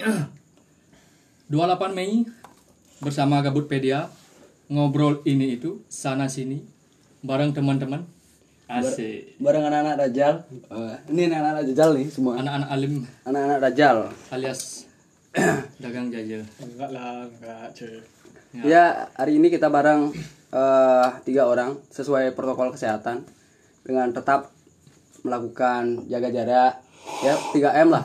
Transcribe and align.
28 0.00 1.92
Mei 1.92 2.24
bersama 3.04 3.44
Gabutpedia 3.44 4.08
ngobrol 4.72 5.20
ini 5.28 5.60
itu 5.60 5.84
sana 5.92 6.30
sini 6.30 6.64
bareng 7.20 7.52
teman-teman. 7.52 8.06
Asik. 8.70 9.34
bareng 9.42 9.66
anak-anak 9.66 9.98
Dajjal. 9.98 10.46
Eh, 10.70 10.96
ini 11.10 11.26
anak-anak 11.26 11.66
Dajjal 11.66 11.90
nih 11.98 12.06
semua. 12.06 12.38
Anak-anak 12.38 12.68
alim. 12.70 13.02
Anak-anak 13.26 13.58
Dajjal. 13.66 13.96
Alias 14.30 14.86
dagang 15.82 16.08
jajal. 16.08 16.46
Enggak 16.62 16.90
lah, 16.94 17.26
enggak, 17.26 17.66
cuy. 17.74 17.98
ya. 18.62 19.10
Hari 19.18 19.42
ini 19.42 19.50
kita 19.50 19.66
bareng 19.68 20.14
eh, 20.54 21.06
tiga 21.26 21.50
orang 21.50 21.76
sesuai 21.90 22.32
protokol 22.38 22.70
kesehatan 22.70 23.26
dengan 23.82 24.14
tetap 24.14 24.54
melakukan 25.26 26.06
jaga 26.06 26.30
jarak. 26.30 26.74
Ya 27.26 27.34
3 27.34 27.84
m 27.84 27.88
lah 27.90 28.04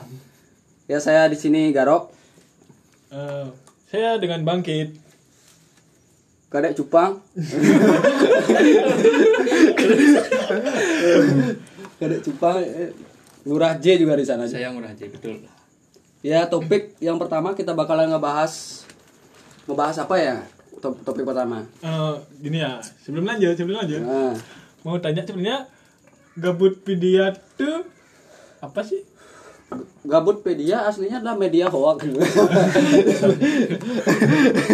ya 0.86 0.98
saya 0.98 1.26
di 1.26 1.34
sini 1.34 1.70
Garok 1.70 2.14
Eh, 3.06 3.46
saya 3.86 4.18
dengan 4.18 4.42
bangkit. 4.42 4.98
Kadek 6.46 6.74
Cupang 6.74 7.22
Kadek 11.96 12.20
Cupang 12.22 12.58
eh, 12.58 12.90
Lurah 13.42 13.74
J 13.76 13.96
juga 13.96 14.14
di 14.14 14.22
sana 14.22 14.44
saya 14.44 14.70
murah 14.70 14.90
aja 14.90 15.06
betul 15.06 15.42
Ya 16.20 16.42
topik 16.44 16.98
yang 16.98 17.16
pertama 17.16 17.52
kita 17.52 17.70
bakalan 17.72 18.06
ngebahas 18.08 18.82
ngebahas 19.64 19.96
apa 20.00 20.16
ya 20.16 20.36
Top- 20.76 21.00
topik 21.00 21.24
pertama. 21.24 21.64
Eh, 21.80 22.14
gini 22.38 22.60
ya, 22.60 22.76
sebelum 23.00 23.24
lanjut, 23.24 23.56
sebelum 23.56 23.80
lanjut, 23.80 23.96
Nah, 23.98 24.36
mau 24.82 25.00
tanya 25.00 25.24
sebenarnya 25.24 25.64
Gabutpedia 26.36 27.32
tuh 27.56 27.80
apa 28.60 28.84
sih? 28.84 29.00
Gabutpedia 30.06 30.86
aslinya 30.86 31.18
adalah 31.18 31.34
media 31.34 31.66
hoax. 31.66 32.06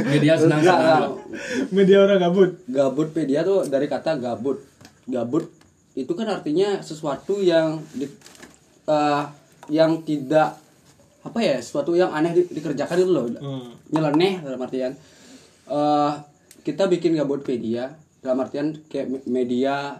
media 0.04 0.34
senang 0.36 0.60
Enggak, 0.60 0.76
senang 0.76 1.12
Media 1.72 1.96
orang 1.98 2.18
gabut. 2.20 2.50
Gabutpedia 2.66 3.40
tuh 3.40 3.64
dari 3.64 3.88
kata 3.88 4.20
gabut. 4.20 4.60
Gabut 5.04 5.48
itu 5.92 6.12
kan 6.12 6.28
artinya 6.28 6.80
sesuatu 6.80 7.40
yang 7.40 7.80
di, 7.90 8.04
eh, 8.86 9.22
yang 9.68 10.00
tidak 10.02 10.56
apa 11.22 11.38
ya, 11.38 11.56
sesuatu 11.56 11.94
yang 11.94 12.10
aneh 12.10 12.34
di- 12.34 12.50
dikerjakan 12.50 12.96
itu 12.98 13.08
loh. 13.08 13.24
Hmm. 13.32 13.72
nyeleneh 13.88 14.40
dalam 14.40 14.58
artian 14.58 14.92
eh 15.64 16.12
kita 16.60 16.86
bikin 16.86 17.14
gabutpedia 17.14 17.92
dalam 18.18 18.40
artian 18.40 18.76
kayak 18.86 19.08
me- 19.08 19.24
media 19.26 19.96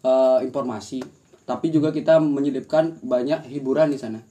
eh, 0.00 0.38
informasi 0.42 1.00
tapi 1.44 1.74
juga 1.74 1.90
kita 1.90 2.22
menyelipkan 2.22 3.02
banyak 3.02 3.50
hiburan 3.50 3.90
di 3.90 3.98
sana. 3.98 4.22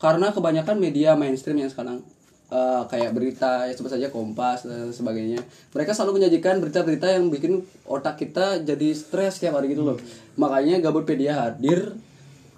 Karena 0.00 0.32
kebanyakan 0.32 0.80
media 0.80 1.12
mainstream 1.12 1.60
yang 1.60 1.68
sekarang 1.68 2.00
eh, 2.48 2.82
kayak 2.88 3.12
berita 3.12 3.68
ya 3.68 3.76
sebut 3.76 3.92
saja 3.92 4.08
Kompas 4.08 4.64
dan 4.64 4.88
sebagainya 4.92 5.44
mereka 5.76 5.92
selalu 5.92 6.24
menyajikan 6.24 6.56
berita-berita 6.60 7.06
yang 7.12 7.28
bikin 7.28 7.60
otak 7.84 8.16
kita 8.16 8.64
jadi 8.64 8.88
stres 8.96 9.40
tiap 9.40 9.60
hari 9.60 9.76
gitu 9.76 9.84
loh. 9.84 10.00
Makanya 10.40 10.80
gabutpedia 10.80 11.36
hadir 11.36 11.92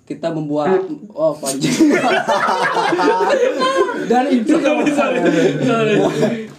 kita 0.04 0.28
membuat 0.30 0.84
oh 1.16 1.32
panjang 1.32 1.72
dan 4.10 4.24
itu 4.28 4.52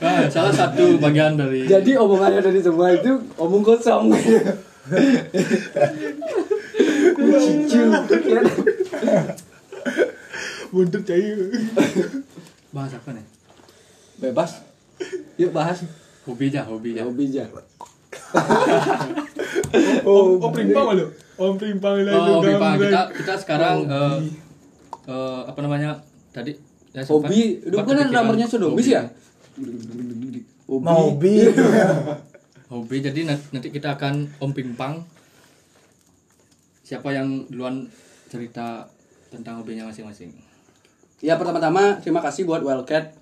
Ah, 0.02 0.27
salah 0.27 0.53
satu 0.53 0.99
bagian 0.99 1.39
dari 1.39 1.69
Jadi 1.69 1.95
omongannya 1.95 2.41
dari 2.41 2.59
semua 2.59 2.91
itu 2.91 3.21
omong 3.38 3.63
kosong. 3.63 4.11
Cicu. 7.16 7.81
Buntut 10.73 11.03
cair. 11.08 11.38
bahas 12.75 12.91
apa 12.91 13.09
nih 13.16 13.23
Bebas. 14.19 14.59
Yuk 15.39 15.55
bahas. 15.55 15.80
hobi 16.25 16.49
aja 16.49 16.66
hobi 16.67 16.97
aja 16.97 17.08
Hobi 17.08 17.23
aja. 17.31 17.43
Oh, 20.03 20.39
oh 20.42 20.52
primpang 20.52 20.95
lu. 20.98 21.05
Oh 21.36 21.55
primpang 21.55 22.03
lah 22.03 22.15
oh 22.15 22.39
gambreng. 22.43 22.92
kita 22.92 23.02
kita 23.11 23.33
sekarang 23.39 23.76
eh, 23.87 24.17
eh, 25.08 25.39
apa 25.47 25.59
namanya 25.59 25.99
tadi 26.32 26.55
ya, 26.95 27.03
sempat- 27.03 27.32
Hobi. 27.32 27.59
Itu 27.64 27.76
kan 27.76 28.08
nomornya 28.11 28.47
Sodomis 28.47 28.87
hobi. 28.87 28.95
ya? 28.95 29.03
Hobi. 30.65 30.83
hobi 30.87 31.36
hobi 32.65 32.97
jadi 32.99 33.20
nanti, 33.30 33.45
nanti 33.53 33.67
kita 33.70 33.95
akan 33.95 34.27
om 34.42 34.52
pimpang 34.52 35.05
siapa 36.85 37.09
yang 37.09 37.49
duluan 37.49 37.89
cerita 38.29 38.85
tentang 39.33 39.65
hobinya 39.65 39.89
masing-masing? 39.89 40.29
Ya 41.25 41.33
pertama-tama 41.41 41.97
terima 42.05 42.21
kasih 42.21 42.45
buat 42.45 42.61
Wildcat 42.61 43.17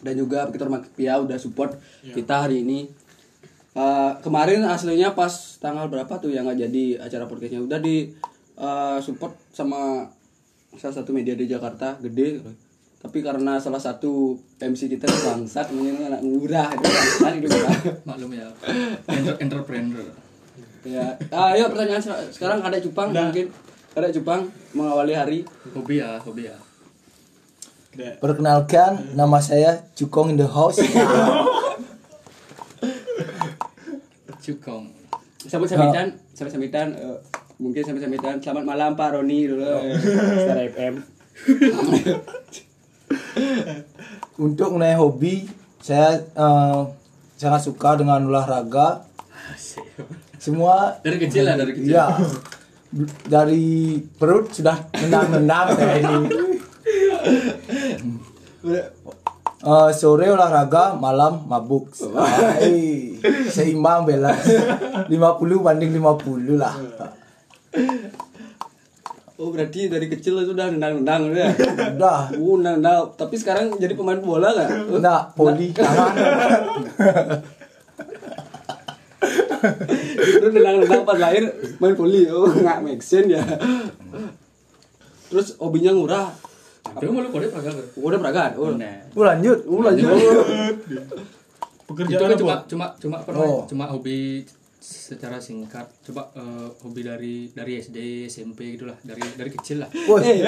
dan 0.00 0.14
juga 0.16 0.48
Victor 0.48 0.72
Pia 0.96 1.20
udah 1.20 1.36
support 1.36 1.76
kita 2.00 2.48
hari 2.48 2.64
ini. 2.64 2.88
Eh, 3.74 4.12
kemarin 4.24 4.64
aslinya 4.64 5.12
pas 5.12 5.60
tanggal 5.60 5.92
berapa 5.92 6.08
tuh 6.16 6.32
yang 6.32 6.48
nggak 6.48 6.64
jadi 6.64 6.84
acara 7.04 7.28
podcastnya? 7.28 7.60
Udah 7.60 7.76
di 7.84 8.08
eh, 8.56 8.98
support 9.04 9.36
sama 9.52 10.08
salah 10.80 10.96
satu 10.96 11.12
media 11.12 11.36
di 11.36 11.44
Jakarta 11.44 12.00
gede. 12.00 12.40
Tapi 13.04 13.20
karena 13.20 13.60
salah 13.60 13.82
satu 13.82 14.40
MC 14.56 14.88
kita 14.88 15.04
bangsat 15.04 15.68
namanya 15.76 16.16
anak 16.16 16.22
murah 16.24 16.72
itu 16.72 16.84
bangsat 16.88 17.32
itu 17.36 17.48
maklum 18.08 18.32
ya 18.32 18.48
entrepreneur 19.44 20.23
ya 20.84 21.16
ayo 21.32 21.64
pertanyaan 21.72 22.02
se- 22.04 22.28
sekarang 22.36 22.60
ada 22.60 22.76
cupang 22.80 23.08
mungkin. 23.10 23.48
Ada 23.94 24.10
cupang 24.20 24.50
mengawali 24.74 25.14
hari. 25.14 25.38
Hobi 25.72 26.02
ya 26.02 26.18
hobi 26.20 26.50
ya. 26.50 26.56
Perkenalkan 28.18 29.14
nama 29.14 29.38
saya 29.38 29.86
Cukong 29.94 30.34
in 30.34 30.36
the 30.36 30.48
house. 30.50 30.82
Cukong 34.44 34.92
Sampai 35.44 35.68
samitan, 35.68 36.08
sampai 36.32 36.52
samitan, 36.56 36.88
eh, 36.96 37.20
mungkin 37.60 37.84
sampai 37.84 38.00
samitan. 38.00 38.40
Selamat 38.40 38.64
malam 38.64 38.96
Pak 38.96 39.12
Roni 39.12 39.44
dulu, 39.44 39.60
eh, 39.60 39.92
Star 40.40 40.56
FM. 40.72 40.94
untuk 44.40 44.72
mengenai 44.74 44.96
hobi 44.96 45.44
saya 45.78 46.16
eh, 46.16 46.80
sangat 47.36 47.60
suka 47.60 48.00
dengan 48.00 48.24
olahraga 48.24 49.04
semua 50.44 51.00
dari 51.00 51.16
kecil 51.16 51.48
lah 51.48 51.56
dari 51.56 51.72
kecil 51.72 51.96
Iya. 51.96 52.06
Dari 53.26 53.98
perut 54.20 54.54
sudah 54.54 54.92
nendang-nendang 54.94 55.66
saya 55.74 55.98
ini. 55.98 56.16
Eh, 59.64 59.90
sore 59.96 60.30
olahraga, 60.30 60.94
malam 60.94 61.48
mabuk. 61.50 61.90
Hai, 62.14 63.18
seimbang 63.50 64.06
bela. 64.06 64.30
50 65.10 65.10
banding 65.64 65.90
50 65.90 66.54
lah. 66.60 66.76
Oh 69.34 69.50
berarti 69.50 69.90
dari 69.90 70.06
kecil 70.06 70.38
itu 70.46 70.54
udah 70.54 70.70
nendang-nendang 70.70 71.34
udah. 71.34 71.48
Udah. 71.98 72.20
Uh, 72.38 72.56
nendang. 72.62 73.10
Tapi 73.18 73.34
sekarang 73.34 73.74
jadi 73.80 73.98
pemain 73.98 74.22
bola 74.22 74.54
nggak? 74.54 74.70
Enggak, 75.02 75.22
poli 75.34 75.74
tangan. 75.74 76.14
Terus 80.14 80.50
nendang-nendang 80.52 81.02
pas 81.02 81.18
lahir 81.18 81.44
main 81.78 81.94
poli. 81.94 82.28
Oh 82.28 82.48
nggak 82.48 82.78
make 82.80 83.02
sense 83.02 83.30
ya. 83.30 83.42
Terus 85.28 85.56
hobinya 85.58 85.92
murah. 85.92 86.28
Tapi 86.84 87.10
malu 87.10 87.32
kode 87.32 87.48
pagar 87.48 87.74
Udah 87.96 88.18
peragaan. 88.20 88.50
Oh, 88.54 88.70
Oh, 89.16 89.24
lanjut. 89.24 89.58
oh 89.66 89.80
lanjut. 89.82 90.04
itu 90.06 91.10
Pekerjaan 91.84 92.32
apa? 92.32 92.40
cuma 92.40 92.54
cuma 92.64 92.86
cuma? 92.96 93.16
Oh. 93.36 93.60
cuma 93.68 93.84
hobi 93.88 94.40
secara 94.84 95.40
singkat 95.40 95.88
coba 96.04 96.28
eh, 96.36 96.68
hobi 96.84 97.00
dari 97.00 97.48
dari 97.48 97.80
SD 97.80 98.28
SMP 98.28 98.76
gitulah 98.76 98.96
dari 99.00 99.24
dari 99.32 99.50
kecil 99.56 99.80
lah 99.80 99.88
Eh. 100.20 100.44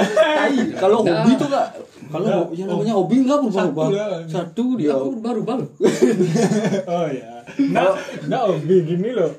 Kalau 0.77 1.01
hobi 1.01 1.33
tuh 1.41 1.49
nggak, 1.49 1.69
kalau 2.13 2.53
yang 2.53 2.69
namanya 2.69 2.95
hobi 3.01 3.25
nggak 3.25 3.39
berubah-ubah. 3.41 3.87
Satu 3.89 3.97
lah. 3.97 4.21
Satu 4.29 4.65
dia. 4.77 4.93
aku 4.93 5.09
baru 5.25 5.41
baru 5.41 5.65
Oh 6.93 7.09
ya. 7.09 7.41
Nah, 7.73 7.97
nah 8.29 8.41
hobi 8.53 8.85
gini 8.85 9.17
loh. 9.17 9.33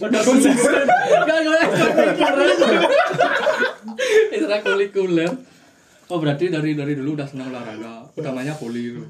Konsisten. 0.00 0.86
Gak, 1.26 1.38
gak, 1.42 1.62
ekstrakurikuler 4.32 5.32
oh 6.12 6.18
berarti 6.20 6.52
dari 6.52 6.76
dari 6.76 6.92
dulu 6.96 7.16
udah 7.16 7.28
senang 7.28 7.50
olahraga 7.50 8.06
utamanya 8.16 8.54
poli 8.56 8.94
itu 8.94 9.04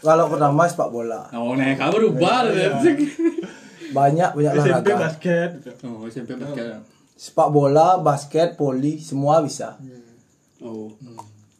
kalau 0.00 0.32
pertama 0.32 0.64
sepak 0.64 0.88
bola. 0.88 1.28
oh 1.36 1.52
nih 1.58 1.76
kamu 1.76 1.92
berubah 1.92 2.48
ya 2.54 2.72
Banyak 3.90 4.30
banyak 4.32 4.52
SMP 4.54 4.90
olahraga. 4.90 4.96
basket. 5.08 5.48
gitu. 5.58 5.70
oh 5.86 6.06
SMP 6.06 6.30
basket 6.36 6.82
Sepak 7.14 7.48
bola, 7.52 8.00
basket, 8.00 8.56
poli, 8.56 8.96
semua 8.96 9.44
bisa. 9.44 9.76
Oh. 10.64 10.88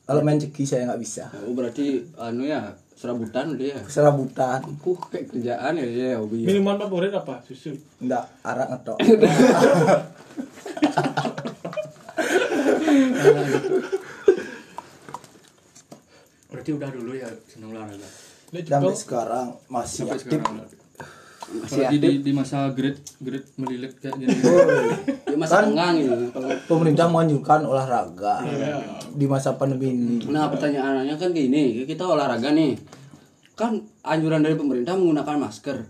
Kalau 0.02 0.24
main 0.24 0.40
ceki 0.40 0.64
saya 0.64 0.88
nggak 0.88 0.98
bisa. 0.98 1.28
Oh 1.44 1.52
berarti 1.52 2.00
anu 2.16 2.42
ya 2.42 2.72
serabutan 2.96 3.52
udah 3.52 3.66
ya. 3.76 3.80
Serabutan, 3.84 4.64
Uh 4.64 4.96
kayak 5.06 5.30
kerjaan 5.30 5.76
ya 5.76 5.84
dia 5.84 6.08
hobi. 6.16 6.42
ya. 6.42 6.46
Minuman 6.48 6.80
favorit 6.80 7.12
apa? 7.12 7.44
Susu. 7.44 7.76
enggak 8.00 8.24
arak 8.40 8.66
ngetok. 8.72 8.98
berarti 16.50 16.70
udah 16.74 16.90
dulu 16.90 17.12
ya 17.14 17.28
senang 17.46 17.70
olahraga 17.72 18.08
Sampai 18.50 18.98
sekarang 18.98 19.48
masih 19.70 20.02
sampai 20.02 20.18
aktif. 20.18 20.40
sekarang. 20.42 20.66
Masih 21.50 21.82
di, 21.90 21.98
aktif 21.98 22.22
di 22.22 22.32
masa 22.32 22.70
grade 22.70 23.02
grade 23.18 23.48
melilit 23.58 23.92
kayak 23.98 24.14
gini 24.16 24.30
ya, 24.30 25.34
masih 25.34 25.56
tenggang 25.66 25.94
gitu 25.98 26.14
kalau 26.30 26.48
Pemerintah 26.70 27.06
menganjurkan 27.10 27.60
olahraga 27.66 28.34
Iya. 28.46 28.78
di 29.10 29.26
masa 29.26 29.58
pandemi 29.58 29.90
ini. 29.90 30.22
Nah 30.30 30.46
pertanyaannya 30.46 31.18
kan 31.18 31.34
gini, 31.34 31.82
kita 31.82 32.06
olahraga 32.06 32.54
nih, 32.54 32.78
kan 33.58 33.82
anjuran 34.06 34.40
dari 34.40 34.54
pemerintah 34.54 34.94
menggunakan 34.94 35.36
masker. 35.42 35.82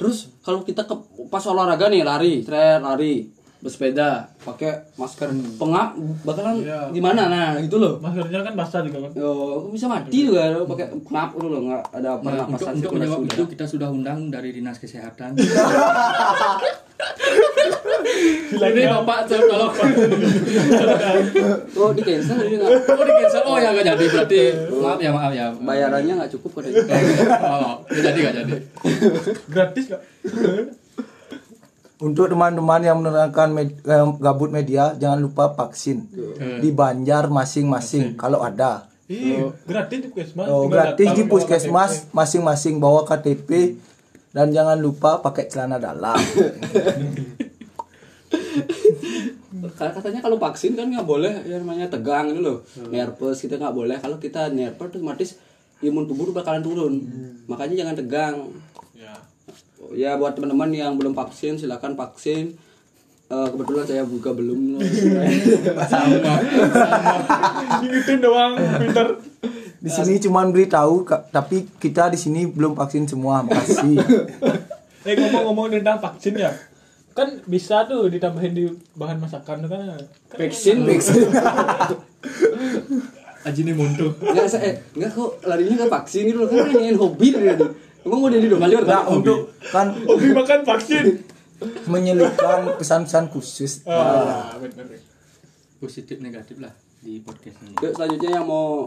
Terus 0.00 0.32
kalau 0.40 0.64
kita 0.64 0.88
ke 0.88 0.94
pas 1.28 1.44
olahraga 1.44 1.92
nih 1.92 2.02
lari, 2.02 2.40
tret 2.40 2.80
lari, 2.80 3.28
bersepeda, 3.62 4.26
pakai 4.42 4.74
masker, 4.98 5.30
pengap 5.54 5.94
bakalan 6.26 6.58
Iya. 6.60 6.90
gimana? 6.90 7.30
Nah 7.30 7.48
gitu 7.62 7.78
loh. 7.78 8.02
maskernya 8.02 8.42
kan 8.42 8.58
basah 8.58 8.82
juga 8.82 9.06
kan. 9.06 9.12
Yo, 9.14 9.30
bisa 9.70 9.86
mati 9.86 10.26
juga 10.26 10.50
lo 10.50 10.66
pakai 10.66 10.90
pengap 11.06 11.30
dulu 11.38 11.46
loh, 11.46 11.60
nggak 11.70 11.82
ada 11.94 12.10
Nah, 12.22 12.44
untuk, 12.44 12.68
untuk 12.68 12.90
menjawab 12.98 13.22
itu 13.22 13.44
kita 13.54 13.64
sudah 13.64 13.88
undang 13.88 14.34
dari 14.34 14.50
dinas 14.50 14.82
kesehatan 14.82 15.38
ini 18.52 18.82
bapak 18.86 19.18
kalau 19.26 19.68
Oh 21.72 21.90
di 21.90 22.02
cancel 22.04 22.36
nggak 22.36 22.70
oh 22.92 23.04
di 23.04 23.12
cancel 23.16 23.42
oh 23.48 23.56
ya 23.58 23.68
nggak 23.72 23.86
jadi 23.94 24.04
berarti 24.12 24.40
maaf 24.78 25.00
ya 25.00 25.10
maaf 25.10 25.32
ya 25.32 25.46
bayarannya 25.56 26.14
nggak 26.20 26.30
cukup 26.38 26.60
katanya. 26.62 26.84
oh 27.42 27.74
nggak 27.88 28.02
jadi 28.12 28.18
nggak 28.22 28.34
jadi 28.44 28.54
Gratis 29.48 29.84
kok. 29.90 30.00
Untuk 32.02 32.26
teman-teman 32.26 32.82
yang 32.82 32.98
menerangkan 32.98 33.48
med- 33.48 33.78
eh, 33.80 34.06
gabut 34.18 34.50
media, 34.50 34.92
jangan 34.92 35.22
lupa 35.22 35.54
vaksin. 35.54 36.10
Di 36.58 36.70
Banjar 36.70 37.30
masing-masing 37.30 38.18
kalau 38.18 38.42
ada. 38.42 38.90
Iya, 39.06 39.52
gratis 39.62 39.98
di 39.98 40.08
puskesmas. 40.08 40.46
Oh, 40.48 40.66
gratis 40.66 41.08
di 41.12 41.22
puskesmas 41.24 41.92
masing-masing 42.10 42.80
bawa 42.80 43.04
KTP 43.04 43.76
dan 44.30 44.50
jangan 44.50 44.80
lupa 44.80 45.20
pakai 45.20 45.46
celana 45.46 45.76
dalam. 45.76 46.16
Katanya 49.76 50.20
kalau 50.20 50.40
vaksin 50.40 50.72
kan 50.72 50.88
nggak 50.88 51.04
boleh 51.04 51.44
ya 51.44 51.60
namanya 51.60 51.86
tegang 51.86 52.32
gitu 52.32 52.40
loh. 52.40 52.58
Nervous 52.88 53.38
kita 53.38 53.60
nggak 53.60 53.74
boleh. 53.74 53.96
Kalau 54.00 54.16
kita 54.16 54.48
nervous 54.48 54.88
otomatis 54.88 55.30
imun 55.78 56.08
tubuh 56.08 56.32
bakalan 56.32 56.64
turun. 56.64 56.94
Makanya 57.46 57.84
jangan 57.84 57.94
tegang. 57.94 58.36
Ya 59.96 60.16
buat 60.20 60.36
teman-teman 60.36 60.70
yang 60.72 60.96
belum 60.96 61.16
vaksin 61.16 61.56
silakan 61.60 61.96
vaksin 61.96 62.56
Eh, 63.32 63.48
kebetulan 63.48 63.84
saya 63.88 64.04
juga 64.04 64.36
belum 64.36 64.76
sama 65.88 66.36
Ingetin 67.80 68.20
doang, 68.20 68.60
pinter. 68.60 69.08
Di 69.80 69.88
sini 69.88 70.20
cuma 70.20 70.44
beritahu 70.44 71.08
tapi 71.32 71.64
kita 71.80 72.12
di 72.12 72.20
sini 72.20 72.44
belum 72.44 72.76
vaksin 72.76 73.08
semua. 73.08 73.40
Makasih. 73.40 73.96
Eh 75.02 75.18
ngomong-ngomong 75.18 75.74
tentang 75.74 75.98
vaksin 75.98 76.38
ya. 76.38 76.54
Kan 77.10 77.42
bisa 77.50 77.82
tuh 77.90 78.06
ditambahin 78.06 78.54
di 78.54 78.70
bahan 78.94 79.18
masakan 79.18 79.66
tuh 79.66 79.70
kan. 79.74 79.98
vaksin 80.38 80.86
vaksin 80.86 81.26
aji 83.42 83.66
nih 83.66 83.74
muntuh 83.74 84.14
nggak 84.22 84.46
saya 84.46 84.70
eh, 84.70 84.74
nggak 84.94 85.10
kok 85.18 85.42
larinya 85.42 85.82
ke 85.82 85.86
vaksin 85.90 86.30
loh 86.30 86.46
kan 86.46 86.70
ingin 86.70 86.94
hobi 86.94 87.34
dari 87.34 87.58
emang 88.02 88.18
mau 88.18 88.28
jadi 88.28 88.46
dokter 88.46 88.82
Nah, 88.82 89.04
untuk 89.06 89.38
kan 89.64 89.86
Hobi 90.08 90.28
makan 90.30 90.60
vaksin. 90.62 91.06
menyelipkan 91.86 92.74
pesan-pesan 92.74 93.30
khusus. 93.30 93.82
Ah, 93.84 94.50
bener. 94.58 94.98
positif 95.78 96.18
negatif 96.18 96.58
lah 96.58 96.70
di 96.98 97.18
podcast 97.18 97.58
ini 97.60 97.74
Yuk, 97.76 97.90
selanjutnya 97.92 98.30
yang 98.32 98.46
mau 98.46 98.86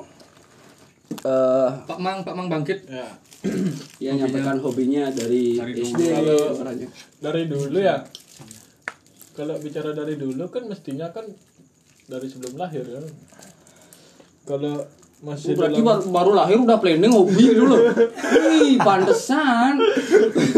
eh 1.05 1.69
Pak 1.77 1.95
Mang 1.97 2.19
Pak 2.21 2.31
Mang 2.33 2.47
bangkit 2.47 2.83
Ya. 2.85 3.07
ya 4.03 4.11
nyampaikan 4.15 4.57
hobinya 4.57 5.07
dari, 5.07 5.55
Dari 5.55 5.71
dulu. 5.73 5.85
SD 5.85 6.01
Kalau- 6.09 6.55
orangnya. 6.57 6.87
Dari 7.19 7.43
dulu 7.45 7.77
ya. 7.77 7.97
Kalau 9.31 9.55
bicara 9.57 9.91
dari 9.91 10.15
dulu 10.15 10.47
kan 10.47 10.63
mestinya 10.65 11.11
kan 11.11 11.27
dari 12.05 12.25
sebelum 12.25 12.55
lahir 12.55 12.83
kan. 12.83 13.05
Kalau 14.45 14.81
masih 15.23 15.55
berarti 15.55 15.79
dalam 15.79 16.03
baru, 16.03 16.11
baru 16.11 16.31
lahir 16.35 16.57
udah 16.59 16.77
planning 16.79 17.13
hobi 17.13 17.45
dulu. 17.59 17.75
Wih, 18.51 18.75
pantesan. 18.81 19.79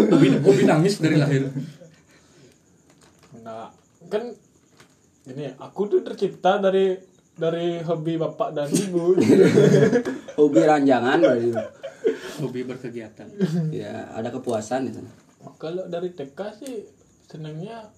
hobi 0.10 0.28
hobi 0.42 0.62
nangis 0.66 0.98
dari 0.98 1.18
lahir 1.22 1.50
Nah, 3.46 3.72
kan 4.12 4.24
ini 5.28 5.46
aku 5.56 5.88
tuh 5.88 6.02
tercipta 6.04 6.60
dari 6.60 6.98
dari 7.38 7.80
hobi 7.86 8.18
bapak 8.18 8.50
dan 8.52 8.68
ibu. 8.74 9.14
Hobi 10.38 10.62
ranjangan 10.62 11.18
berarti. 11.22 11.50
hobi 12.38 12.62
berkegiatan 12.62 13.26
Ya, 13.74 14.06
ada 14.14 14.30
kepuasan 14.30 14.90
di 14.90 14.92
sana. 14.94 15.10
Kalau 15.58 15.90
dari 15.90 16.14
TK 16.14 16.40
sih 16.60 16.86
senangnya 17.26 17.90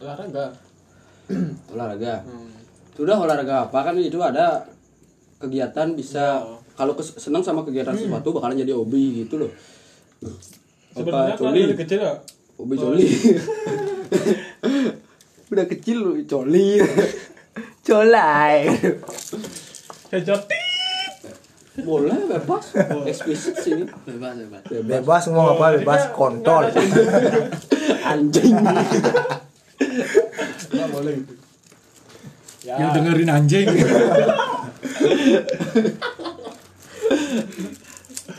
olahraga. 0.00 0.52
Olahraga. 1.72 2.24
Hmm. 2.24 2.52
Sudah 2.96 3.16
olahraga 3.16 3.68
apa 3.68 3.78
kan 3.80 3.96
itu 3.96 4.20
ada 4.20 4.66
kegiatan 5.40 5.88
bisa 5.92 6.44
Ya. 6.44 6.56
kalau 6.76 6.92
senang 7.00 7.40
sama 7.40 7.60
kegiatan 7.62 7.92
sesuatu 7.92 8.30
bakalan 8.30 8.56
jadi 8.56 8.72
hobi 8.72 9.24
gitu 9.24 9.40
loh. 9.40 9.50
Sebenarnya 10.92 11.32
Apa 11.32 11.34
kalau 11.34 11.50
coli? 11.50 11.60
dari 11.64 11.76
kecil 11.76 11.98
ya 11.98 12.12
Hobi 12.54 12.74
coli. 12.76 13.04
Udah 15.50 15.64
kecil 15.66 15.96
lu 15.98 16.10
coli. 16.24 16.68
Colai. 17.80 18.68
headshot 20.10 20.42
Boleh 21.80 22.12
bebas. 22.28 22.76
Eksplisit 23.08 23.56
sini. 23.56 23.84
bebas 24.04 24.36
bebas 24.36 24.62
Bebas 24.84 25.22
ngomong 25.26 25.56
apa 25.56 25.64
bebas 25.74 26.02
kontol. 26.12 26.68
Anjing. 28.10 28.54
nggak 30.70 30.88
boleh 30.92 31.12
gitu. 31.16 31.34
Ya, 32.60 32.76
yang 32.76 32.92
dengerin 32.92 33.30
anjing 33.32 33.66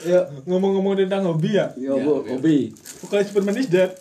ya 0.02 0.20
ngomong-ngomong 0.50 0.98
tentang 0.98 1.26
hobi 1.30 1.58
ya. 1.58 1.70
Yo, 1.78 1.98
Bu, 2.02 2.26
hobi. 2.26 2.74
Bukan 3.06 3.22
Superman 3.26 3.62
is 3.62 3.70
dead. 3.70 3.92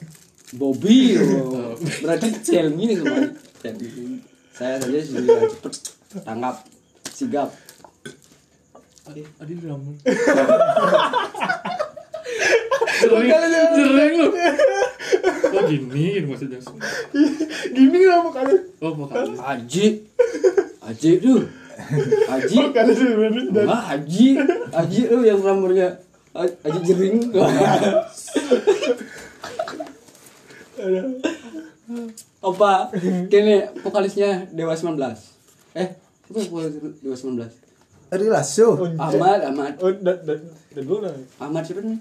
Bobby. 0.51 1.15
oh. 1.15 1.79
Berarti 2.03 2.35
Celmi 2.43 2.91
nih 2.91 2.97
kemarin. 2.99 3.31
Saya 4.51 4.83
saja 4.83 4.99
sudah 5.07 5.47
cepet 5.47 5.73
tangkap 6.27 6.57
sigap. 7.15 7.49
Adi 9.07 9.23
Adi 9.43 9.53
drama 9.59 9.91
sering 13.01 13.31
sering 13.75 14.13
lu 14.21 14.29
oh 15.51 15.63
gini 15.67 15.87
gini 15.89 16.27
maksudnya 16.31 16.61
Gini 17.75 18.01
lah 18.07 18.23
kali. 18.31 18.55
oh 18.85 18.93
bukan 18.95 19.35
Aji. 19.41 20.05
Aji 20.85 21.11
tuh. 21.19 21.43
Aji. 22.31 22.57
Kali 22.71 22.93
Superman 22.93 23.35
is 23.35 23.47
dead. 23.51 23.67
Wah, 23.67 23.83
Aji. 23.91 24.27
Aji 24.71 25.01
tuh 25.07 25.21
yang 25.21 25.41
rambutnya 25.41 25.89
A- 26.31 26.57
Aji 26.63 26.79
jering. 26.85 27.17
Apa? 32.41 32.89
Kini 33.27 33.55
vokalisnya 33.79 34.49
Dewa 34.49 34.73
19. 34.73 34.97
Eh, 35.77 35.89
apa 36.25 36.39
vokalis 36.41 36.75
Dewa 37.03 37.17
19? 37.17 37.51
Rilaso. 38.11 38.69
Ahmad, 38.97 39.39
Ahmad. 39.45 39.73
Oh, 39.79 39.93
dan 39.93 40.19
dan 40.25 40.39
dan 40.73 40.83
dulu 40.83 41.05
lah. 41.05 41.15
Ahmad 41.39 41.63
siapa 41.63 41.83
nih? 41.83 41.99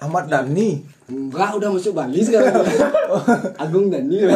Ahmad 0.00 0.24
Dhani. 0.26 0.80
Enggak, 1.06 1.60
udah 1.60 1.68
masuk 1.70 1.92
Bali 1.92 2.20
sekarang. 2.20 2.64
Agung 3.62 3.92
Dani. 3.92 4.16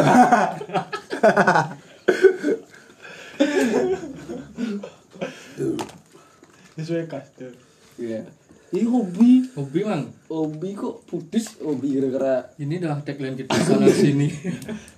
Sesuai 6.75 7.07
kastel. 7.07 7.55
Iya. 7.95 8.27
Ini 8.75 8.83
hobi. 8.91 9.47
hobi 9.55 9.79
mang 9.87 10.11
Hobi 10.27 10.75
kok 10.75 11.07
pudis 11.07 11.55
hobi 11.63 11.95
gara-gara 11.95 12.51
ini 12.59 12.75
adalah 12.75 12.99
tagline 12.99 13.39
kita 13.39 13.55
sana 13.55 13.87
sini 13.87 14.27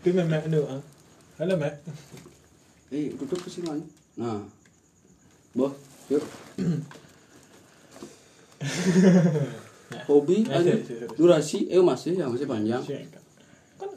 Itu 0.01 0.09
memek 0.17 0.49
doang. 0.49 0.81
Halo, 1.37 1.53
Mek. 1.61 1.77
eh 2.89 3.13
duduk 3.13 3.37
ke 3.37 3.49
sini. 3.53 3.85
Nah. 4.17 4.41
Boh, 5.53 5.69
yuk. 6.09 6.23
hobi 10.09 10.49
aja. 10.49 10.73
Durasi 11.13 11.69
eh 11.69 11.77
masih 11.77 12.17
ya 12.17 12.25
masih 12.25 12.49
panjang. 12.49 12.81
Kan 13.77 13.91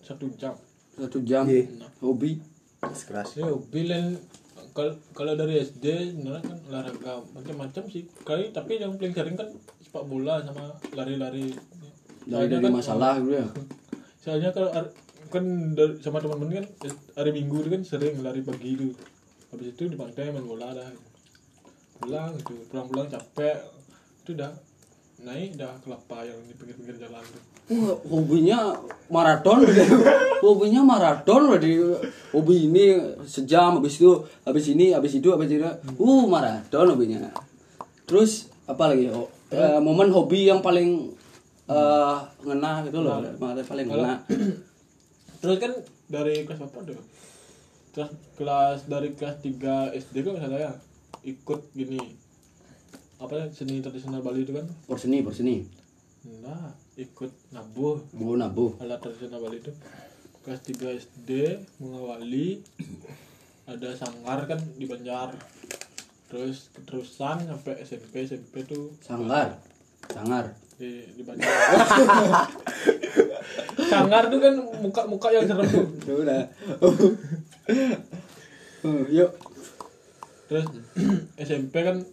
satu 0.00 0.32
jam. 0.40 0.56
Satu 0.96 1.20
jam. 1.20 1.44
Iya. 1.44 1.68
Hobi. 2.00 2.40
Keras. 2.80 3.36
Ya, 3.36 3.52
hobi 3.52 3.84
lain 3.84 4.16
kalau 4.76 4.92
kalau 5.16 5.32
dari 5.32 5.56
SD 5.58 6.12
sebenarnya 6.12 6.44
kan 6.44 6.58
olahraga 6.68 7.12
macam-macam 7.32 7.84
sih. 7.88 8.04
Kali 8.22 8.52
tapi 8.52 8.76
yang 8.76 9.00
paling 9.00 9.16
sering 9.16 9.32
kan 9.32 9.48
sepak 9.80 10.04
bola 10.04 10.44
sama 10.44 10.76
lari-lari. 10.92 11.56
Dari 12.28 12.28
Soalnya 12.28 12.60
dari 12.60 12.64
kan- 12.68 12.76
masalah 12.76 13.12
gitu 13.16 13.32
ya. 13.32 13.48
Soalnya 14.22 14.50
kalau 14.52 14.68
kan 15.26 15.44
dari, 15.72 15.92
sama 15.98 16.20
teman-teman 16.20 16.60
kan 16.60 16.66
hari 17.16 17.30
Minggu 17.32 17.64
itu 17.64 17.70
kan 17.72 17.82
sering 17.82 18.20
lari 18.20 18.44
pagi 18.44 18.76
itu. 18.76 18.92
Habis 19.48 19.72
itu 19.72 19.88
di 19.88 19.96
pantai 19.96 20.28
main 20.28 20.44
bola 20.44 20.76
dah. 20.76 20.92
pulang 21.96 22.36
gitu 22.36 22.60
pulang-pulang 22.68 23.08
capek 23.08 23.56
itu 24.20 24.36
udah 24.36 24.52
naik 25.24 25.56
udah 25.56 25.80
kelapa 25.80 26.28
yang 26.28 26.36
di 26.44 26.52
pinggir-pinggir 26.52 27.00
jalan 27.00 27.24
tuh 27.24 27.40
Wah, 27.66 27.98
hobinya 28.06 28.78
maraton 29.10 29.66
hobinya 30.38 30.86
maraton 30.86 31.50
loh 31.50 31.58
di 31.58 31.74
hobi 32.30 32.70
ini. 32.70 32.94
Sejam 33.26 33.82
habis 33.82 33.98
itu 33.98 34.22
habis 34.46 34.70
ini 34.70 34.94
habis 34.94 35.18
itu 35.18 35.28
habis 35.34 35.50
itu. 35.50 35.66
Uh 35.98 36.30
maraton 36.30 36.94
hobinya. 36.94 37.26
Terus 38.06 38.54
apa 38.70 38.94
lagi? 38.94 39.10
Oh, 39.10 39.26
eh, 39.50 39.82
momen 39.82 40.14
hobi 40.14 40.46
yang 40.46 40.62
paling 40.62 41.10
eh 41.66 42.16
ngena 42.46 42.86
gitu 42.86 43.02
loh. 43.02 43.18
Paling 43.34 43.86
Kalau- 43.90 44.06
ngena. 44.06 44.14
terus 45.42 45.58
kan 45.58 45.72
dari 46.06 46.46
kelas 46.46 46.62
berapa 46.62 46.94
tuh? 46.94 47.02
Terus 47.90 48.10
kelas 48.38 48.86
dari 48.86 49.10
kelas 49.18 49.42
3 49.42 49.90
SD 49.90 50.22
kan 50.22 50.38
misalnya 50.38 50.70
ya? 50.70 50.72
Ikut 51.26 51.74
gini. 51.74 51.98
Apa 53.18 53.32
ya, 53.42 53.44
seni 53.50 53.82
tradisional 53.82 54.22
Bali 54.22 54.46
itu 54.46 54.54
kan? 54.54 54.70
Porseni 54.86 55.26
porseni. 55.26 55.66
Nah 56.46 56.85
ikut 56.96 57.32
nabuh. 57.52 58.00
Mau 58.16 58.34
nabuh. 58.40 58.80
Alat 58.80 59.04
tradisional 59.04 59.44
Bali 59.44 59.60
itu 59.60 59.72
kelas 60.40 60.60
3 60.64 60.96
SD 60.96 61.30
mengawali 61.84 62.64
ada 63.68 63.92
sanggar 63.92 64.48
kan 64.48 64.60
di 64.80 64.88
Banjar. 64.88 65.36
Terus 66.32 66.72
keterusan 66.72 67.46
sampai 67.46 67.84
SMP 67.84 68.24
SMP 68.24 68.64
tuh 68.64 68.96
sanggar? 69.04 69.60
Sanggar? 70.08 70.56
di 70.76 71.08
di 71.16 71.22
Banjar. 71.24 71.48
Sanggar 73.92 74.28
tuh 74.28 74.40
kan 74.40 74.54
muka 74.84 75.02
muka 75.08 75.28
yang 75.32 75.48
serem. 75.48 75.68
Tuh 76.00 76.24
udah. 76.24 76.42
Oh, 78.86 79.02
yuk. 79.10 79.34
Terus 80.46 80.62
SMP 81.42 81.82
kan 81.82 82.06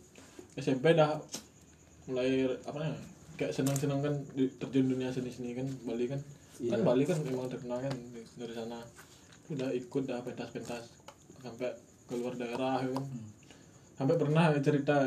SMP 0.58 0.98
dah 0.98 1.22
mulai 2.10 2.50
apa 2.66 2.80
ya 2.82 2.98
kayak 3.40 3.54
senang 3.54 3.78
senang 3.78 4.00
kan 4.00 4.14
di, 4.38 4.46
terjun 4.62 4.90
dunia 4.94 5.10
seni 5.10 5.30
seni 5.34 5.58
kan 5.58 5.68
Bali 5.84 6.06
kan. 6.06 6.20
Kan 6.60 6.82
Bali 6.86 7.04
kan 7.04 7.18
memang 7.26 7.50
terkenal 7.50 7.82
kan 7.82 7.94
dari 8.38 8.54
sana. 8.54 8.80
Udah 9.50 9.70
ikut 9.74 10.04
dah 10.06 10.20
pentas 10.22 10.50
pentas 10.54 10.84
sampai 11.44 11.70
keluar 12.08 12.34
daerah 12.38 12.82
ya 12.82 12.90
kan. 12.94 13.06
Sampai 13.94 14.16
pernah 14.18 14.54
cerita 14.62 14.98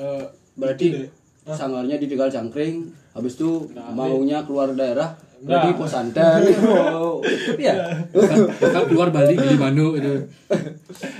eh, 0.00 0.24
berarti 0.54 1.08
sanggarnya 1.44 2.00
di 2.00 2.06
Tegal 2.08 2.32
Cangkring 2.32 2.88
habis 3.12 3.36
itu 3.36 3.68
Nah, 3.76 3.92
maunya 3.92 4.40
keluar 4.48 4.72
daerah 4.72 5.12
Nah. 5.44 5.60
berarti 5.60 5.76
posanten 5.76 6.40
oh, 6.72 7.20
ikut 7.20 7.60
ya? 7.60 7.76
Bakal 8.64 8.82
keluar 8.88 9.12
Bali 9.12 9.36
di 9.36 9.56
Manu 9.60 9.92
itu. 9.92 10.24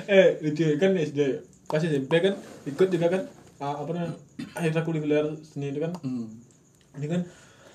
Eh 0.08 0.40
lucu 0.40 0.64
kan 0.80 0.96
SD 0.96 1.20
pas 1.68 1.80
SMP 1.80 2.12
kan 2.24 2.32
ikut 2.64 2.88
juga 2.88 3.06
kan 3.12 3.22
ah, 3.60 3.84
apa 3.84 3.90
namanya 3.92 4.16
akhirnya 4.56 4.82
kuliner 4.84 5.26
seni 5.44 5.72
itu 5.72 5.80
kan 5.84 5.92
ini 6.96 7.06
kan 7.10 7.22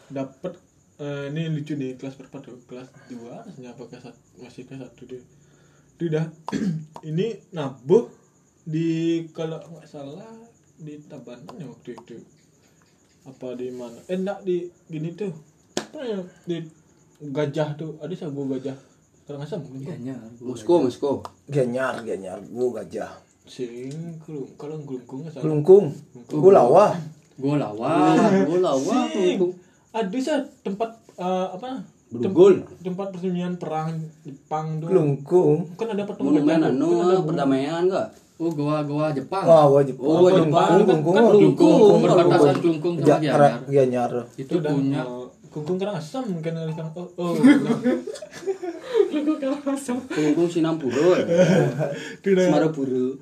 dapat 0.10 0.54
eh, 1.00 1.32
ini 1.32 1.52
lucu 1.52 1.76
nih 1.76 1.96
kelas 1.96 2.16
berapa 2.20 2.38
tuh? 2.44 2.60
Kelas 2.66 2.88
dua 3.12 3.44
rasanya 3.46 3.76
apa? 3.76 3.84
Kelas 3.88 4.04
satu 4.12 4.20
masih 4.40 4.64
kelas 4.68 4.82
satu 4.88 5.04
deh 5.06 5.24
itu 6.00 6.16
udah 6.16 6.32
ini 7.12 7.52
nabuh 7.52 8.08
di 8.64 9.20
kalau 9.36 9.60
nggak 9.60 9.84
salah 9.84 10.32
di 10.80 10.96
Tabanan 11.04 11.60
ya 11.60 11.68
waktu 11.68 11.92
itu. 11.92 12.24
Apa 13.28 13.52
di 13.60 13.68
mana? 13.68 14.00
Eh 14.08 14.16
enggak 14.16 14.48
di 14.48 14.64
gini 14.88 15.12
tuh. 15.12 15.36
Apa 15.76 16.00
ya? 16.08 16.24
Di 16.48 16.64
gajah 17.20 17.76
tuh. 17.76 18.00
Ada 18.00 18.16
sagu 18.16 18.48
gajah. 18.48 18.80
Karangasem 19.28 19.60
mungkin. 19.60 19.92
Kayaknya 19.92 20.16
Moskow 20.40 20.88
Moskow 20.88 21.20
Genyar, 21.52 22.00
genyar, 22.08 22.40
gua 22.48 22.80
gajah. 22.80 23.20
sing 23.44 23.92
kalau 24.24 24.48
kalau 24.56 24.80
gelungkung 24.88 25.28
nggak 25.28 25.36
salah. 25.36 25.44
Kelungkung, 25.44 25.92
gua 26.32 26.52
lawa. 26.64 26.88
Gue 27.40 27.56
lawa 27.56 27.92
bola 28.44 28.72
wah 28.76 29.08
Sing. 29.08 29.40
ada 29.90 30.12
sih 30.12 30.36
tempat 30.62 30.90
eh, 31.16 31.48
apa 31.50 31.80
Berugul. 32.10 32.66
tempat 32.82 33.14
persembunyian 33.14 33.56
perang 33.56 33.94
Jepang 34.22 34.82
tuh 34.82 34.90
Kelungkung. 34.90 35.58
kan 35.74 35.88
ada 35.90 36.04
pertemuan 36.04 36.42
tuh. 36.42 36.68
anu 36.68 36.90
Kan 36.92 37.06
ada 37.08 37.22
perdamaian 37.24 37.82
enggak 37.86 38.08
oh 38.36 38.50
goa 38.50 38.82
goa 38.82 39.08
Jepang 39.12 39.44
Wah, 39.44 39.68
gua 39.68 39.82
Jepang. 39.82 40.06
Oh, 40.06 40.20
gua 40.22 40.32
Jepang. 40.34 40.70
Kelungkung. 40.80 41.14
Kan 41.14 41.24
Kelungkung 41.30 41.70
Kelungkung. 41.70 42.00
perbatasan 42.02 42.56
Kelungkung 42.58 42.94
sama 42.96 43.06
Ja- 43.06 43.20
Gianyar 43.20 43.42
Gianyar. 43.66 44.12
itu 44.36 44.54
punya 44.58 45.02
kungkung 45.50 45.78
kerang 45.78 45.96
asam 45.96 46.26
kan 46.40 46.54
dari 46.54 46.70
sekarang 46.70 46.94
oh, 46.94 47.08
oh 47.16 47.34
Kelungkung 50.10 50.50
Sinampuro 50.50 51.10
tidak 52.24 52.44
Semarapuro 52.44 53.18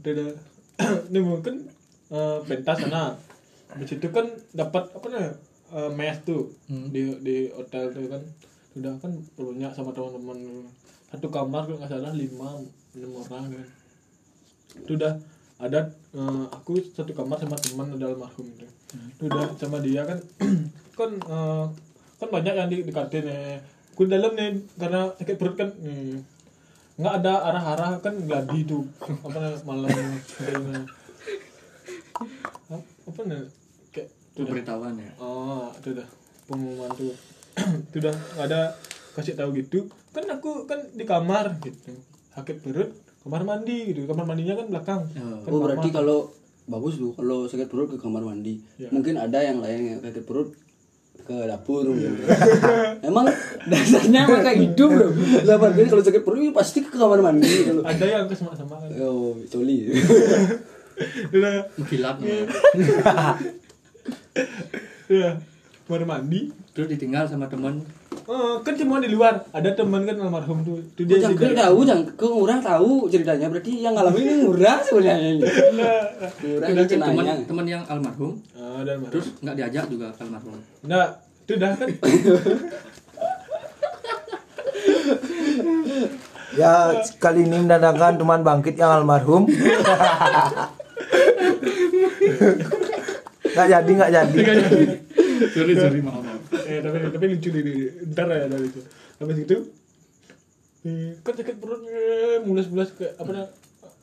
tidak 0.00 0.32
ini 1.08 1.18
mungkin 1.18 1.54
eh, 2.10 2.38
pentas 2.44 2.76
sana. 2.82 3.14
Di 3.78 3.84
situ 3.86 4.10
kan 4.10 4.26
dapat 4.50 4.90
apa 4.90 5.06
nih 5.08 5.30
eh, 5.74 5.90
mes 5.94 6.16
tuh. 6.26 6.50
Di 6.66 7.02
di 7.22 7.36
hotel 7.54 7.94
tuh 7.94 8.06
kan. 8.10 8.22
Sudah 8.74 8.94
kan 9.02 9.12
punya 9.34 9.70
sama 9.74 9.94
teman-teman. 9.94 10.66
Satu 11.10 11.26
kamar 11.30 11.66
kalau 11.66 11.78
nggak 11.82 11.90
salah 11.90 12.12
lima 12.14 12.58
enam 12.94 13.10
orang 13.18 13.44
kan. 13.54 13.66
Sudah 14.86 15.12
ada 15.60 15.80
eh, 16.14 16.44
aku 16.50 16.82
satu 16.82 17.14
kamar 17.14 17.38
sama 17.38 17.56
teman 17.58 17.94
ada 17.94 18.10
almarhum 18.10 18.46
itu. 18.50 18.66
Sudah 19.18 19.54
sama 19.58 19.78
dia 19.78 20.02
kan. 20.06 20.18
Kan 21.00 21.16
eh, 21.16 21.64
kan 22.20 22.28
banyak 22.28 22.52
yang 22.52 22.68
di, 22.68 22.84
di 22.84 22.92
kantin 22.92 23.24
ya. 23.24 23.56
Aku 23.96 24.04
dalam 24.04 24.36
nih 24.36 24.60
karena 24.76 25.08
sakit 25.16 25.40
perut 25.40 25.56
kan. 25.56 25.72
Nih 25.80 26.20
nggak 27.00 27.24
ada 27.24 27.34
arah-arah 27.48 27.92
kan 28.04 28.12
gladi 28.28 28.68
tuh. 28.68 28.84
Apa 29.00 29.56
malam. 29.64 29.88
Apa 33.10 33.20
nih? 33.26 33.42
Kayak 33.90 34.08
pemberitahuan 34.36 34.94
ya? 35.00 35.10
Oh 35.18 35.72
itu 35.74 35.90
dah 35.96 36.08
pengumuman 36.46 36.90
tuh. 36.94 37.14
Itu 37.90 37.98
dah 37.98 38.14
nggak 38.14 38.46
ada 38.46 38.60
kasih 39.18 39.34
tahu 39.34 39.50
gitu. 39.58 39.90
Kan 40.14 40.24
aku 40.30 40.64
kan 40.70 40.80
di 40.94 41.04
kamar 41.04 41.58
gitu. 41.64 41.98
Sakit 42.36 42.62
perut 42.62 42.94
kamar 43.26 43.42
mandi 43.42 43.90
gitu. 43.90 44.06
Kamar 44.06 44.24
mandinya 44.28 44.54
kan 44.60 44.66
belakang. 44.70 45.00
Oh. 45.18 45.38
Kan 45.42 45.50
oh 45.50 45.60
berarti 45.60 45.88
kamar. 45.90 45.98
kalau 46.02 46.18
bagus 46.70 46.94
tuh 47.02 47.12
kalau 47.18 47.50
sakit 47.50 47.66
perut 47.66 47.88
ke 47.90 47.98
kamar 47.98 48.22
mandi. 48.22 48.62
Ya. 48.78 48.88
mungkin 48.94 49.18
ada 49.18 49.42
yang 49.42 49.58
lain 49.58 49.98
yang 49.98 50.00
sakit 50.04 50.22
perut 50.22 50.54
ke 51.20 51.36
dapur 51.46 51.84
mungkin. 51.90 52.14
emang 53.10 53.26
dasarnya 53.66 54.30
emang 54.30 54.42
kayak 54.46 54.58
gitu 54.70 54.84
bro. 54.86 55.08
Ini 55.10 55.88
kalau 55.90 56.04
sakit 56.06 56.22
perut 56.22 56.38
ya 56.38 56.52
pasti 56.54 56.78
ke 56.86 56.94
kamar 56.94 57.18
mandi 57.18 57.50
gitu. 57.50 57.82
Ada 57.82 58.06
yang 58.06 58.24
kesama 58.30 58.54
sama 58.54 58.78
kan. 58.78 58.88
Oh 59.02 59.34
coli 59.50 59.90
udah 61.32 61.52
namanya. 61.76 62.44
udah 65.08 65.32
kamar 65.90 66.02
mandi. 66.06 66.54
Terus 66.70 66.86
ditinggal 66.86 67.26
sama 67.26 67.50
teman. 67.50 67.82
Eh, 68.30 68.54
kan 68.62 68.74
cuma 68.78 69.02
di 69.02 69.10
luar. 69.10 69.42
Ada 69.50 69.74
teman 69.74 70.06
kan 70.06 70.14
almarhum 70.22 70.62
tuh. 70.62 70.78
Itu 70.78 71.02
dia 71.02 71.18
Dia 71.18 71.26
jangkrik 71.26 71.58
tahu, 71.58 71.78
jangkrik 71.82 72.30
murah 72.30 72.58
tahu 72.62 73.10
ceritanya. 73.10 73.50
Berarti 73.50 73.72
yang 73.82 73.98
ngalamin 73.98 74.22
ini 74.22 74.34
murah 74.46 74.78
sebenarnya. 74.86 75.28
ini. 75.34 75.42
Murah 75.42 76.68
Itu 76.70 76.78
ini 76.78 76.86
kan 76.86 77.00
teman 77.10 77.26
teman 77.42 77.66
yang 77.66 77.82
almarhum 77.90 78.38
ada 78.80 78.96
almarhum. 78.96 79.10
terus 79.12 79.26
nggak 79.42 79.56
diajak 79.58 79.84
juga 79.90 80.06
ke 80.14 80.20
almarhum. 80.22 80.54
Nah 80.86 81.10
itu 81.42 81.52
dah 81.58 81.70
kan. 81.74 81.88
Ya, 86.50 86.98
kali 87.22 87.46
ini 87.46 87.62
mendatangkan 87.62 88.18
teman 88.18 88.42
bangkit 88.42 88.74
yang 88.74 88.90
almarhum. 88.90 89.46
Nggak 93.50 93.66
jadi, 93.68 93.90
nggak 93.90 94.10
jadi. 94.12 94.38
sorry 95.50 95.74
sorry 95.74 96.00
maaf 96.04 96.22
maaf. 96.22 96.40
Eh 96.68 96.78
tapi 96.80 96.96
tapi 97.10 97.24
lucu 97.28 97.48
nih 97.50 97.62
nih. 97.64 97.76
ntar 98.12 98.26
ya 98.28 98.46
ada 98.46 98.56
lucu 98.56 98.80
habis 99.20 99.36
itu 99.36 99.56
eh, 100.80 101.12
kan 101.20 101.32
sakit 101.36 101.56
perut 101.60 101.82
eh, 101.84 102.40
mulus-mulus 102.40 102.96
ke 102.96 103.04
apa 103.16 103.28
namanya 103.28 103.52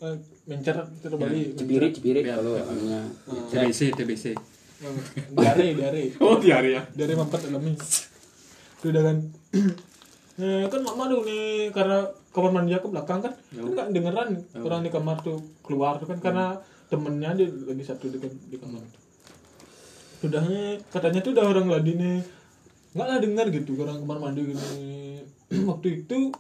eh, 0.06 0.16
mencer 0.46 0.78
itu 0.78 1.16
Bali 1.18 1.42
Cipirik, 1.58 1.92
cipirik 1.98 2.24
kalau 2.28 2.54
anunya. 2.60 3.02
TBC 3.50 3.98
TBC 3.98 4.26
Eh, 4.78 4.94
diare 5.34 5.74
diare. 5.74 6.04
Oh 6.22 6.38
diare 6.38 6.70
ya. 6.70 6.82
Dari 6.94 7.18
mampet 7.18 7.50
alami 7.50 7.74
itu 7.74 8.86
udah 8.88 9.04
kan. 9.04 9.18
Eh, 10.38 10.70
kan 10.70 10.86
mama 10.86 11.10
tuh 11.10 11.26
nih 11.26 11.74
karena 11.74 12.14
kamar 12.30 12.54
mandi 12.54 12.70
aku 12.78 12.94
belakang 12.94 13.26
kan. 13.26 13.34
Kan 13.50 13.74
nggak 13.74 13.90
dengeran 13.90 14.38
orang 14.62 14.86
di 14.86 14.94
kamar 14.94 15.18
tuh 15.26 15.42
keluar 15.66 15.98
tuh 15.98 16.06
kan. 16.06 16.22
Karena 16.22 16.62
temennya 16.88 17.36
dia 17.36 17.48
lagi 17.52 17.84
satu 17.84 18.08
di, 18.10 18.18
di 18.22 18.58
kamar. 18.60 18.84
Sudahnya 20.24 20.82
katanya 20.90 21.20
tuh 21.22 21.32
udah 21.38 21.46
orang 21.46 21.68
ladi 21.70 21.94
nih 21.96 22.18
nggak 22.98 23.08
lah 23.08 23.18
dengar 23.22 23.46
gitu 23.54 23.78
orang 23.84 24.02
kamar 24.02 24.18
mandi 24.18 24.42
gini. 24.50 25.22
Waktu 25.70 25.88
itu 26.04 26.34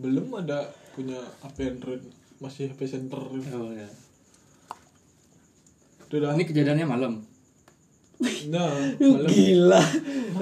belum 0.00 0.32
ada 0.38 0.70
punya 0.94 1.18
HP 1.42 1.76
Android 1.76 2.02
masih 2.40 2.70
HP 2.72 2.86
center. 2.88 3.20
Oh 3.20 3.72
ya 3.74 3.88
itu 6.10 6.18
udah 6.18 6.34
ini 6.34 6.42
kejadiannya 6.42 6.86
malam? 6.90 7.22
Nah 8.50 8.66
malam. 8.98 9.30
gila. 9.30 9.78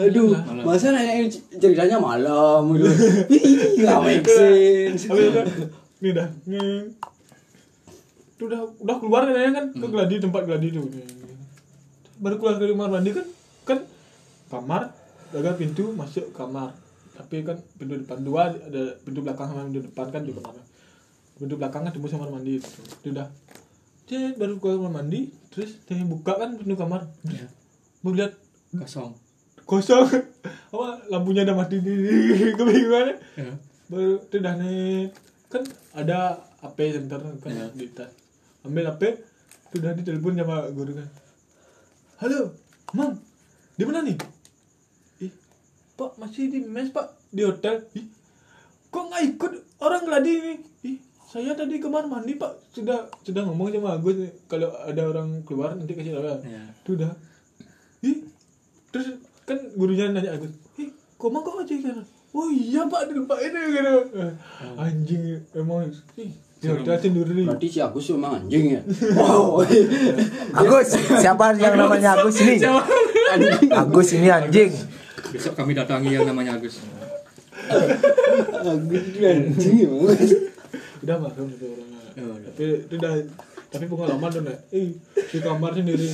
Aduh, 0.00 0.32
Malam. 0.32 0.64
masa 0.64 0.96
nanya 0.96 1.12
ini 1.20 1.28
ceritanya 1.60 2.00
malam? 2.00 2.72
Gitu. 2.72 2.88
Ih, 3.36 3.84
Nggak 3.84 3.98
make 4.00 4.24
sense. 4.24 5.12
Habis 5.12 5.28
itu, 5.28 5.42
nih 6.00 6.10
dah 6.16 6.28
nih 8.38 8.46
tuh 8.46 8.46
udah 8.46 8.60
udah 8.78 8.96
keluar 9.02 9.22
kan 9.26 9.50
kan 9.50 9.66
ke 9.74 9.86
gladi 9.90 10.14
tempat 10.22 10.42
gladi 10.46 10.70
tuh. 10.70 10.86
Baru 12.22 12.38
keluar 12.38 12.54
dari 12.62 12.70
kamar 12.70 12.90
mandi 12.94 13.10
kan 13.10 13.26
kan 13.66 13.78
kamar 14.46 14.82
ada 15.34 15.50
pintu 15.58 15.90
masuk 15.90 16.30
kamar. 16.30 16.70
Tapi 17.18 17.42
kan 17.42 17.58
pintu 17.74 17.98
depan 17.98 18.22
dua 18.22 18.54
ada 18.54 18.94
pintu 19.02 19.26
belakang 19.26 19.50
sama 19.50 19.66
pintu 19.66 19.82
depan 19.90 20.06
kan 20.14 20.22
di 20.22 20.30
kamar. 20.30 20.54
Pintu 21.34 21.54
belakang 21.58 21.82
kan 21.82 21.90
tembus 21.90 22.14
kamar 22.14 22.30
mandi 22.30 22.62
gitu. 22.62 22.78
Itu 23.02 23.08
udah. 23.10 23.26
Cet, 24.06 24.38
baru 24.38 24.56
keluar 24.62 24.86
kamar 24.86 25.02
mandi 25.02 25.34
terus 25.50 25.82
dia 25.90 25.98
buka 26.06 26.38
kan 26.38 26.54
pintu 26.54 26.78
kamar. 26.78 27.10
Ya. 27.26 27.50
mau 28.06 28.14
lihat 28.14 28.38
kosong. 28.70 29.18
Kosong. 29.66 30.06
Apa 30.72 31.10
lampunya 31.10 31.42
udah 31.42 31.58
mati 31.58 31.82
di 31.82 31.94
kebingungan 32.54 33.18
ya. 33.34 33.50
baru 33.88 34.20
itu 34.20 34.36
udah 34.38 34.54
nih 34.60 35.08
kan 35.48 35.64
ada 35.96 36.44
HP 36.60 36.92
center 36.92 37.18
kan 37.40 37.50
Ya. 37.50 37.66
di 37.72 37.88
tas 37.88 38.27
ambil 38.64 38.88
HP 38.88 39.02
sudah 39.68 39.92
ditelepon 39.92 40.34
sama 40.34 40.66
guru 40.72 40.96
kan. 40.96 41.08
Halo 42.18 42.56
mam 42.90 43.20
di 43.76 43.84
mana 43.84 44.02
nih? 44.02 44.16
Ih 45.20 45.32
pak 45.94 46.16
masih 46.16 46.48
di 46.48 46.58
mes 46.64 46.90
pak 46.90 47.14
di 47.30 47.44
hotel. 47.44 47.84
Ih 47.94 48.06
kok 48.88 49.04
nggak 49.04 49.22
ikut 49.28 49.52
orang 49.78 50.02
gladi 50.02 50.32
ini? 50.34 50.54
Ih 50.84 50.96
saya 51.28 51.52
tadi 51.52 51.78
kemar 51.78 52.08
mandi 52.08 52.34
pak 52.34 52.56
sudah 52.72 53.06
sudah 53.20 53.42
ngomong 53.44 53.68
sama 53.70 53.94
Agus 53.94 54.16
kalau 54.48 54.72
ada 54.80 55.02
orang 55.04 55.44
keluar 55.44 55.76
nanti 55.76 55.92
kasih 55.92 56.16
tahu 56.16 56.24
ya 56.24 56.36
Ya. 56.40 56.62
itu 56.72 56.90
udah 56.96 57.12
ih 58.00 58.18
terus 58.88 59.12
kan 59.44 59.60
gurunya 59.76 60.08
nanya 60.08 60.32
Agus 60.34 60.56
ih 60.76 60.88
kok 61.20 61.28
mang 61.28 61.44
kok 61.44 61.60
aja 61.60 61.76
kan 61.84 62.00
oh 62.32 62.48
iya 62.48 62.88
pak 62.88 63.12
tempat 63.12 63.38
ini 63.44 63.60
gitu. 63.70 63.94
Eh, 64.16 64.32
anjing 64.80 65.22
emang 65.52 65.92
ih 66.16 66.32
di 66.58 66.66
hotel 66.66 66.98
sendiri 66.98 67.46
Berarti 67.46 67.66
si 67.68 67.78
Agus 67.78 68.10
memang 68.10 68.42
anjing 68.42 68.64
ya. 68.74 68.80
Wow. 69.14 69.62
Agus, 70.58 70.90
siapa 71.16 71.54
yang 71.54 71.74
namanya 71.74 72.18
Agus 72.18 72.38
ini? 72.40 72.58
Agus 73.70 74.08
ini 74.12 74.28
anjing. 74.28 74.72
besok 75.28 75.54
kami 75.54 75.72
datangi 75.72 76.08
yang 76.10 76.24
namanya 76.24 76.56
Agus 76.56 76.80
Agus 77.68 79.02
itu 79.04 79.18
anjing 79.20 79.76
emang. 79.84 80.08
udah 80.98 81.16
itu 81.46 81.66
orangnya 81.68 81.96
Oh, 82.18 82.34
udah. 82.34 82.50
tapi 82.50 82.64
itu 82.82 82.94
udah 82.96 83.12
tapi 83.68 83.84
pengalaman 83.86 84.28
tuh 84.28 84.42
nek 84.42 84.58
ih 84.72 84.90
di 85.14 85.38
kamar 85.38 85.70
sendiri 85.72 86.08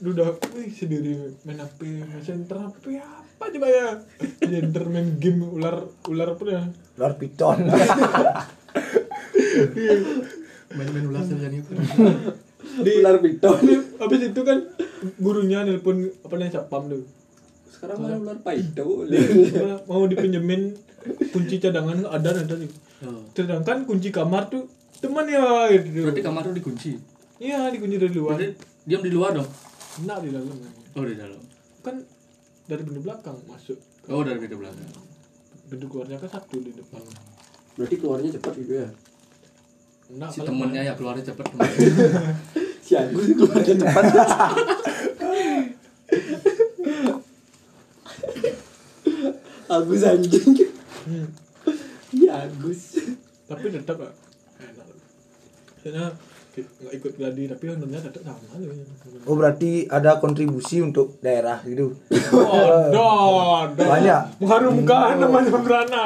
Lu 0.00 0.14
udah 0.14 0.32
wih 0.54 0.70
sendiri 0.70 1.34
main 1.42 1.58
HP 1.58 1.80
main 2.00 2.22
center 2.22 2.56
HP 2.62 2.96
apa 2.96 3.44
coba 3.48 3.66
ya 3.66 3.88
center 4.38 4.84
main 4.86 5.18
game 5.18 5.42
ular 5.42 5.82
ular 6.06 6.36
apa 6.36 6.44
ya 6.46 6.62
Luar 6.94 7.16
piton. 7.16 7.58
main-main 10.70 11.06
ulas 11.10 11.26
saja 11.26 11.46
nih 11.50 11.60
di 12.60 12.90
Ular 13.02 13.18
piton. 13.18 13.56
habis 13.98 14.20
itu 14.30 14.40
kan 14.46 14.58
gurunya 15.18 15.66
nelpon 15.66 16.06
apa 16.22 16.34
namanya 16.38 16.62
sapam 16.62 16.86
tuh. 16.86 17.02
Sekarang 17.66 17.96
malah 18.04 18.18
ular 18.20 18.38
paido. 18.44 19.08
mau 19.90 20.04
dipinjemin 20.06 20.76
kunci 21.32 21.56
cadangan 21.58 22.04
ada 22.12 22.36
nanti 22.36 22.68
sih 22.68 22.70
oh. 23.08 23.24
sedangkan 23.32 23.88
kunci 23.88 24.12
kamar 24.12 24.52
tuh 24.52 24.68
teman 25.00 25.24
ya 25.24 25.72
gitu. 25.72 26.04
Berarti 26.04 26.20
kamar 26.20 26.42
tuh 26.44 26.54
dikunci? 26.54 27.00
Iya 27.40 27.72
dikunci 27.72 27.96
dari 27.96 28.12
luar. 28.12 28.36
Berarti 28.36 28.48
diam 28.84 29.00
di 29.00 29.12
luar 29.12 29.30
dong? 29.32 29.48
Enggak 30.04 30.18
di 30.20 30.28
dalam. 30.28 30.56
Oh 30.96 31.04
di 31.08 31.16
dalam. 31.16 31.40
Kan 31.80 32.04
dari 32.68 32.82
pintu 32.84 33.00
belakang 33.00 33.36
masuk. 33.48 33.78
Oh 34.12 34.20
dari 34.20 34.38
pintu 34.38 34.60
belakang. 34.60 34.88
Pintu 35.72 35.86
keluarnya 35.88 36.20
kan 36.20 36.28
satu 36.28 36.56
di 36.60 36.72
depan. 36.76 37.00
Berarti 37.80 37.96
keluarnya 37.96 38.28
cepat 38.36 38.52
gitu 38.60 38.72
ya. 38.84 38.88
Enggak 40.10 40.28
si 40.28 40.38
temennya 40.40 40.82
ya 40.82 40.94
keluarnya 40.94 41.24
cepet. 41.24 41.46
Si 42.80 42.98
Agus 42.98 43.22
keluarnya 43.38 43.74
cepat. 43.78 44.04
Agus 49.70 50.02
anjing. 50.02 50.50
Iya 52.10 52.32
Agus. 52.46 52.98
tapi 53.46 53.66
tetap 53.66 53.98
ya 53.98 54.10
enak 54.62 54.86
karena 55.82 56.06
nggak 56.54 56.94
ikut 57.02 57.12
gladi 57.18 57.50
tapi 57.50 57.64
honornya 57.66 57.98
tetap 57.98 58.22
sama 58.22 58.46
Oh 59.26 59.34
berarti 59.34 59.90
ada 59.90 60.22
kontribusi 60.22 60.78
untuk 60.78 61.18
daerah 61.18 61.58
gitu. 61.66 61.98
oh 62.94 63.66
Banyak. 63.74 64.38
mengharumkan 64.38 65.18
namanya 65.18 65.50
Brana 65.58 66.02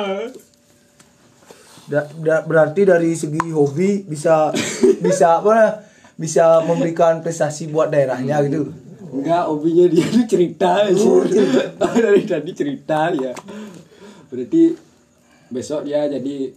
Da- 1.85 2.09
da- 2.17 2.41
berarti 2.41 2.83
dari 2.83 3.13
segi 3.13 3.41
hobi 3.49 4.03
bisa 4.03 4.49
bisa 5.05 5.39
apa? 5.39 5.85
Bisa 6.15 6.63
memberikan 6.63 7.21
prestasi 7.21 7.67
buat 7.67 7.91
daerahnya 7.91 8.39
gitu. 8.47 8.71
Enggak, 9.11 9.47
hobinya 9.47 9.87
dia 9.87 10.07
tuh 10.07 10.25
cerita 10.25 10.69
aja. 10.87 11.11
Dari 11.95 12.23
tadi 12.25 12.51
cerita 12.51 13.11
ya. 13.11 13.35
Berarti 14.27 14.63
besok 15.49 15.85
dia 15.85 16.07
jadi 16.07 16.51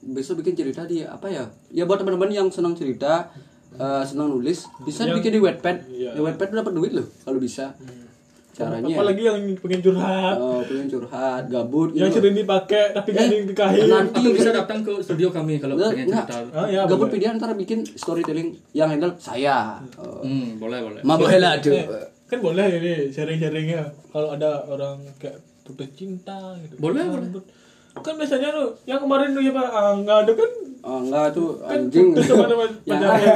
besok 0.00 0.40
bikin 0.40 0.54
cerita 0.56 0.82
di 0.82 1.02
apa 1.02 1.26
ya? 1.26 1.44
Ya 1.68 1.84
buat 1.84 1.98
teman-teman 1.98 2.30
yang 2.30 2.48
senang 2.48 2.72
cerita, 2.72 3.30
eh, 3.74 4.02
senang 4.02 4.30
nulis, 4.30 4.64
bisa 4.82 5.04
Yang- 5.04 5.20
bikin 5.20 5.32
di 5.34 5.40
Wattpad. 5.42 5.76
Iya. 5.86 6.10
Di 6.14 6.20
Wattpad 6.22 6.48
dapat 6.52 6.72
duit 6.72 6.92
loh 6.94 7.06
kalau 7.20 7.38
bisa. 7.38 7.74
Caranya 8.58 8.90
apalagi 8.90 9.22
yang 9.22 9.38
pengen 9.54 9.80
curhat 9.80 10.34
oh, 10.36 10.58
pengen 10.60 10.86
curhat, 10.88 11.42
gabut 11.46 11.94
yang 11.94 12.10
gitu. 12.10 12.18
sering 12.18 12.34
dipakai 12.36 12.84
tapi 12.90 13.08
gak 13.08 13.22
Eh, 13.22 13.30
yang 13.32 13.46
dikahin 13.46 13.86
nanti 13.86 14.18
atau 14.18 14.32
bisa 14.34 14.50
datang 14.50 14.78
ke 14.82 14.92
studio 14.98 15.28
kami 15.30 15.56
kalau 15.56 15.74
Enggak, 15.74 15.94
pengen 15.94 16.06
cerita 16.10 16.36
Oh, 16.52 16.66
iya, 16.66 16.82
gabut 16.84 16.98
boleh. 17.00 17.12
video 17.14 17.28
ntar 17.32 17.50
bikin 17.54 17.78
storytelling 17.86 18.48
yang 18.72 18.88
handle 18.88 19.14
saya. 19.16 19.78
Oh. 19.94 20.20
hmm 20.20 20.58
boleh 20.58 20.78
boleh 20.80 21.00
Ma 21.00 21.14
boleh 21.14 21.38
lah 21.38 21.54
aduh. 21.54 21.70
Eh, 21.70 21.86
kan 22.26 22.38
boleh 22.40 22.66
ini 22.74 22.92
sharing-sharingnya 23.08 23.82
kalau 24.08 24.34
ada 24.34 24.66
orang 24.66 25.06
kayak 25.16 25.38
putus 25.62 25.88
cinta 25.94 26.34
gitu 26.58 26.74
Boleh, 26.76 27.06
Kan, 27.06 27.30
kan 27.96 28.14
biasanya 28.14 28.50
tuh 28.50 28.68
yang 28.84 28.98
kemarin 28.98 29.30
tuh 29.30 29.40
ya 29.40 29.50
pak 29.50 29.66
Angga 29.68 30.14
ada 30.22 30.32
kan 30.32 30.50
Oh, 30.78 30.98
enggak 31.00 31.26
tuh 31.32 31.58
kan 31.60 31.74
anjing. 31.78 32.10
putus 32.10 32.24
sama 32.26 32.44
sama 32.44 32.64
Ya, 32.84 32.94
pacarnya 32.94 33.32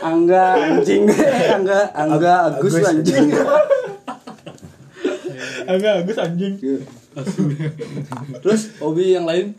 Angga 0.00 0.44
anjing 0.56 1.02
Angga 1.48 1.78
Angga 1.92 2.32
Agus 2.48 2.72
Agus. 2.74 2.86
anjing 2.86 3.26
Angga 5.66 5.90
Agus 6.02 6.18
anjing. 6.18 6.54
Terus 8.42 8.62
hobi 8.78 9.12
yang 9.12 9.26
lain? 9.26 9.52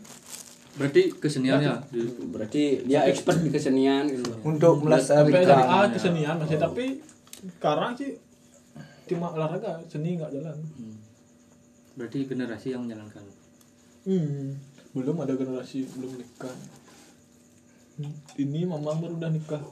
Berarti 0.78 1.10
keseniannya. 1.14 1.90
Berarti 2.30 2.86
dia 2.86 3.04
expert 3.06 3.42
di 3.42 3.50
kesenian 3.50 4.08
gitu. 4.08 4.32
Untuk 4.46 4.82
melestarikan. 4.82 5.58
A 5.58 5.90
kesenian 5.90 6.38
masih 6.38 6.58
tapi 6.58 7.02
sekarang 7.58 7.94
sih 7.94 8.18
cuma 9.08 9.32
olahraga 9.32 9.82
seni 9.88 10.18
nggak 10.18 10.32
jalan. 10.34 10.56
Berarti 11.98 12.28
generasi 12.30 12.76
yang 12.76 12.86
menjalankan. 12.86 13.24
Hmm, 14.06 14.54
belum 14.94 15.16
ada 15.20 15.34
generasi 15.34 15.84
belum 15.98 16.14
nikah. 16.14 16.54
Hmm, 17.98 18.14
ini 18.38 18.62
mama 18.62 18.94
baru 18.94 19.18
udah 19.18 19.30
nikah 19.34 19.62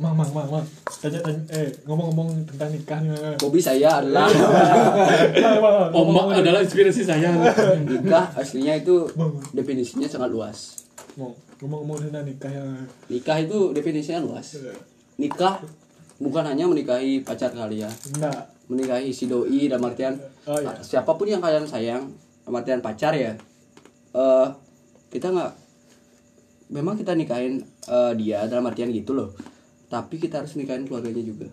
mang 0.00 0.16
mang 0.16 0.32
mang 0.32 0.48
mang 0.48 0.64
tanya 0.88 1.20
tanya 1.20 1.40
eh 1.52 1.68
ngomong-ngomong 1.84 2.48
tentang 2.48 2.72
nikah 2.72 2.98
nih 3.04 3.12
Mang. 3.12 3.36
hobi 3.36 3.60
saya 3.60 4.00
adalah 4.00 4.32
omak 5.92 6.40
adalah 6.40 6.64
inspirasi 6.64 7.04
saya. 7.04 7.28
Nikah 7.84 8.32
aslinya 8.32 8.80
itu 8.80 9.04
definisinya 9.52 10.08
sangat 10.08 10.32
luas. 10.32 10.88
Mang, 11.20 11.36
ngomong-ngomong 11.60 12.08
tentang 12.08 12.24
nikah 12.24 12.48
ya 12.48 12.64
nikah 13.12 13.36
itu 13.44 13.76
definisinya 13.76 14.24
luas. 14.24 14.56
Nikah 15.20 15.60
bukan 16.16 16.44
hanya 16.48 16.64
menikahi 16.64 17.20
pacar 17.20 17.52
kalian. 17.52 17.92
Enggak. 18.16 18.56
Menikahi 18.72 19.12
si 19.12 19.28
doi 19.28 19.68
dalam 19.68 19.84
artian 19.84 20.16
Oh, 20.48 20.56
iya. 20.56 20.72
siapa 20.80 21.12
pun 21.12 21.28
yang 21.28 21.44
kalian 21.44 21.68
sayang 21.68 22.08
dalam 22.42 22.56
artian 22.56 22.80
pacar 22.80 23.12
ya 23.12 23.36
eh 24.10 24.46
kita 25.12 25.28
nggak 25.30 25.52
memang 26.72 26.96
kita 26.96 27.12
nikahin 27.14 27.60
eh, 27.86 28.12
dia 28.16 28.48
dalam 28.48 28.64
artian 28.66 28.88
gitu 28.90 29.12
loh 29.14 29.30
tapi 29.90 30.22
kita 30.22 30.40
harus 30.40 30.54
nikahin 30.54 30.86
keluarganya 30.86 31.20
juga. 31.20 31.50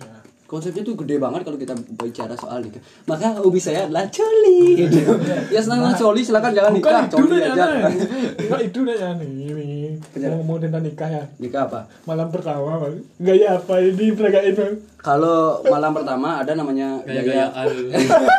Ya. 0.00 0.08
konsepnya 0.50 0.82
tuh 0.82 0.98
gede 0.98 1.22
banget 1.22 1.46
kalau 1.46 1.54
kita 1.54 1.78
bicara 1.94 2.34
soal 2.34 2.58
nikah. 2.58 2.82
Maka 3.06 3.38
hobi 3.38 3.62
saya 3.62 3.86
adalah 3.86 4.10
coli. 4.10 4.82
Gitu. 4.82 4.98
ya 5.54 5.62
senang 5.62 5.94
coli. 5.94 6.26
Silakan 6.26 6.50
jangan 6.50 6.74
bukan 6.74 6.90
nikah 6.90 7.06
coli 7.06 7.38
aja. 7.38 7.66
Enggak 8.34 8.60
itu 8.66 8.78
nih 8.82 8.98
nih 8.98 9.30
ini? 9.46 9.70
Ngomong 10.18 10.58
tentang 10.58 10.82
nikah 10.82 11.06
ya? 11.06 11.22
Nikah 11.38 11.70
apa? 11.70 11.86
Malam 12.02 12.34
pertama 12.34 12.82
gaya 13.22 13.62
apa 13.62 13.78
ini 13.78 14.10
peragain 14.10 14.58
bang 14.58 14.74
kalau 15.00 15.64
malam 15.64 15.96
pertama 15.96 16.44
ada 16.44 16.52
namanya 16.52 17.00
gaya 17.08 17.48
Mal- 17.54 18.30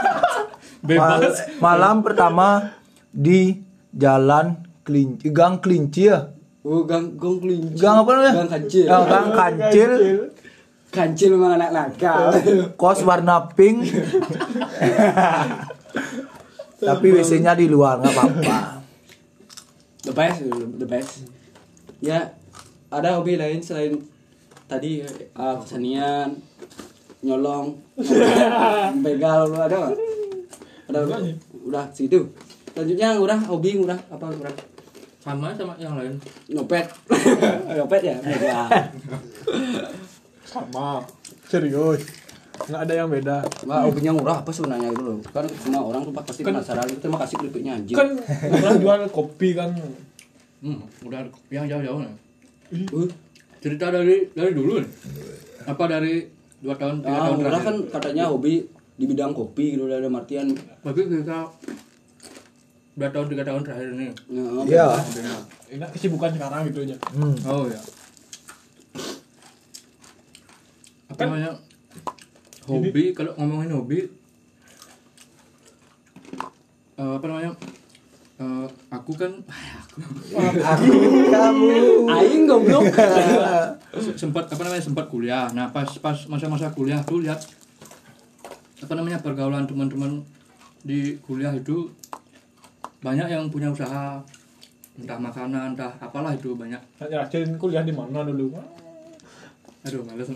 bebas. 0.86 1.46
Malam 1.62 2.02
pertama 2.02 2.74
di 3.14 3.62
jalan 3.94 4.58
kelinci, 4.86 5.30
gang 5.30 5.62
kelinci 5.62 6.10
ya. 6.10 6.34
Oh 6.62 6.82
gang 6.84 7.16
gong 7.16 7.38
kelinci 7.38 7.76
Gang 7.76 8.02
apa 8.02 8.12
namanya? 8.12 8.34
gang 8.36 8.50
kancil 8.52 8.86
Oh, 8.86 9.04
gang 9.04 9.30
kancil. 9.32 9.92
kancil 10.88 11.30
memang 11.32 11.56
anak 11.56 11.72
nakal 11.72 12.30
Kos 12.82 13.02
warna 13.02 13.48
pink. 13.50 13.82
Tapi 16.82 17.08
WC-nya 17.12 17.54
di 17.54 17.66
luar 17.66 17.98
nggak 17.98 18.12
apa-apa. 18.12 18.58
the 20.02 20.10
best 20.12 20.42
the 20.82 20.88
best 20.88 21.30
ya 22.02 22.26
ada 22.90 23.14
hobi 23.16 23.38
lain 23.38 23.62
selain 23.62 24.02
tadi 24.66 25.06
uh, 25.32 25.54
kesenian 25.56 26.34
nyolong 27.22 27.78
begal 29.06 29.46
lu 29.46 29.62
ada 29.62 29.78
nggak 29.78 29.94
ada 30.90 31.00
udah, 31.06 31.22
udah 31.64 31.86
segitu 31.94 32.26
selanjutnya 32.68 33.14
udah 33.16 33.38
hobi 33.46 33.78
udah 33.78 33.94
apa 34.10 34.26
udah 34.26 34.50
sama 35.22 35.54
sama 35.54 35.78
yang 35.78 35.94
lain. 35.94 36.18
Nyopet. 36.50 36.90
Nyopet 37.78 38.02
ya? 38.02 38.18
Begal 38.20 38.68
sama. 40.52 41.06
Serius. 41.48 42.04
Nggak 42.68 42.82
ada 42.84 42.94
yang 42.94 43.08
beda. 43.10 43.38
Wah, 43.66 43.88
hobinya 43.88 44.12
murah 44.12 44.44
apa 44.44 44.52
sebenarnya 44.52 44.92
itu 44.92 45.02
loh? 45.02 45.18
Kan 45.32 45.48
semua 45.62 45.82
orang 45.88 46.02
tuh 46.04 46.14
pasti 46.14 46.42
Kan- 46.44 46.60
penasaran. 46.60 46.86
Terima 47.00 47.18
kasih 47.24 47.36
klipnya 47.40 47.80
anjing. 47.80 47.96
kan 47.96 48.10
orang 48.52 48.76
jual 48.78 49.00
kopi 49.10 49.56
kan. 49.56 49.72
Hmm, 50.62 50.82
udah 51.08 51.26
yang 51.50 51.66
jauh-jauh 51.66 52.06
nih. 52.06 52.14
Uh, 52.94 53.10
cerita 53.64 53.90
dari 53.90 54.30
dari 54.36 54.52
dulu 54.52 54.84
nih. 54.84 54.90
Apa 55.66 55.90
dari 55.90 56.28
dua 56.62 56.78
tahun 56.78 57.02
tiga 57.02 57.18
ah, 57.18 57.22
tahun 57.26 57.38
murah 57.42 57.50
terakhir? 57.58 57.66
kan 57.66 57.76
katanya 57.90 58.24
hobi 58.30 58.54
di 58.94 59.10
bidang 59.10 59.34
kopi 59.34 59.74
gitu 59.74 59.90
ada 59.90 60.06
Martian 60.06 60.54
tapi 60.86 61.10
kita 61.10 61.50
dua 62.92 63.10
tahun 63.10 63.28
tiga 63.32 63.44
tahun 63.48 63.62
terakhir 63.64 63.88
ini. 63.96 64.10
Ya. 64.68 64.88
ya, 64.92 65.36
enak 65.72 65.90
kesibukan 65.96 66.32
sekarang 66.36 66.68
gitu 66.70 66.84
aja. 66.84 66.96
Hmm. 67.16 67.36
oh 67.48 67.66
ya 67.68 67.80
apa 71.12 71.28
Kan- 71.28 71.28
namanya? 71.36 71.52
Hobi 72.66 73.12
kalau 73.12 73.36
ngomongin 73.36 73.74
hobi 73.76 74.00
eh, 76.96 77.14
apa 77.20 77.26
namanya? 77.28 77.52
Eh, 78.42 78.68
aku 78.90 79.12
kan 79.14 79.32
aku. 80.34 80.98
Kamu. 81.30 81.70
aing 82.10 82.44
goblok. 82.48 82.90
Se- 84.02 84.18
sempat 84.18 84.48
apa 84.50 84.62
namanya 84.66 84.82
sempat 84.82 85.06
kuliah. 85.12 85.52
Nah 85.52 85.68
pas 85.70 85.86
pas 86.00 86.16
masa-masa 86.32 86.72
kuliah 86.72 87.04
tuh 87.04 87.22
lihat 87.22 87.44
apa 88.82 88.94
namanya 88.98 89.22
pergaulan 89.22 89.68
teman-teman 89.68 90.24
di 90.82 91.20
kuliah 91.22 91.54
itu 91.54 91.92
banyak 93.02 93.28
yang 93.28 93.50
punya 93.50 93.70
usaha 93.74 94.22
entah 94.94 95.18
makanan 95.18 95.74
entah 95.74 95.90
apalah 95.98 96.32
itu 96.38 96.54
banyak. 96.54 96.78
Saya 96.96 97.18
jelasin 97.26 97.58
kuliah 97.58 97.82
di 97.82 97.90
mana 97.90 98.22
dulu? 98.22 98.54
Aduh 99.82 100.06
males. 100.06 100.30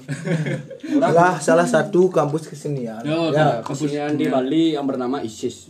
Lah 0.98 1.38
salah 1.38 1.70
satu 1.70 2.10
kampus 2.10 2.50
kesenian. 2.50 3.06
Yo, 3.06 3.30
Ya. 3.30 3.62
kampus 3.62 3.86
kesenian 3.86 4.18
di 4.18 4.26
Bali 4.26 4.74
yang 4.74 4.90
bernama 4.90 5.22
ISIS. 5.22 5.70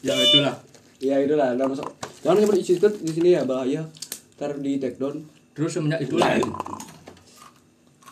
Ya 0.00 0.16
itulah. 0.16 0.56
Ya 0.96 1.16
itulah. 1.20 1.52
Udah 1.52 1.66
masuk. 1.68 1.84
Jangan 2.24 2.40
nyebut 2.40 2.56
ISIS 2.56 2.80
kan 2.80 2.92
di 2.92 3.12
sini 3.12 3.36
ya 3.36 3.44
bahaya. 3.44 3.84
Ntar 4.40 4.56
di 4.60 4.80
take 4.80 4.96
down. 4.96 5.20
Terus 5.52 5.76
semenjak 5.76 6.00
itulah 6.00 6.40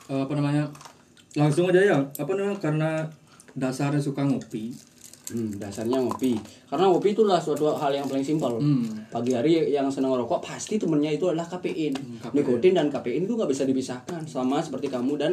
eh, 0.08 0.20
apa 0.20 0.32
namanya 0.36 0.68
langsung 1.32 1.68
aja 1.68 1.80
ya. 1.80 1.98
Apa 2.16 2.28
namanya 2.36 2.60
karena 2.60 2.90
dasarnya 3.56 4.00
suka 4.00 4.20
ngopi 4.24 4.72
hmm, 5.32 5.60
dasarnya 5.60 5.98
ngopi. 6.00 6.36
Karena 6.68 6.88
ngopi 6.88 7.12
itu 7.12 7.22
lah 7.24 7.40
suatu 7.40 7.72
hal 7.76 7.92
yang 7.92 8.06
paling 8.08 8.24
simpel. 8.24 8.56
Hmm. 8.58 8.84
pagi 9.08 9.32
hari 9.32 9.72
yang 9.72 9.88
senang 9.92 10.12
ngerokok 10.16 10.40
pasti 10.40 10.80
temennya 10.80 11.14
itu 11.14 11.28
adalah 11.28 11.46
kafein. 11.48 11.92
Kafein. 11.92 12.34
nikotin 12.34 12.72
dan 12.76 12.86
kafein 12.88 13.24
itu 13.24 13.32
nggak 13.36 13.50
bisa 13.50 13.64
dipisahkan 13.68 14.24
sama 14.28 14.60
seperti 14.60 14.92
kamu 14.92 15.14
dan 15.20 15.32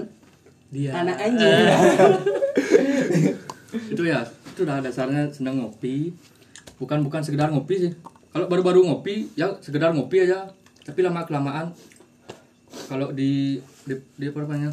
dia. 0.71 0.91
anak 0.95 1.17
anjing. 1.25 1.65
Itu 3.91 4.03
ya 4.07 4.23
itu 4.25 4.63
udah 4.63 4.79
dasarnya 4.79 5.27
senang 5.31 5.63
ngopi. 5.63 6.15
Bukan 6.79 7.03
bukan 7.03 7.21
sekedar 7.23 7.51
ngopi 7.51 7.87
sih. 7.87 7.91
Kalau 8.31 8.51
baru-baru 8.51 8.83
ngopi 8.87 9.31
ya 9.35 9.55
sekedar 9.59 9.91
ngopi 9.95 10.27
aja. 10.27 10.47
Tapi 10.85 11.01
lama 11.01 11.25
kelamaan 11.25 11.73
kalau 12.85 13.09
di 13.15 13.57
di, 13.87 13.93
di 14.19 14.25
apa 14.27 14.43
namanya 14.43 14.71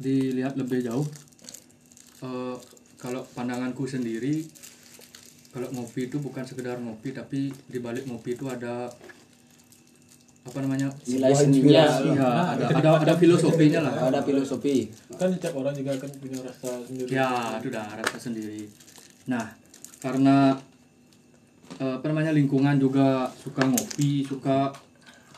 dilihat 0.00 0.56
lebih 0.56 0.84
jauh 0.84 1.04
eh, 2.24 2.54
kalau 3.00 3.24
pandanganku 3.32 3.88
sendiri 3.88 4.44
kalau 5.50 5.66
ngopi 5.74 6.06
itu 6.06 6.20
bukan 6.22 6.46
sekedar 6.46 6.78
ngopi 6.78 7.10
tapi 7.10 7.50
di 7.50 7.78
balik 7.82 8.06
ngopi 8.06 8.38
itu 8.38 8.46
ada 8.46 8.86
apa 10.40 10.58
namanya 10.64 10.88
nilai 11.04 11.36
seninya 11.36 11.84
ya, 11.84 12.24
ada, 12.56 12.64
ada 12.72 12.90
ada 13.04 13.14
filosofinya 13.20 13.84
lah. 13.84 14.08
Ada 14.08 14.24
filosofi. 14.24 14.88
Kan 15.20 15.28
setiap 15.36 15.52
orang 15.60 15.76
juga 15.76 15.92
kan 16.00 16.08
punya 16.16 16.40
rasa 16.40 16.80
sendiri. 16.88 17.12
Ya, 17.12 17.60
itu 17.60 17.68
udah 17.68 17.86
rasa 18.00 18.16
sendiri. 18.16 18.64
Nah, 19.28 19.52
karena 20.00 20.56
eh, 21.76 21.94
apa 22.00 22.04
namanya 22.08 22.32
lingkungan 22.32 22.80
juga 22.80 23.28
suka 23.36 23.68
ngopi, 23.68 24.24
suka 24.24 24.72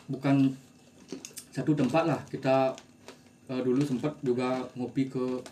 bukan 0.06 0.54
satu 1.50 1.74
tempat 1.74 2.06
lah. 2.06 2.20
Kita 2.30 2.70
eh, 3.50 3.60
dulu 3.60 3.82
sempat 3.82 4.14
juga 4.22 4.62
ngopi 4.78 5.10
ke 5.10 5.42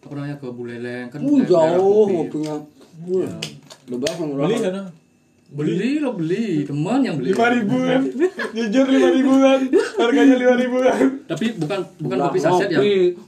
apa 0.00 0.12
namanya 0.12 0.36
ke 0.36 0.46
Buleleng 0.48 1.06
kan 1.08 1.18
uh, 1.18 1.40
jauh 1.42 2.04
kopi. 2.04 2.12
ngopinya 2.14 2.54
uh, 2.56 3.40
lebih 3.86 4.08
yang 4.10 4.30
beli 4.34 4.56
sana 4.58 4.82
Beli 5.50 5.98
lo 5.98 6.14
beli, 6.14 6.62
teman 6.62 7.02
yang 7.02 7.18
beli. 7.18 7.34
lima 7.34 7.46
ribu 7.50 7.74
kan 7.74 8.02
jujur 8.54 8.86
lima 8.86 9.08
ribu 9.10 9.32
kan 9.34 9.60
harganya 9.98 10.36
lima 10.38 10.54
ribu 10.54 10.78
kan 10.78 11.02
Tapi 11.26 11.46
bukan 11.58 11.80
bukan 11.98 12.16
kopi 12.22 12.38
saset 12.38 12.68
ya. 12.70 12.78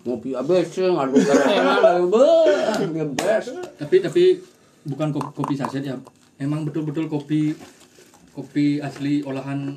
ngopi 0.06 0.30
abis 0.32 0.66
ngadu 0.78 1.18
ngebes 2.88 3.44
Tapi 3.74 3.96
tapi 3.98 4.22
bukan 4.84 5.08
kopi, 5.10 5.28
kopi 5.34 5.54
saset 5.54 5.82
ya. 5.82 5.98
Emang 6.38 6.62
betul-betul 6.62 7.06
kopi 7.06 7.58
kopi 8.30 8.78
asli 8.78 9.22
olahan 9.22 9.74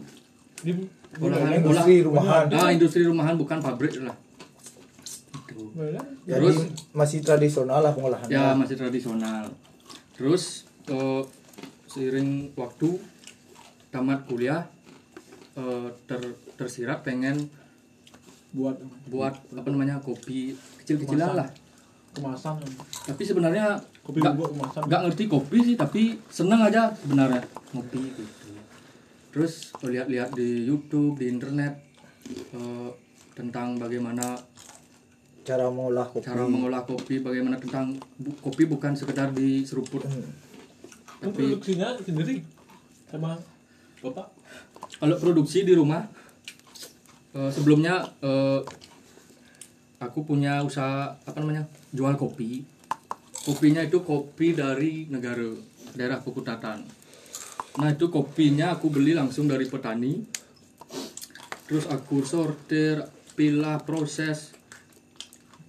di 0.62 0.72
olahan 1.18 1.50
Industri 1.56 1.96
olah- 1.96 2.06
rumahan. 2.06 2.46
Ah, 2.52 2.70
industri 2.70 3.02
rumahan 3.04 3.36
bukan 3.36 3.58
pabrik 3.60 3.98
lah. 4.00 4.14
Itu. 5.56 5.72
Jadi 6.28 6.44
Terus 6.52 6.58
masih 6.92 7.20
tradisional 7.24 7.80
lah 7.80 7.96
pengolahannya. 7.96 8.36
ya 8.36 8.52
masih 8.52 8.76
tradisional. 8.76 9.48
Terus 10.12 10.68
eh, 10.92 11.24
seiring 11.88 12.52
waktu 12.60 13.00
tamat 13.88 14.28
kuliah 14.28 14.68
eh, 15.56 15.88
ter 16.04 16.20
tersirat 16.60 17.08
pengen 17.08 17.48
buat 18.52 18.76
buat 19.08 19.36
apa 19.56 19.68
namanya 19.72 20.04
kopi 20.04 20.56
kecil-kecilan 20.84 21.40
lah. 21.40 21.50
kemasan 22.16 22.56
Tapi 23.04 23.24
sebenarnya 23.28 23.76
kopi 24.00 24.24
nggak 24.24 24.36
bubuk 24.40 24.56
kemasan 24.56 24.82
nggak 24.88 25.02
ngerti 25.08 25.24
kopi 25.28 25.58
sih 25.60 25.76
tapi 25.76 26.16
seneng 26.32 26.64
aja 26.64 26.92
sebenarnya 26.96 27.44
ngopi 27.76 28.00
gitu. 28.12 28.24
Terus 29.36 29.76
lihat-lihat 29.84 30.32
di 30.32 30.64
YouTube 30.64 31.20
di 31.20 31.28
internet 31.28 31.76
eh, 32.56 32.90
tentang 33.36 33.76
bagaimana 33.76 34.40
Cara 35.46 35.70
mengolah 35.70 36.10
kopi. 36.10 36.26
cara 36.26 36.44
mengolah 36.44 36.82
kopi 36.84 37.22
bagaimana 37.22 37.62
tentang 37.62 37.94
bu- 38.18 38.34
kopi 38.42 38.66
bukan 38.66 38.98
sekedar 38.98 39.30
diseruput 39.30 40.02
Hmm. 40.04 40.26
Kan 41.16 41.32
tapi 41.32 41.48
produksinya 41.48 41.96
sendiri 42.02 42.42
sama 43.08 43.38
bapak? 44.02 44.28
Kalau 44.98 45.16
produksi 45.16 45.62
di 45.62 45.72
rumah 45.72 46.02
eh, 47.32 47.52
sebelumnya 47.54 48.02
eh, 48.20 48.60
aku 49.98 50.26
punya 50.26 50.60
usaha 50.60 51.14
apa 51.16 51.38
namanya 51.40 51.70
jual 51.94 52.18
kopi. 52.18 52.66
Kopinya 53.46 53.80
itu 53.80 54.02
kopi 54.02 54.58
dari 54.58 55.06
negara 55.06 55.46
daerah 55.94 56.18
Pekutatan 56.20 57.06
nah 57.76 57.92
itu 57.92 58.08
kopinya 58.08 58.72
aku 58.72 58.88
beli 58.88 59.12
langsung 59.12 59.52
dari 59.52 59.68
petani. 59.68 60.24
Terus 61.68 61.84
aku 61.92 62.24
sortir 62.24 63.04
pilah 63.36 63.84
proses 63.84 64.56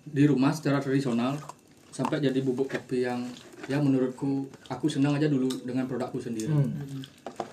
di 0.07 0.25
rumah 0.25 0.51
secara 0.51 0.79
tradisional 0.79 1.35
sampai 1.91 2.21
jadi 2.21 2.39
bubuk 2.41 2.69
kopi 2.69 3.03
yang 3.03 3.25
ya 3.67 3.79
menurutku 3.79 4.47
aku 4.69 4.87
senang 4.87 5.17
aja 5.17 5.27
dulu 5.27 5.49
dengan 5.63 5.85
produkku 5.85 6.19
sendiri. 6.19 6.49
Hmm. 6.49 7.03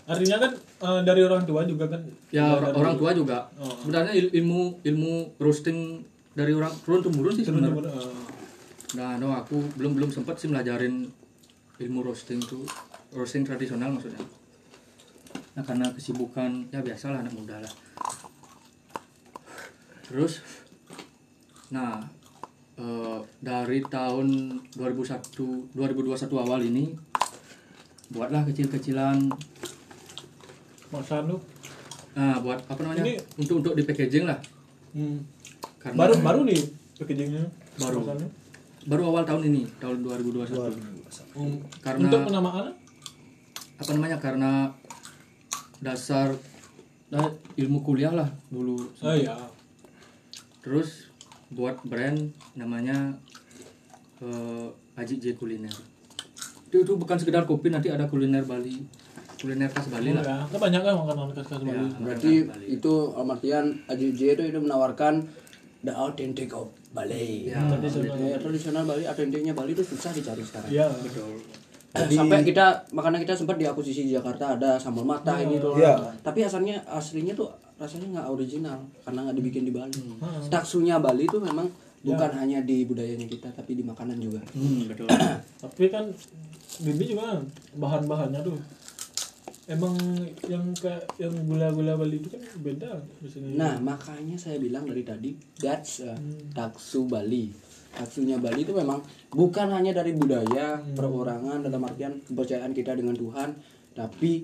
artinya 0.04 0.36
kan 0.38 0.52
eh, 0.84 1.02
dari 1.02 1.24
orang 1.24 1.44
tua 1.44 1.63
juga 1.63 1.88
kan? 1.88 2.04
Ya 2.30 2.52
or- 2.52 2.76
orang 2.76 2.96
tua 2.96 3.16
juga. 3.16 3.48
Oh. 3.56 3.72
sebenarnya 3.80 4.13
il- 4.13 4.34
ilmu 4.34 4.84
ilmu 4.84 5.13
roasting 5.38 6.04
dari 6.34 6.52
orang 6.52 6.76
turun 6.84 7.00
temurun 7.00 7.32
sih 7.32 7.42
sebenarnya. 7.42 7.88
eh, 7.88 8.13
nah 8.94 9.16
no 9.16 9.32
aku 9.32 9.58
belum 9.74 9.96
belum 9.96 10.10
sempat 10.12 10.38
sih 10.38 10.52
melajarin 10.52 11.08
ilmu 11.80 12.00
roasting 12.04 12.38
tuh 12.39 12.68
roasting 13.12 13.42
tradisional 13.42 13.89
maksudnya. 13.89 14.20
Nah 15.56 15.63
karena 15.63 15.88
kesibukan 15.89 16.68
ya 16.68 16.84
biasalah 16.84 17.24
anak 17.24 17.32
muda 17.32 17.58
lah. 17.58 17.74
Terus 20.04 20.44
nah 21.72 22.06
eh, 22.76 23.20
dari 23.40 23.80
tahun 23.84 24.28
2001 24.74 25.74
2021 25.74 26.30
awal 26.40 26.60
ini 26.62 26.94
buatlah 28.10 28.46
kecil-kecilan. 28.46 29.30
Kemasan 30.84 31.26
lu 31.28 31.38
nah 32.14 32.38
buat 32.38 32.62
apa 32.70 32.78
namanya? 32.80 33.02
Ini- 33.04 33.18
untuk 33.42 33.56
untuk 33.60 33.74
di 33.74 33.84
packaging 33.84 34.26
lah. 34.26 34.38
Hmm. 34.94 35.26
karena 35.82 35.98
baru 35.98 36.14
baru 36.22 36.40
nih 36.46 36.62
packagingnya. 36.96 37.44
Baru. 37.76 38.06
kemasannya. 38.06 38.30
baru 38.84 39.02
awal 39.10 39.24
tahun 39.26 39.44
ini 39.50 39.62
tahun 39.82 39.98
2021 40.00 40.78
Hmm. 41.34 41.58
Karena- 41.82 42.06
untuk 42.06 42.22
penamaan 42.30 42.70
apa 43.74 43.92
namanya? 43.92 44.18
Karena 44.22 44.70
dasar 45.80 46.38
nah, 47.10 47.26
ilmu 47.54 47.82
kuliah 47.82 48.14
lah 48.14 48.30
dulu. 48.48 48.78
Oh 49.02 49.12
iya. 49.12 49.34
Terus 50.62 51.03
buat 51.54 51.78
brand 51.86 52.18
namanya 52.54 53.13
eh, 54.20 54.68
Haji 54.94 55.16
J 55.18 55.26
Kuliner 55.34 55.74
itu, 56.68 56.82
itu 56.82 56.94
bukan 56.98 57.18
sekedar 57.18 57.46
kopi 57.46 57.70
nanti 57.70 57.89
ada 57.89 58.06
kuliner 58.06 58.42
Bali 58.42 58.82
kuliner 59.38 59.68
khas 59.68 59.88
Bali 59.88 60.10
lah 60.12 60.24
ya 60.24 60.58
banyak 60.58 60.82
kan 60.82 60.94
makanan 60.96 61.30
khas-khas 61.32 61.62
Ya, 61.62 61.70
Bali 61.70 61.86
Berarti 62.00 62.32
makanan 62.42 62.54
Bali. 62.56 62.66
itu 62.72 62.94
Amartian 63.13 63.66
AJJ 63.86 64.22
itu 64.34 64.44
itu 64.50 64.60
menawarkan 64.60 65.13
the 65.84 65.92
authentic 65.92 66.48
of 66.56 66.72
Bali. 66.96 67.52
Ya, 67.52 67.60
tradisional. 67.68 68.16
Ya, 68.16 68.38
tradisional 68.39 68.84
Bali, 68.88 69.04
autentiknya 69.04 69.52
Bali 69.52 69.76
itu 69.76 69.84
susah 69.84 70.16
dicari 70.16 70.39
sekarang. 70.39 70.70
iya 70.72 70.88
betul 70.88 71.42
Sampai 71.94 72.42
kita 72.42 72.82
makanya 72.89 73.22
kita 73.22 73.38
sempat 73.38 73.54
di 73.54 73.70
akuisisi 73.70 74.10
di 74.10 74.18
Jakarta 74.18 74.58
ada 74.58 74.82
sambal 74.82 75.06
mata 75.06 75.38
ini 75.38 75.62
tuh. 75.62 75.78
Iya. 75.78 75.94
Tapi 76.26 76.42
asalnya 76.42 76.82
aslinya 76.89 77.38
tuh 77.38 77.54
rasanya 77.84 78.08
nggak 78.15 78.28
original 78.30 78.80
karena 79.04 79.19
nggak 79.28 79.38
dibikin 79.38 79.67
di 79.67 79.74
Bali. 79.76 79.91
Hmm. 79.91 80.48
Taksunya 80.48 80.98
Bali 80.98 81.28
itu 81.28 81.38
memang 81.38 81.67
bukan 82.00 82.32
hanya 82.34 82.60
di 82.60 82.84
budayanya 82.84 83.24
kita 83.26 83.52
tapi 83.52 83.76
di 83.76 83.84
makanan 83.84 84.19
juga. 84.19 84.39
hmm, 84.52 84.88
betul 84.88 85.08
tapi 85.63 85.88
kan 85.88 86.08
Bibi 86.80 87.12
juga 87.12 87.39
bahan-bahannya 87.76 88.39
tuh 88.41 88.60
emang 89.65 89.96
yang 90.43 90.76
kayak 90.76 91.08
yang 91.15 91.32
gula-gula 91.48 91.96
Bali 91.96 92.19
itu 92.19 92.28
kan 92.28 92.43
beda 92.60 93.00
di 93.17 93.30
sini 93.30 93.56
Nah, 93.56 93.80
makanya 93.80 94.36
saya 94.36 94.60
bilang 94.60 94.84
dari 94.84 95.04
tadi 95.04 95.32
that's 95.56 96.04
uh, 96.04 96.12
Hmm. 96.12 96.52
taksu 96.52 97.08
Bali. 97.08 97.48
Taksunya 97.93 98.36
Bali 98.36 98.65
itu 98.65 98.74
memang 98.74 99.00
bukan 99.30 99.69
hanya 99.69 99.93
dari 99.93 100.12
budaya, 100.12 100.82
Hmm. 100.82 100.98
perorangan 100.98 101.63
dalam 101.63 101.80
artian 101.80 102.19
kepercayaan 102.19 102.74
kita 102.74 102.91
dengan 102.93 103.15
Tuhan, 103.15 103.56
tapi 103.93 104.43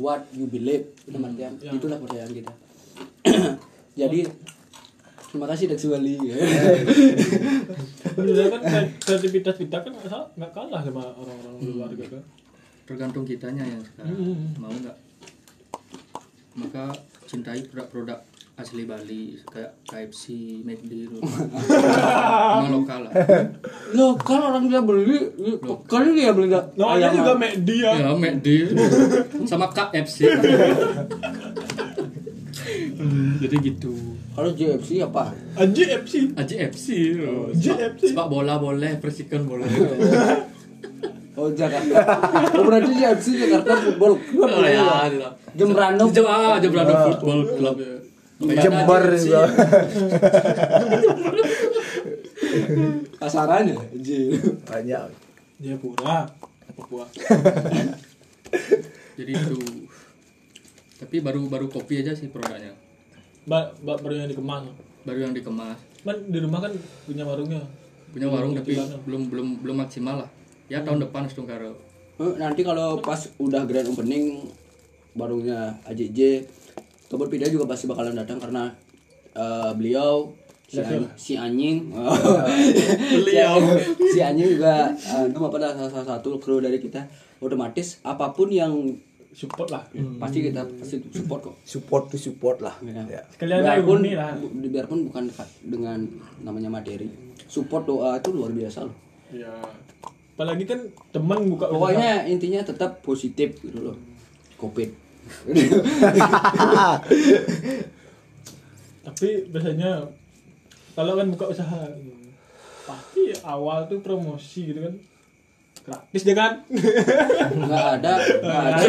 what 0.00 0.24
you 0.32 0.46
believe 0.46 0.88
dalam 1.04 1.28
artian 1.28 1.52
Ya. 1.60 1.70
itulah 1.70 1.96
kepercayaan 1.96 2.32
kita. 2.32 2.52
Jadi 4.00 4.20
terima 5.28 5.46
kasih 5.46 5.68
Taksu 5.68 5.92
Bali. 5.92 6.16
Sebenarnya 8.02 8.48
kan 8.50 8.62
kreativitas 8.98 9.56
kita 9.56 9.76
kan 9.78 9.92
nggak 9.92 10.50
kalah 10.50 10.80
sama 10.80 11.04
orang-orang 11.12 11.54
luar 11.62 11.88
juga 11.88 12.06
kan 12.10 12.22
tergantung 12.82 13.22
kitanya 13.22 13.62
yang 13.62 13.78
sekarang 13.80 14.16
Hmm. 14.16 14.50
mau 14.58 14.72
nggak 14.72 14.96
maka 16.52 16.90
cintai 17.24 17.62
produk-produk 17.62 18.18
asli 18.60 18.84
Bali 18.84 19.22
kayak 19.42 19.80
KFC, 19.82 20.24
McD 20.60 20.92
itu 21.08 21.16
lokal 22.70 23.00
lah 23.02 23.12
Loh, 23.90 24.14
kan 24.14 24.38
orang 24.38 24.68
dia 24.68 24.80
beli, 24.80 25.32
kan 25.84 26.04
dia 26.06 26.30
beli 26.30 26.48
dah. 26.48 26.64
namanya 26.74 27.08
juga 27.10 27.32
McD 27.34 27.68
ya 27.74 27.92
ya 27.98 28.12
McD 28.12 28.46
sama 29.44 29.66
KFC 29.68 30.28
Hmm, 33.00 33.40
jadi 33.40 33.56
gitu 33.64 33.90
Kalau 34.30 34.52
JFC 34.52 35.00
apa? 35.00 35.32
Aji 35.56 35.82
FC 35.96 36.12
Aji 36.36 36.54
FC 36.68 36.86
loh. 37.16 37.48
JFC. 37.50 38.12
sepak 38.12 38.28
bola 38.28 38.60
boleh 38.60 39.00
persikan 39.00 39.42
boleh 39.42 39.64
Oh 41.32 41.48
Jakarta. 41.50 41.96
Oh 42.52 42.62
berarti 42.62 42.92
JFC 42.92 43.26
Jakarta 43.40 43.72
Football 43.80 44.14
Club. 44.20 44.48
oh 44.50 44.60
ya 44.62 45.08
itulah. 45.08 45.32
Jembrano. 45.50 46.04
Jem 46.12 46.26
ah 46.26 46.60
Jembrano 46.60 46.92
Football 47.08 47.40
Club 47.50 47.76
ya 47.80 47.94
Jember 48.40 49.04
juga. 49.20 49.44
Pasarannya. 53.20 53.76
J. 54.00 54.32
Banyak. 54.64 55.12
Jayapura 55.60 56.24
Papua 56.72 57.04
jadi 59.20 59.32
itu 59.36 59.60
tapi 60.96 61.20
baru 61.20 61.44
baru 61.48 61.66
kopi 61.72 62.04
aja 62.04 62.12
sih 62.12 62.28
produknya. 62.28 62.76
Mbak, 63.48 63.84
mbak 63.84 63.96
baru 64.04 64.14
yang 64.20 64.28
dikemas. 64.28 64.64
Baru 65.04 65.18
yang 65.24 65.32
dikemas. 65.32 65.80
Kan 66.04 66.16
di 66.28 66.38
rumah 66.40 66.60
kan 66.60 66.72
punya 67.08 67.24
warungnya. 67.24 67.64
Punya 68.12 68.28
warung 68.28 68.52
tapi 68.52 68.76
belum 69.08 69.32
belum 69.32 69.48
belum 69.64 69.76
maksimal 69.80 70.24
lah. 70.24 70.30
Ya 70.68 70.84
tahun 70.84 71.08
depan 71.08 71.24
harus 71.24 71.36
karo 71.36 71.72
Oh, 72.20 72.36
Nanti 72.36 72.60
kalau 72.60 73.00
pas 73.00 73.32
udah 73.40 73.64
grand 73.64 73.88
opening 73.88 74.44
warungnya 75.16 75.80
AJJ 75.88 76.44
Tobor 77.10 77.26
Pida 77.26 77.50
juga 77.50 77.66
pasti 77.66 77.90
bakalan 77.90 78.14
datang 78.14 78.38
karena 78.38 78.70
eh, 79.34 79.70
beliau 79.74 80.30
si, 80.70 80.78
An- 80.78 81.10
si 81.18 81.32
anjing. 81.34 81.90
Beliau. 83.18 83.58
Si 84.14 84.18
anjing 84.22 84.58
juga 84.58 84.94
eh, 84.94 85.22
itu 85.26 85.38
apa 85.42 85.56
dah 85.58 85.70
salah, 85.74 85.90
salah 85.90 86.06
satu 86.16 86.38
kru 86.38 86.62
dari 86.62 86.78
kita. 86.78 87.02
Otomatis 87.42 87.98
apa 88.06 88.30
pun 88.30 88.46
yang 88.54 88.70
support 89.34 89.74
lah. 89.74 89.82
Pasti 90.22 90.38
kita 90.46 90.62
pasti 90.78 91.02
support 91.10 91.50
kok. 91.50 91.54
Support 91.66 92.14
to 92.14 92.16
support 92.18 92.62
lah. 92.62 92.78
Ya. 92.86 93.02
Ya. 93.18 93.22
sekalian 93.34 93.66
biarpun 93.66 93.98
ini 94.06 94.14
lah. 94.14 94.38
biarpun 94.70 95.10
bukan 95.10 95.26
dekat 95.34 95.48
dengan 95.66 95.98
namanya 96.46 96.70
materi 96.70 97.10
support 97.50 97.82
doa 97.90 98.22
itu 98.22 98.30
luar 98.30 98.54
biasa 98.54 98.86
loh. 98.86 98.94
Ya 99.34 99.50
apalagi 100.40 100.64
kan 100.64 100.80
teman 101.12 101.52
buka 101.52 101.68
usaha. 101.68 101.76
pokoknya 101.76 102.10
intinya 102.24 102.64
tetap 102.64 103.04
positif 103.04 103.60
gitu 103.60 103.92
loh. 103.92 103.96
Covid 104.56 105.09
tapi 109.00 109.28
biasanya 109.48 110.04
kalau 110.94 111.12
kan 111.16 111.26
buka 111.32 111.48
usaha 111.48 111.80
pasti 112.84 113.32
awal 113.44 113.88
tuh 113.88 114.00
promosi 114.04 114.72
gitu 114.72 114.80
kan. 114.84 114.94
Gratis 115.80 116.22
deh 116.28 116.36
kan? 116.36 116.52
Nggak 117.56 117.86
ada 118.00 118.12
nggak 118.20 118.60
ada. 118.68 118.80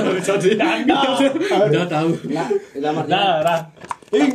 udah 1.71 1.85
tahu. 1.87 2.09
Nggak 2.27 2.47
artian 2.75 3.07
nah 3.07 3.39
nah 3.39 3.59
eh 4.11 4.27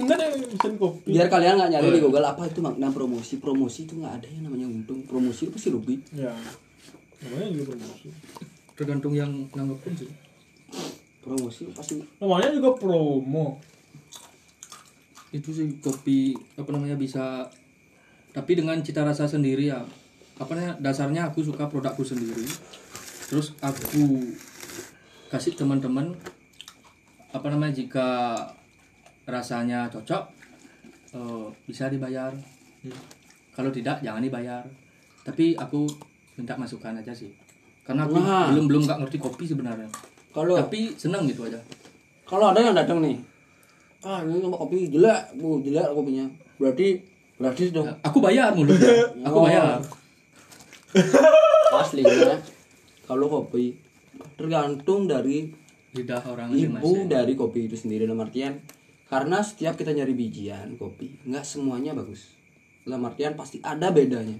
pesen 0.56 0.72
kopi. 0.80 1.12
Biar 1.12 1.28
kalian 1.28 1.60
nggak 1.60 1.70
nyari 1.76 1.88
di 1.92 2.00
Google 2.00 2.24
apa 2.24 2.48
itu 2.48 2.64
makna 2.64 2.88
promosi? 2.88 3.36
Promosi 3.36 3.84
itu 3.84 4.00
nggak 4.00 4.14
ada 4.24 4.28
yang 4.32 4.48
namanya 4.48 4.66
untung. 4.72 5.04
Promosi 5.04 5.48
itu 5.48 5.52
pasti 5.52 5.68
rugi. 5.68 6.00
Ya 6.16 6.32
namanya 7.20 7.52
juga 7.52 7.76
promosi. 7.76 8.08
Tergantung 8.76 9.12
yang 9.12 9.32
nanggepin 9.52 9.94
sih 9.96 10.25
promosi 11.26 11.66
pasti 11.74 11.98
namanya 12.22 12.54
juga 12.54 12.70
promo. 12.78 13.58
Itu 15.34 15.50
sih 15.50 15.82
kopi 15.82 16.38
apa 16.54 16.70
namanya 16.70 16.94
bisa 16.94 17.50
tapi 18.30 18.54
dengan 18.54 18.78
cita 18.78 19.02
rasa 19.02 19.26
sendiri 19.26 19.74
ya. 19.74 19.82
Apa 20.38 20.54
namanya 20.54 20.78
dasarnya 20.78 21.26
aku 21.26 21.42
suka 21.42 21.66
produkku 21.66 22.06
sendiri. 22.06 22.46
Terus 23.26 23.58
aku 23.58 24.22
kasih 25.26 25.58
teman-teman 25.58 26.14
apa 27.34 27.46
namanya 27.50 27.74
jika 27.74 28.38
rasanya 29.26 29.90
cocok 29.90 30.30
eh, 31.18 31.46
bisa 31.66 31.90
dibayar. 31.90 32.30
Kalau 33.50 33.74
tidak 33.74 33.98
jangan 33.98 34.22
dibayar. 34.22 34.62
Tapi 35.26 35.58
aku 35.58 35.90
minta 36.38 36.54
masukan 36.54 36.94
aja 37.02 37.10
sih. 37.10 37.34
Karena 37.82 38.06
aku 38.06 38.14
Wah. 38.22 38.54
belum 38.54 38.70
belum 38.70 38.82
nggak 38.86 38.98
ngerti 39.02 39.18
kopi 39.18 39.50
sebenarnya 39.50 39.90
kalau 40.36 40.60
tapi 40.60 40.92
seneng 40.94 41.24
gitu 41.24 41.48
aja. 41.48 41.56
Kalau 42.28 42.52
ada 42.52 42.60
yang 42.60 42.76
datang 42.76 43.00
nih 43.00 43.16
ah 44.04 44.20
ini 44.22 44.38
sama 44.38 44.60
kopi 44.60 44.92
jelek 44.92 45.40
bu 45.40 45.64
jelek 45.64 45.88
kopinya. 45.90 46.28
Berarti 46.60 47.00
gratis 47.40 47.72
dong. 47.72 47.88
Aku 48.04 48.20
bayar 48.20 48.52
mulu 48.52 48.76
aku 49.26 49.36
Oh. 49.40 49.44
bayar 49.48 49.80
aslinya 51.72 52.40
kalau 53.04 53.26
kopi 53.28 53.76
tergantung 54.36 55.04
dari 55.04 55.52
lidah 55.92 56.22
orang 56.28 56.52
ibu 56.52 57.08
dari 57.08 57.32
kopi 57.34 57.66
itu 57.66 57.76
sendiri. 57.76 58.04
Dalam 58.04 58.20
artian 58.20 58.60
karena 59.06 59.38
setiap 59.40 59.78
kita 59.78 59.94
nyari 59.94 60.12
bijian 60.12 60.76
kopi 60.76 61.16
nggak 61.24 61.44
semuanya 61.44 61.96
bagus. 61.96 62.36
Dalam 62.86 63.02
artian 63.02 63.34
pasti 63.34 63.58
ada 63.62 63.90
bedanya. 63.90 64.38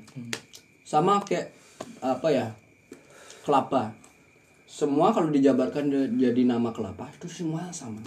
Sama 0.86 1.18
kayak 1.22 1.50
apa 2.00 2.28
ya 2.30 2.46
kelapa 3.42 3.94
semua 4.66 5.14
kalau 5.14 5.30
dijabarkan 5.30 5.88
jadi 6.18 6.42
nama 6.42 6.74
kelapa 6.74 7.06
itu 7.14 7.30
semua 7.30 7.70
sama 7.70 8.02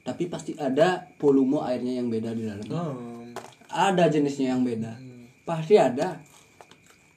tapi 0.00 0.32
pasti 0.32 0.56
ada 0.56 1.06
volume 1.20 1.60
airnya 1.60 2.00
yang 2.00 2.08
beda 2.08 2.32
di 2.32 2.48
dalamnya 2.48 2.80
oh. 2.80 3.28
ada 3.68 4.08
jenisnya 4.08 4.56
yang 4.56 4.64
beda 4.64 4.96
pasti 5.44 5.76
ada 5.76 6.16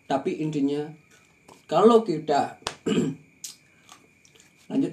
tapi 0.03 0.43
intinya 0.43 0.83
kalau 1.65 2.03
kita 2.03 2.59
lanjut 4.69 4.91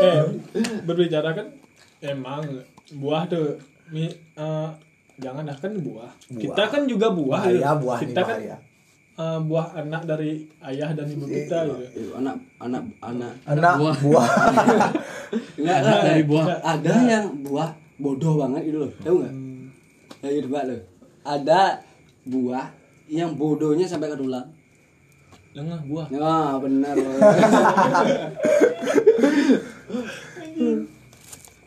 eh 0.00 0.20
berbicara 0.88 1.30
kan 1.36 1.46
emang 2.00 2.44
buah 2.96 3.24
tuh 3.28 3.56
mi, 3.92 4.08
eh, 4.12 4.68
jangan 5.20 5.44
kan 5.56 5.72
buah. 5.78 6.12
kita 6.34 6.62
kan 6.68 6.82
juga 6.84 7.12
buah 7.12 7.42
Bahaya, 7.48 7.70
gitu. 7.72 7.82
buah 7.84 7.98
nih, 7.98 8.06
kita 8.10 8.22
kan 8.22 8.38
bahaya. 8.40 8.56
Eh, 9.14 9.38
buah 9.46 9.68
anak 9.78 10.02
dari 10.06 10.46
ayah 10.62 10.90
dan 10.94 11.06
ibu 11.06 11.26
kita 11.26 11.58
gitu. 11.66 11.76
Itu 11.94 12.10
anak 12.18 12.36
anak 12.58 12.82
anak. 12.98 13.32
Anak 13.46 13.74
buah. 13.78 13.96
buah. 14.02 14.28
Enggak, 15.58 15.78
enggak, 15.82 16.00
dari 16.06 16.22
buah. 16.26 16.46
ada 16.62 16.94
yang 17.02 17.26
buah 17.42 17.70
bodoh 17.98 18.34
banget 18.38 18.62
itu 18.70 18.78
loh. 18.82 18.90
Tahu 19.02 19.14
nggak? 19.22 19.34
Ya 20.22 20.28
gitu 20.34 20.48
Pak, 20.50 20.62
loh. 20.66 20.80
Ada 21.24 21.60
buah 22.26 22.66
yang 23.10 23.34
bodohnya 23.38 23.86
sampai 23.86 24.10
ke 24.10 24.16
tulang. 24.18 24.46
Lengah 25.54 25.80
buah. 25.86 26.06
Ya 26.10 26.58
benar. 26.58 26.94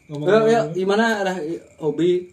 ngomong 0.07 0.47
ya, 0.47 0.47
ya, 0.47 0.61
gimana 0.71 1.19
ada 1.19 1.35
hobi? 1.83 2.31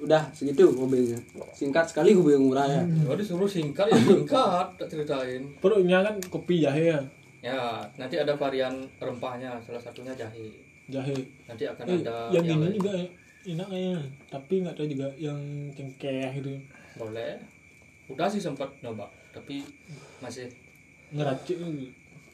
Udah 0.00 0.22
segitu 0.30 0.68
hobinya. 0.72 1.16
Singkat 1.52 1.88
sekali 1.88 2.12
hobi 2.12 2.36
yang 2.36 2.44
murah 2.46 2.68
ya. 2.68 2.82
Kalau 2.84 3.16
disuruh 3.16 3.48
singkat 3.48 3.88
ya 3.88 3.96
singkat, 3.96 4.66
tak 4.76 4.88
ceritain. 4.88 5.42
perutnya 5.58 6.04
kan 6.04 6.14
kopi 6.28 6.60
jahe 6.60 6.92
ya 6.92 7.00
Ya, 7.40 7.78
nanti 7.94 8.18
ada 8.18 8.34
varian 8.34 8.74
rempahnya, 8.98 9.54
salah 9.62 9.78
satunya 9.78 10.10
jahe. 10.18 10.50
jahe 10.90 11.14
Nanti 11.46 11.62
akan 11.62 11.84
eh, 11.86 12.02
ada 12.02 12.16
yang 12.34 12.42
ini 12.42 12.58
lain. 12.58 12.74
juga 12.74 12.92
enak 13.46 13.66
kayaknya 13.70 13.98
tapi 14.26 14.54
nggak 14.58 14.74
tahu 14.74 14.86
juga 14.90 15.06
yang 15.14 15.38
cengkeh 15.70 16.42
gitu 16.42 16.50
boleh. 16.98 17.38
Udah 18.10 18.26
sih 18.26 18.42
sempat 18.42 18.66
nyoba, 18.82 19.06
tapi 19.30 19.62
masih 20.18 20.50
ngeracik 21.14 21.54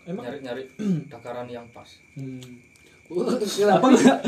emang 0.08 0.24
nyari-nyari 0.24 0.64
takaran 1.12 1.44
yang 1.44 1.66
pas. 1.76 1.88
hmm. 2.16 2.71
Kenapa 3.42 3.86
enggak 3.92 4.18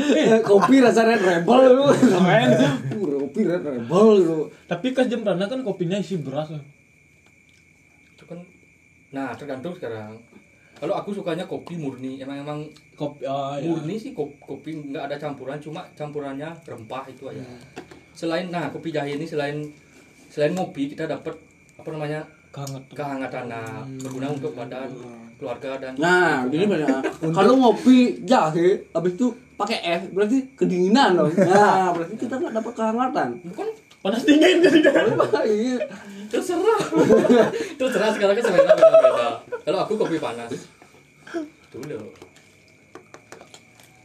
kopi 0.45 0.75
rasanya 0.81 1.15
rebel 1.17 1.61
lu? 1.73 1.85
Keren. 1.89 2.49
Kopi 2.93 3.41
rebel 3.45 4.07
lu. 4.21 4.39
tapi 4.69 4.93
kas 4.93 5.09
jembrana 5.09 5.45
kan 5.49 5.61
kopinya 5.65 5.97
isi 5.97 6.21
beras 6.21 6.53
ya. 6.53 6.61
Itu 8.13 8.25
kan 8.29 8.39
Nah, 9.15 9.31
tergantung 9.31 9.71
sekarang. 9.71 10.19
Kalau 10.75 10.91
aku 10.91 11.15
sukanya 11.15 11.47
kopi 11.47 11.79
murni, 11.79 12.19
emang 12.19 12.43
emang 12.43 12.59
kopi 12.99 13.23
ya. 13.23 13.63
murni 13.63 13.95
sih 13.95 14.11
kopi, 14.11 14.35
kopi 14.43 14.71
nggak 14.91 15.07
ada 15.07 15.15
campuran, 15.15 15.55
cuma 15.55 15.87
campurannya 15.95 16.51
rempah 16.67 17.07
itu 17.07 17.31
aja. 17.31 17.47
Selain 18.11 18.51
nah 18.51 18.67
kopi 18.67 18.91
jahe 18.91 19.15
ini 19.15 19.23
selain 19.23 19.63
selain 20.27 20.51
ngopi 20.51 20.91
kita 20.91 21.07
dapat 21.07 21.31
apa 21.79 21.89
namanya 21.95 22.27
kehangat 22.55 22.83
kehangatan 22.95 23.51
nah, 23.51 23.83
berguna 23.99 24.31
untuk 24.31 24.55
badan, 24.55 24.87
keluarga 25.35 25.75
dan 25.75 25.91
Nah, 25.99 26.47
gini 26.47 26.63
banyak. 26.63 27.03
Kalau 27.35 27.53
ngopi 27.59 28.23
jahe, 28.23 28.79
habis 28.95 29.11
itu 29.19 29.27
pakai 29.59 29.83
es, 29.83 30.01
berarti 30.15 30.55
kedinginan 30.55 31.19
dong. 31.19 31.35
Nah, 31.35 31.91
berarti 31.99 32.15
kita 32.15 32.39
nggak 32.39 32.55
dapat 32.55 32.73
kehangatan. 32.79 33.29
bukan 33.51 33.67
panas 33.99 34.21
dingin 34.23 34.61
jadi 34.61 34.79
Iya. 34.85 35.81
terserah 36.29 36.77
terserah 37.81 38.13
sekarang 38.13 38.37
kan 38.37 38.45
selera 38.45 38.73
beda-beda 38.77 39.29
kalau 39.65 39.79
aku 39.81 39.93
kopi 39.97 40.21
panas 40.21 40.69
dulu 41.73 42.13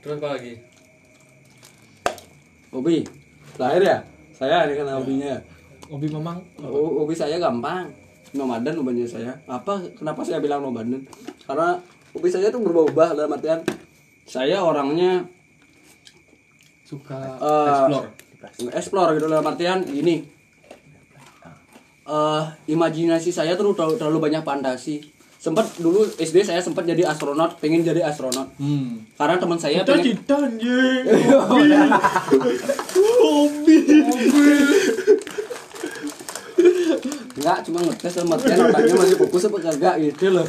terus 0.00 0.16
apa 0.16 0.28
lagi 0.40 0.56
Hobi. 2.70 3.02
Lahir 3.58 3.82
ya? 3.82 3.98
Saya 4.30 4.62
ini 4.70 4.78
kan 4.78 4.94
hobinya. 4.94 5.34
kopi 5.90 6.06
memang 6.06 6.38
Oh, 6.62 7.02
hobi 7.02 7.18
saya 7.18 7.34
gampang. 7.42 7.90
Nomaden 8.32 8.74
hobinya 8.76 9.02
saya. 9.04 9.34
Apa 9.44 9.82
kenapa 9.92 10.22
saya 10.22 10.38
bilang 10.38 10.60
nomaden? 10.60 11.02
Karena 11.42 11.74
hobi 12.10 12.28
saya 12.28 12.48
tuh 12.48 12.60
berubah-ubah 12.60 13.14
dalam 13.14 13.30
artian 13.30 13.58
saya 14.22 14.62
orangnya 14.62 15.26
suka 16.82 17.18
Eh, 17.36 17.66
explore. 17.68 18.06
explore 18.72 19.10
gitu 19.14 19.26
dalam 19.26 19.42
artian 19.44 19.82
gini. 19.82 20.22
Eh 22.02 22.44
imajinasi 22.68 23.30
saya 23.30 23.54
tuh 23.54 23.70
terlalu, 23.70 23.94
terlalu 23.96 24.18
banyak 24.20 24.42
fantasi. 24.42 25.02
Sempat 25.36 25.72
dulu 25.74 26.04
SD 26.14 26.44
saya 26.44 26.60
sempat 26.60 26.84
jadi 26.84 27.06
astronot 27.06 27.56
pengen 27.58 27.80
jadi 27.80 28.04
astronot. 28.04 28.52
Hmm. 28.58 29.08
karena 29.16 29.40
teman 29.40 29.56
saya 29.56 29.80
kita 29.80 29.96
pengen 29.96 30.06
cita 30.12 30.36
anjing. 30.36 31.02
Hobi. 31.32 31.70
Hobi 33.18 33.76
enggak 37.36 37.58
cuma 37.66 37.78
ngetes 37.86 38.12
dalam 38.18 38.34
artian 38.34 38.58
otaknya 38.66 38.94
masih 38.98 39.16
fokus 39.18 39.42
apa 39.46 39.58
kagak 39.70 39.94
gitu 40.02 40.26
loh. 40.34 40.46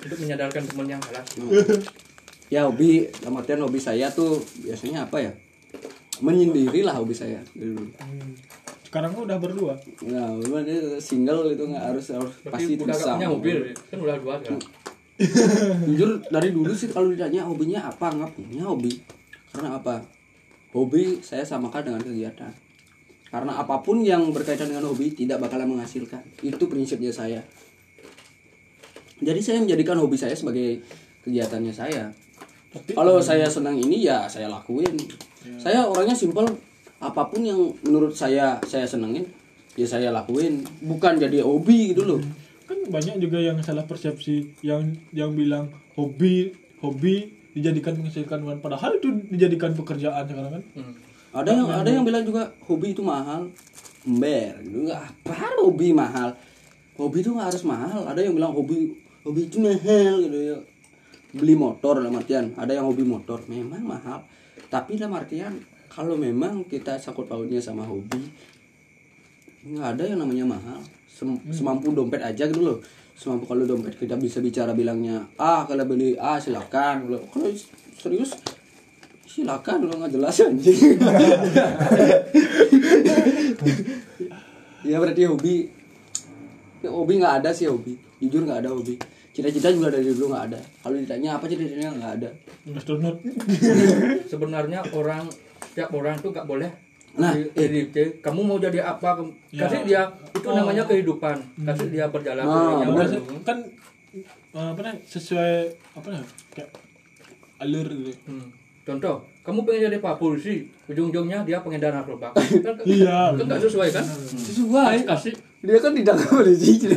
Untuk 0.00 0.18
menyadarkan 0.24 0.62
teman 0.64 0.86
yang 0.88 1.00
salah 1.04 1.24
ya 2.50 2.66
hobi 2.66 3.06
dalam 3.22 3.38
artian 3.38 3.62
hobi 3.62 3.78
saya 3.78 4.10
tuh 4.10 4.42
biasanya 4.66 5.06
apa 5.06 5.22
ya? 5.22 5.32
Menyendiri 6.20 6.82
lah 6.82 6.98
hobi 6.98 7.14
saya 7.14 7.38
dulu. 7.54 7.86
Sekarang 8.82 9.14
udah 9.14 9.38
berdua? 9.38 9.78
Ya 10.02 10.24
memang 10.34 10.66
dia 10.66 10.98
single 10.98 11.54
itu 11.54 11.62
nggak 11.62 11.84
harus 11.94 12.10
harus 12.10 12.34
pasti 12.42 12.74
udah 12.74 12.90
gak 12.90 12.98
bersama. 12.98 13.16
punya 13.16 13.28
mobil 13.30 13.56
kan 13.86 13.98
udah 14.02 14.16
dua 14.18 14.34
kan? 14.42 14.58
Jujur 15.86 16.10
dari 16.32 16.48
dulu 16.50 16.72
sih 16.74 16.88
kalau 16.90 17.12
ditanya 17.12 17.46
hobinya 17.46 17.86
apa 17.86 18.10
nggak 18.10 18.30
punya 18.34 18.66
hobi. 18.66 18.98
Karena 19.54 19.78
apa? 19.78 20.02
Hobi 20.74 21.22
saya 21.22 21.46
samakan 21.46 21.92
dengan 21.92 22.02
kegiatan 22.02 22.69
karena 23.30 23.62
apa 23.62 23.78
pun 23.78 24.02
yang 24.02 24.34
berkaitan 24.34 24.74
dengan 24.74 24.90
hobi 24.90 25.14
tidak 25.14 25.38
bakalan 25.38 25.70
menghasilkan. 25.70 26.18
Itu 26.42 26.66
prinsipnya 26.66 27.14
saya. 27.14 27.38
Jadi 29.22 29.38
saya 29.38 29.62
menjadikan 29.62 29.94
hobi 30.02 30.18
saya 30.18 30.34
sebagai 30.34 30.82
kegiatannya 31.22 31.70
saya. 31.70 32.10
Tapi 32.74 32.90
kalau 32.98 33.22
saya 33.22 33.46
senang 33.46 33.78
ini 33.78 34.02
ya 34.02 34.26
saya 34.26 34.50
lakuin. 34.50 34.98
Saya 35.62 35.86
orangnya 35.86 36.18
simpel. 36.18 36.46
Apa 37.00 37.30
pun 37.30 37.40
yang 37.46 37.72
menurut 37.86 38.12
saya 38.12 38.58
saya 38.66 38.84
senengin 38.84 39.30
ya 39.78 39.86
saya 39.86 40.10
lakuin. 40.10 40.66
Bukan 40.82 41.22
jadi 41.22 41.46
hobi 41.46 41.94
gitu 41.94 42.02
loh. 42.02 42.20
Kan 42.66 42.82
banyak 42.90 43.22
juga 43.22 43.38
yang 43.38 43.62
salah 43.62 43.86
persepsi 43.86 44.58
yang 44.66 44.90
yang 45.14 45.38
bilang 45.38 45.70
hobi 45.94 46.50
hobi 46.82 47.30
dijadikan 47.54 47.94
menghasilkan 47.94 48.42
uang. 48.42 48.58
Padahal 48.58 48.98
itu 48.98 49.10
dijadikan 49.30 49.70
pekerjaan 49.78 50.26
sekarang 50.26 50.52
kan. 50.58 50.64
Hmm. 50.74 50.94
Ada 51.30 51.50
yang 51.54 51.68
ada 51.70 51.90
yang 51.90 52.02
bilang 52.02 52.26
juga 52.26 52.50
hobi 52.66 52.90
itu 52.90 53.02
mahal. 53.06 53.46
Ember 54.06 54.56
gitu. 54.64 54.88
Nggak 54.88 55.00
apa 55.00 55.54
hobi 55.60 55.92
mahal? 55.92 56.32
Hobi 56.96 57.18
itu 57.20 57.30
nggak 57.36 57.48
harus 57.52 57.64
mahal. 57.68 58.08
Ada 58.08 58.20
yang 58.24 58.34
bilang 58.34 58.52
hobi 58.56 58.96
hobi 59.22 59.46
itu 59.46 59.60
mahal 59.60 60.24
gitu 60.24 60.38
ya. 60.40 60.58
Beli 61.30 61.54
motor 61.54 62.02
dalam 62.02 62.16
artian 62.16 62.50
ada 62.56 62.72
yang 62.72 62.88
hobi 62.88 63.04
motor. 63.04 63.44
Memang 63.46 63.84
mahal. 63.84 64.24
Tapi 64.72 64.96
dalam 64.98 65.14
artian 65.14 65.60
kalau 65.90 66.14
memang 66.16 66.64
kita 66.66 66.96
sangkut 66.98 67.26
pautnya 67.26 67.60
sama 67.60 67.84
hobi 67.84 68.22
nggak 69.60 69.88
ada 69.96 70.04
yang 70.08 70.18
namanya 70.24 70.56
mahal. 70.56 70.80
Sem- 71.06 71.44
semampu 71.52 71.92
dompet 71.92 72.24
aja 72.24 72.48
gitu 72.48 72.64
loh. 72.64 72.78
Semampu 73.12 73.44
kalau 73.44 73.68
dompet 73.68 74.00
kita 74.00 74.16
bisa 74.16 74.40
bicara 74.40 74.72
bilangnya 74.72 75.28
ah 75.36 75.68
kalau 75.68 75.84
beli 75.84 76.16
ah 76.16 76.40
silakan. 76.40 77.06
Kalau 77.06 77.52
serius 78.00 78.32
silakan 79.30 79.76
kalau 79.80 79.96
nggak 79.96 80.12
jelas 80.12 80.36
anjing. 80.40 80.98
Ya 84.82 84.96
berarti 84.96 85.22
hobi. 85.24 85.56
Ya, 86.80 86.88
hobi 86.88 87.20
nggak 87.20 87.44
ada 87.44 87.50
sih 87.52 87.68
hobi. 87.68 87.94
Jujur 88.18 88.42
nggak 88.42 88.64
ada 88.64 88.70
hobi. 88.72 88.96
Cita-cita 89.30 89.70
juga 89.70 89.92
dari 89.92 90.08
dulu 90.08 90.32
nggak 90.32 90.44
ada. 90.50 90.58
Kalau 90.82 90.96
ditanya 90.96 91.36
apa 91.36 91.44
cita-citanya 91.44 91.92
nggak 91.94 92.12
ada. 92.18 92.30
Astronot 92.72 93.16
sebenarnya 94.26 94.80
orang 94.90 95.28
tiap 95.70 95.90
orang 95.92 96.18
tuh 96.18 96.30
gak 96.30 96.44
boleh 96.44 96.66
Nah, 97.12 97.30
di- 97.30 97.50
didikte 97.50 98.18
kamu 98.18 98.40
mau 98.40 98.56
jadi 98.56 98.82
apa 98.84 99.18
Ya. 99.50 99.66
kasih 99.66 99.82
dia 99.84 100.02
itu 100.30 100.44
Oh. 100.44 100.54
namanya 100.54 100.82
kehidupan. 100.84 101.36
Kasih 101.60 101.88
dia 101.88 102.06
berjalan 102.06 102.42
Nah, 102.42 102.82
benar. 102.84 103.06
kan 103.42 103.58
eh, 104.50 104.66
apa 104.66 104.80
namanya 104.80 104.98
sesuai 105.04 105.54
apa 105.92 106.06
namanya 106.08 106.30
kayak 106.50 106.70
alur 107.58 107.86
gitu 107.88 108.14
Hmm. 108.26 108.46
Contoh, 108.90 109.22
kamu 109.46 109.62
pengen 109.62 109.80
jadi 109.86 109.98
pak 110.02 110.18
polisi, 110.18 110.66
ujung-ujungnya 110.90 111.46
dia 111.46 111.62
pengedar 111.62 111.94
narkoba. 111.94 112.34
Kan, 112.66 112.74
kan, 112.74 112.82
Iya, 112.82 113.38
kan 113.38 113.44
nggak 113.46 113.62
sesuai 113.62 113.88
kan? 113.94 114.02
sesuai. 114.34 114.96
Kasih, 115.06 115.34
dia 115.62 115.78
kan 115.78 115.94
tidak 115.94 116.16
polisi 116.26 116.90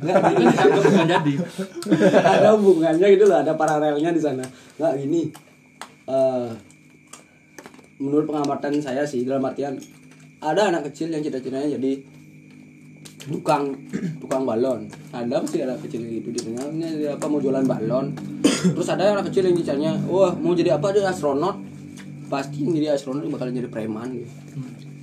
nggak 0.00 0.16
kan 0.18 0.32
dianggap 0.34 0.82
bukan 0.82 1.06
jadi. 1.06 1.34
ada 2.38 2.48
hubungannya 2.58 3.06
gitu 3.14 3.24
loh 3.30 3.38
ada 3.42 3.52
paralelnya 3.54 4.10
di 4.10 4.22
sana. 4.22 4.42
Nggak 4.78 4.92
gini. 5.02 5.22
Eh, 6.10 6.48
menurut 8.00 8.24
pengamatan 8.26 8.80
saya 8.82 9.04
sih 9.06 9.22
dalam 9.22 9.44
artian 9.44 9.76
ada 10.40 10.72
anak 10.72 10.88
kecil 10.90 11.12
yang 11.12 11.20
cita-citanya 11.20 11.76
jadi 11.76 12.00
tukang 13.28 13.76
tukang 14.22 14.48
balon. 14.48 14.88
Ada 15.12 15.44
pasti 15.44 15.60
anak 15.60 15.84
kecil 15.84 16.00
gitu 16.08 16.32
ditanya 16.32 16.64
ini 16.72 16.86
jadi 16.96 17.06
apa 17.18 17.24
mau 17.28 17.40
jualan 17.42 17.64
balon. 17.68 18.16
Terus 18.44 18.88
ada 18.88 19.12
anak 19.12 19.28
kecil 19.28 19.50
yang 19.50 19.56
citanya 19.60 19.90
wah 20.08 20.32
mau 20.38 20.56
jadi 20.56 20.80
apa 20.80 20.94
dia 20.96 21.10
astronot? 21.10 21.60
Pasti 22.32 22.64
yang 22.64 22.72
jadi 22.72 22.96
astronot 22.96 23.28
bakalan 23.28 23.52
jadi 23.52 23.68
preman 23.68 24.08
gitu. 24.16 24.30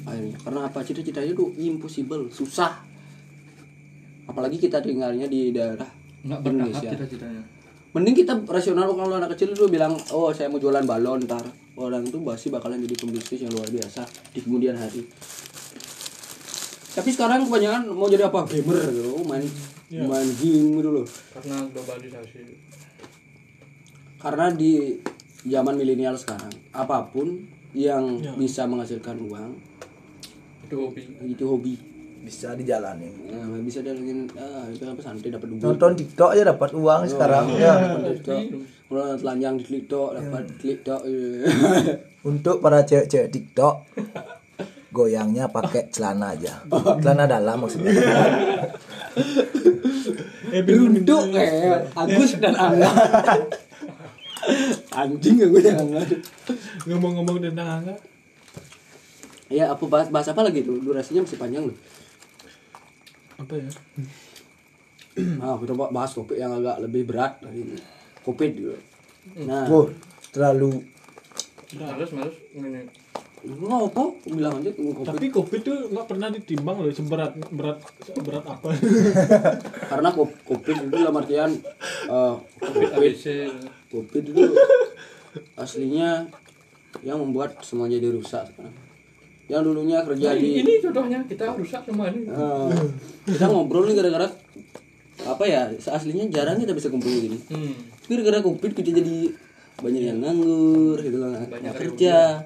Akhirnya 0.07 0.36
karena 0.41 0.59
apa? 0.65 0.80
Cita-citanya 0.82 1.34
tuh 1.36 1.53
impossible 1.59 2.32
susah. 2.34 2.82
Apalagi 4.28 4.57
kita 4.57 4.82
tinggalnya 4.82 5.28
di 5.30 5.51
daerah 5.53 5.88
Nggak 6.26 6.39
Indonesia. 6.43 6.89
cita-citanya. 6.91 7.43
mending 7.95 8.13
kita 8.13 8.34
rasional 8.45 8.93
kalau 8.93 9.15
anak 9.18 9.34
kecil 9.34 9.57
itu 9.57 9.65
bilang 9.72 9.97
oh 10.13 10.30
saya 10.30 10.51
mau 10.51 10.61
jualan 10.61 10.86
balon 10.86 11.24
ntar. 11.26 11.45
Orang 11.78 12.09
itu 12.09 12.18
pasti 12.26 12.49
bakalan 12.49 12.82
jadi 12.82 12.97
pembisnis 12.97 13.45
yang 13.45 13.53
luar 13.53 13.70
biasa 13.70 14.01
di 14.34 14.41
kemudian 14.41 14.74
hari 14.74 15.05
tapi 16.97 17.09
sekarang 17.09 17.45
kebanyakan 17.45 17.81
mau 17.89 18.09
jadi 18.09 18.25
apa 18.25 18.41
gamer 18.43 18.89
gitu 18.89 19.13
oh, 19.13 19.23
main 19.23 19.45
Iya. 19.87 20.03
main 20.03 20.27
game 20.33 20.75
gitu 20.75 20.89
loh 20.91 21.07
Karena 21.31 21.63
globalisasi. 21.69 22.43
karena 24.17 24.51
di 24.51 24.99
zaman 25.45 25.73
milenial 25.73 26.17
sekarang 26.17 26.51
apa 26.73 27.07
pun 27.07 27.39
yang 27.71 28.17
Ya. 28.17 28.33
bisa 28.33 28.65
menghasilkan 28.65 29.15
uang 29.21 29.55
Itu 30.65 30.75
hobi. 30.83 31.01
itu 31.23 31.43
hobi 31.45 31.73
bisa 32.19 32.51
dijalanin 32.51 33.13
Nah, 33.29 33.61
bisa 33.61 33.79
dari 33.79 34.03
ah, 34.35 34.67
itu 34.67 34.83
apa 34.83 34.99
santai 34.99 35.29
dapat 35.29 35.47
duit. 35.47 35.63
nonton 35.63 35.95
TikTok 35.95 36.29
aja 36.33 36.43
dapat 36.49 36.69
uang 36.73 37.01
sekarang 37.05 37.45
ya 37.55 37.73
TikTok. 38.03 38.41
Kalau 38.87 39.15
telanjang 39.15 39.55
di 39.55 39.65
TikTok 39.65 40.09
dapat 40.15 40.43
TikTok. 40.57 41.01
iya. 41.05 41.95
untuk 42.21 42.59
para 42.59 42.81
cewek-cewek 42.81 43.29
TikTok 43.29 43.75
goyangnya 44.89 45.51
pakai 45.51 45.91
celana 45.91 46.31
aja 46.33 46.63
celana 47.03 47.27
dalam 47.27 47.59
maksudnya 47.63 47.91
eh 50.47 50.63
Duduk 50.63 51.35
kayak 51.35 51.91
Agus 51.91 52.39
dan 52.39 52.55
Angga. 52.55 52.88
Anjing 54.95 55.43
aku 55.43 55.59
yang 55.59 55.75
Angga. 55.75 56.01
ngomong-ngomong 56.88 57.43
tentang 57.43 57.83
angga 57.83 57.95
Ya, 59.47 59.71
apa 59.71 59.83
bahas, 59.88 60.07
bahas 60.11 60.27
apa 60.27 60.43
lagi 60.43 60.63
tuh? 60.63 60.79
Durasinya 60.79 61.23
masih 61.23 61.39
panjang 61.39 61.63
loh. 61.71 61.77
apa 63.38 63.53
ya 63.59 63.69
Nah, 65.17 65.57
kita 65.57 65.73
bahas 65.73 66.11
topik 66.13 66.38
yang 66.38 66.51
agak 66.53 66.77
lebih 66.83 67.07
berat 67.09 67.41
dari 67.41 67.63
ini. 67.65 67.75
Covid 68.21 68.51
gitu. 68.53 68.75
Nah, 69.43 69.65
Wah, 69.67 69.88
terlalu 70.31 70.83
males 71.75 72.11
males 72.15 72.35
aku 73.38 74.17
bilang 74.25 74.59
aja 74.59 74.73
tapi 75.05 75.29
covid 75.29 75.61
tuh 75.61 75.77
nggak 75.93 76.07
pernah 76.09 76.27
ditimbang 76.33 76.81
loh 76.81 76.89
seberat 76.89 77.38
berat 77.53 77.77
berat 78.25 78.43
apa. 78.43 78.69
Karena 79.93 80.09
Covid 80.11 80.75
itu 80.89 80.95
dalam 80.97 81.15
artian 81.15 81.51
eh, 82.09 82.33
covid 82.59 83.13
Covid. 83.93 84.23
Itu 84.33 84.43
aslinya 85.53 86.25
yang 87.05 87.21
membuat 87.21 87.61
semuanya 87.61 88.01
jadi 88.01 88.09
rusak 88.09 88.49
sekarang. 88.49 88.73
Yang 89.47 89.61
dulunya 89.63 89.97
kerja 90.03 90.27
Nah, 90.33 90.41
di 90.41 90.49
ini 90.59 90.73
contohnya 90.81 91.19
kita 91.29 91.45
rusak 91.53 91.81
semua 91.85 92.09
ini. 92.09 92.25
Eh, 92.25 92.69
kita 93.31 93.45
ngobrol 93.47 93.85
nih 93.85 93.95
gara-gara 94.01 94.27
apa 95.17 95.43
ya 95.49 95.73
aslinya 95.73 96.29
jarang 96.29 96.61
kita 96.61 96.77
bisa 96.77 96.93
kumpul 96.93 97.09
gini 97.09 97.41
hmm. 97.49 98.05
Tapi 98.05 98.11
gara-gara 98.21 98.45
covid 98.45 98.71
kita 98.77 98.93
jadi 98.93 99.33
banyak 99.77 100.03
yang 100.13 100.19
nganggur 100.21 100.97
gitu 101.01 101.17
kan 101.21 101.49
kerja 101.73 102.45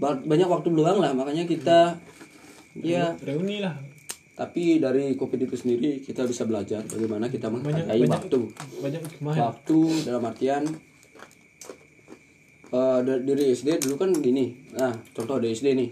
banyak 0.00 0.48
waktu 0.48 0.68
luang 0.72 0.98
lah 0.98 1.12
makanya 1.12 1.44
kita 1.44 2.00
ya. 2.80 3.12
Reuni 3.20 3.60
lah. 3.60 3.76
Tapi 4.32 4.80
dari 4.80 5.12
covid 5.14 5.44
itu 5.44 5.52
sendiri 5.52 6.00
kita 6.00 6.24
bisa 6.24 6.48
belajar 6.48 6.80
bagaimana 6.88 7.28
kita 7.28 7.52
banyak 7.52 7.84
menghargai 7.84 8.00
banyak 8.00 8.12
waktu. 8.16 8.40
banyak 8.80 9.00
ya. 9.04 9.42
Waktu 9.44 9.78
dalam 10.08 10.22
artian 10.24 10.62
da- 13.04 13.20
dari 13.20 13.52
SD 13.52 13.84
dulu 13.84 14.00
kan 14.00 14.10
gini. 14.16 14.56
Nah 14.72 14.96
contoh 15.12 15.36
dari 15.36 15.52
SD 15.52 15.76
nih. 15.76 15.90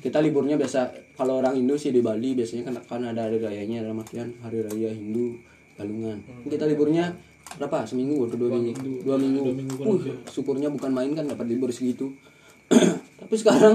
Kita 0.00 0.20
liburnya 0.20 0.56
biasa 0.56 0.92
kalau 1.12 1.40
orang 1.40 1.56
Hindu 1.56 1.76
sih 1.76 1.92
di 1.92 2.00
Bali 2.00 2.32
biasanya 2.32 2.68
kan 2.68 2.74
kan 2.84 3.00
ada 3.04 3.28
hari 3.28 3.40
rayanya 3.40 3.84
dalam 3.84 4.00
artian 4.00 4.32
hari 4.40 4.60
raya 4.60 4.92
Hindu 4.92 5.36
Galungan 5.76 6.20
kita 6.44 6.68
liburnya 6.68 7.08
berapa? 7.56 7.88
Seminggu 7.88 8.28
atau 8.28 8.36
dua 8.36 8.52
minggu? 8.52 9.00
dua 9.00 9.16
minggu, 9.16 9.40
Uh, 9.80 9.96
syukurnya 10.28 10.68
bukan 10.68 10.92
main 10.92 11.12
kan 11.16 11.24
dapat 11.24 11.48
libur 11.48 11.72
segitu 11.72 12.12
tapi 13.20 13.34
sekarang 13.36 13.74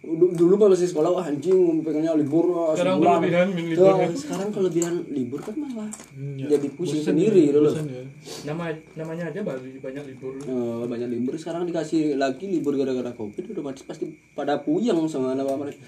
du- 0.00 0.32
dulu 0.32 0.56
pas 0.56 0.68
masih 0.68 0.86
sekolah 0.86 1.10
wah 1.10 1.22
anjing 1.22 1.54
pengennya 1.80 2.14
libur 2.14 2.46
wah, 2.48 2.72
Sekarang 2.72 2.96
sebulan. 2.96 3.20
kelebihan 3.20 3.48
libur 3.52 3.92
kan. 3.92 4.10
sekarang 4.12 4.48
kelebihan 4.50 4.94
libur 5.08 5.40
kan 5.40 5.54
malah 5.54 5.90
Hmm, 6.10 6.34
ya. 6.34 6.46
jadi 6.50 6.66
pusing 6.70 6.98
Bosan 6.98 7.08
sendiri 7.12 7.40
ya, 7.40 7.48
gitu 7.48 7.60
loh 7.60 7.72
ya. 7.72 8.02
nama 8.44 8.64
namanya 8.94 9.24
aja 9.28 9.40
Bali 9.40 9.76
banyak 9.76 10.04
libur 10.06 10.32
Eh, 10.40 10.82
banyak 10.86 11.08
libur 11.08 11.34
sekarang 11.34 11.62
dikasih 11.64 12.16
lagi 12.16 12.46
libur 12.48 12.74
gara-gara 12.74 13.12
covid 13.12 13.44
udah 13.46 13.62
pasti 13.66 13.82
pasti 13.84 14.04
pada 14.32 14.58
puyeng 14.58 15.04
sama 15.04 15.34
apa 15.34 15.52
mereka 15.54 15.78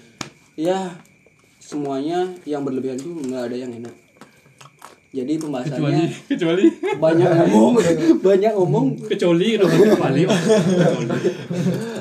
ya 0.53 0.93
semuanya 1.57 2.27
yang 2.43 2.61
berlebihan 2.61 2.95
tuh 2.95 3.17
nggak 3.17 3.43
ada 3.45 3.57
yang 3.57 3.71
enak 3.73 3.95
jadi 5.09 5.29
kecuali 5.31 5.41
pembahasannya 5.41 6.05
kecuali 6.27 6.65
banyak 6.97 7.29
ngomong 7.39 7.73
banyak 8.27 8.51
ngomong 8.51 8.85
kecuali 9.03 9.47
dong 9.55 9.69
kecuali 9.69 10.21
kecuali 10.23 11.29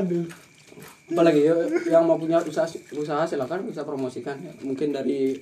aduh 0.00 0.26
apalagi 1.04 1.46
ya, 1.46 1.54
yang 1.86 2.08
mau 2.08 2.18
punya 2.18 2.40
usaha 2.42 2.66
usaha 2.96 3.22
silakan 3.28 3.68
bisa 3.68 3.84
promosikan 3.84 4.34
ya. 4.40 4.50
mungkin 4.64 4.90
dari 4.90 5.36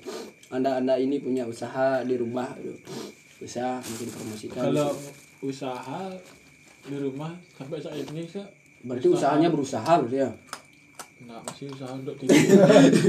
anda 0.53 0.83
anda 0.83 0.99
ini 0.99 1.23
punya 1.23 1.47
usaha 1.47 2.03
di 2.05 2.19
rumah 2.19 2.51
bisa 3.41 3.81
mungkin 3.81 4.09
promosikan 4.13 4.63
kalau 4.69 4.91
usaha 5.41 6.13
di 6.83 6.97
rumah 6.99 7.33
sampai 7.55 7.79
saat 7.79 8.03
ini 8.11 8.27
sih 8.27 8.43
berarti 8.83 9.07
usahanya 9.07 9.49
berusaha 9.49 9.93
berarti 10.03 10.19
ya 10.19 10.31
nggak 11.23 11.41
masih 11.47 11.67
usaha 11.71 11.93
untuk 11.95 12.15
tidur 12.19 12.59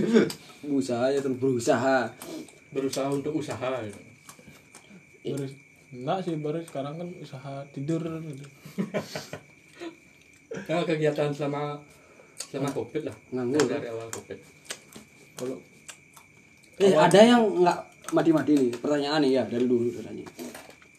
berusaha 0.64 1.06
ya 1.10 1.20
terus 1.20 1.38
berusaha 1.42 1.98
berusaha 2.70 3.08
untuk 3.10 3.34
usaha 3.34 3.82
gitu. 3.82 4.00
baru 5.34 5.48
enggak 5.94 6.18
sih 6.22 6.38
baru 6.38 6.62
sekarang 6.62 6.94
kan 7.02 7.10
usaha 7.18 7.66
tidur 7.74 8.02
gitu. 8.02 8.46
Nah, 10.54 10.84
kegiatan 10.84 11.30
selama 11.30 11.82
selama 12.44 12.70
covid 12.72 13.02
lah 13.04 13.16
Nganggur. 13.30 13.66
dari 13.66 13.88
awal 13.88 14.08
covid 14.10 14.38
kalau 15.34 15.58
Eh, 16.76 16.90
ada 16.92 17.20
yang 17.20 17.42
nggak 17.56 17.80
mati-mati 18.12 18.52
nih. 18.56 18.72
Pertanyaan 18.76 19.22
nih 19.22 19.32
ya 19.32 19.44
dari 19.46 19.62
dulu 19.64 19.94
tanya. 19.96 20.26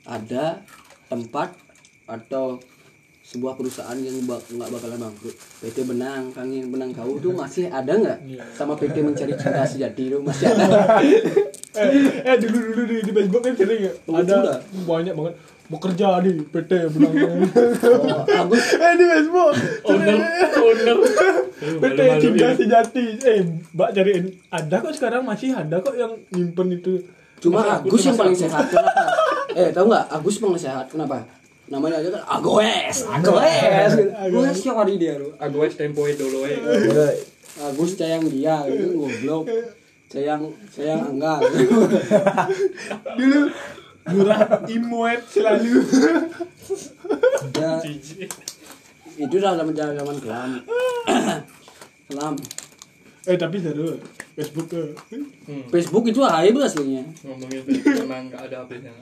Ada 0.04 0.62
tempat 1.04 1.50
atau 2.04 2.62
sebuah 3.20 3.54
perusahaan 3.54 3.96
yang 3.96 4.22
bak- 4.22 4.46
nggak 4.48 4.70
bakalan 4.70 5.00
bangkrut. 5.00 5.34
PT 5.34 5.82
Benang, 5.82 6.30
Kangin 6.30 6.68
Benang 6.68 6.92
Kau 6.92 7.18
tuh 7.18 7.34
masih 7.36 7.66
ada 7.68 7.90
nggak? 7.90 8.18
Sama 8.52 8.74
PT 8.74 9.00
Mencari 9.00 9.34
Cinta 9.40 9.64
Sejati 9.64 10.02
itu 10.06 10.18
masih 10.20 10.46
ada. 10.52 11.02
eh, 11.74 11.90
eh 12.22 12.36
dulu 12.38 12.58
dulu 12.70 12.82
di, 12.84 12.96
di 13.00 13.10
Facebook 13.12 13.42
kan 13.42 13.54
sering 13.54 13.80
ya 13.82 13.92
ada 14.14 14.62
banyak 14.80 15.10
banget 15.12 15.34
bekerja 15.64 16.20
di 16.20 16.44
PT 16.44 16.72
benang 16.92 17.14
Agus 18.28 18.64
eh 18.76 18.92
di 19.00 19.04
Facebook 19.08 19.56
owner 19.88 20.16
owner 20.60 20.96
PT 21.80 21.98
Cinta 22.20 22.48
Sejati 22.52 23.06
eh 23.24 23.40
mbak 23.72 23.90
cariin 23.96 24.24
ada 24.52 24.76
kok 24.84 24.92
sekarang 24.92 25.24
masih 25.24 25.56
ada 25.56 25.80
kok 25.80 25.96
yang 25.96 26.12
nyimpen 26.36 26.68
itu 26.68 27.00
cuma 27.40 27.64
Masa 27.64 27.80
Agus 27.80 28.02
yang 28.04 28.16
paling 28.16 28.36
sehat 28.36 28.64
kenapa? 28.68 29.02
Eh, 29.54 29.68
tahu 29.72 29.86
nggak? 29.88 30.04
Agus 30.12 30.36
paling 30.36 30.60
sehat 30.60 30.86
kenapa? 30.92 31.16
Namanya 31.64 31.96
aja 32.04 32.08
kan 32.12 32.22
Agoes, 32.28 32.98
Agoes. 33.08 33.92
Agoes 34.20 34.56
siapa 34.60 34.84
hari 34.84 35.00
dia 35.00 35.16
lu? 35.16 35.32
aku 35.40 35.64
es 35.64 35.80
tempo 35.80 36.04
dulu 36.04 36.44
eh 36.44 36.60
Agus 37.64 37.96
sayang 37.96 38.28
dia 38.28 38.68
gitu 38.68 39.00
goblok. 39.00 39.48
Sayang 40.12 40.52
sayang 40.68 41.16
Angga. 41.16 41.40
dulu 43.18 43.48
murah 44.10 44.60
imuet 44.68 45.22
selalu. 45.32 45.80
Ya, 47.54 47.80
itu 49.14 49.36
dah 49.38 49.54
zaman 49.54 49.72
zaman 49.74 50.16
kelam. 50.20 50.50
kelam. 52.10 52.34
eh 53.24 53.36
tapi 53.40 53.56
seru. 53.56 53.96
Facebook 54.36 54.68
ke? 54.68 54.82
Facebook 55.72 56.04
itu 56.10 56.20
aib 56.20 56.60
aslinya. 56.60 57.06
ngomongin 57.24 57.62
Facebook 57.64 58.04
emang 58.04 58.28
nggak 58.28 58.42
ada 58.52 58.68
nya 58.68 58.92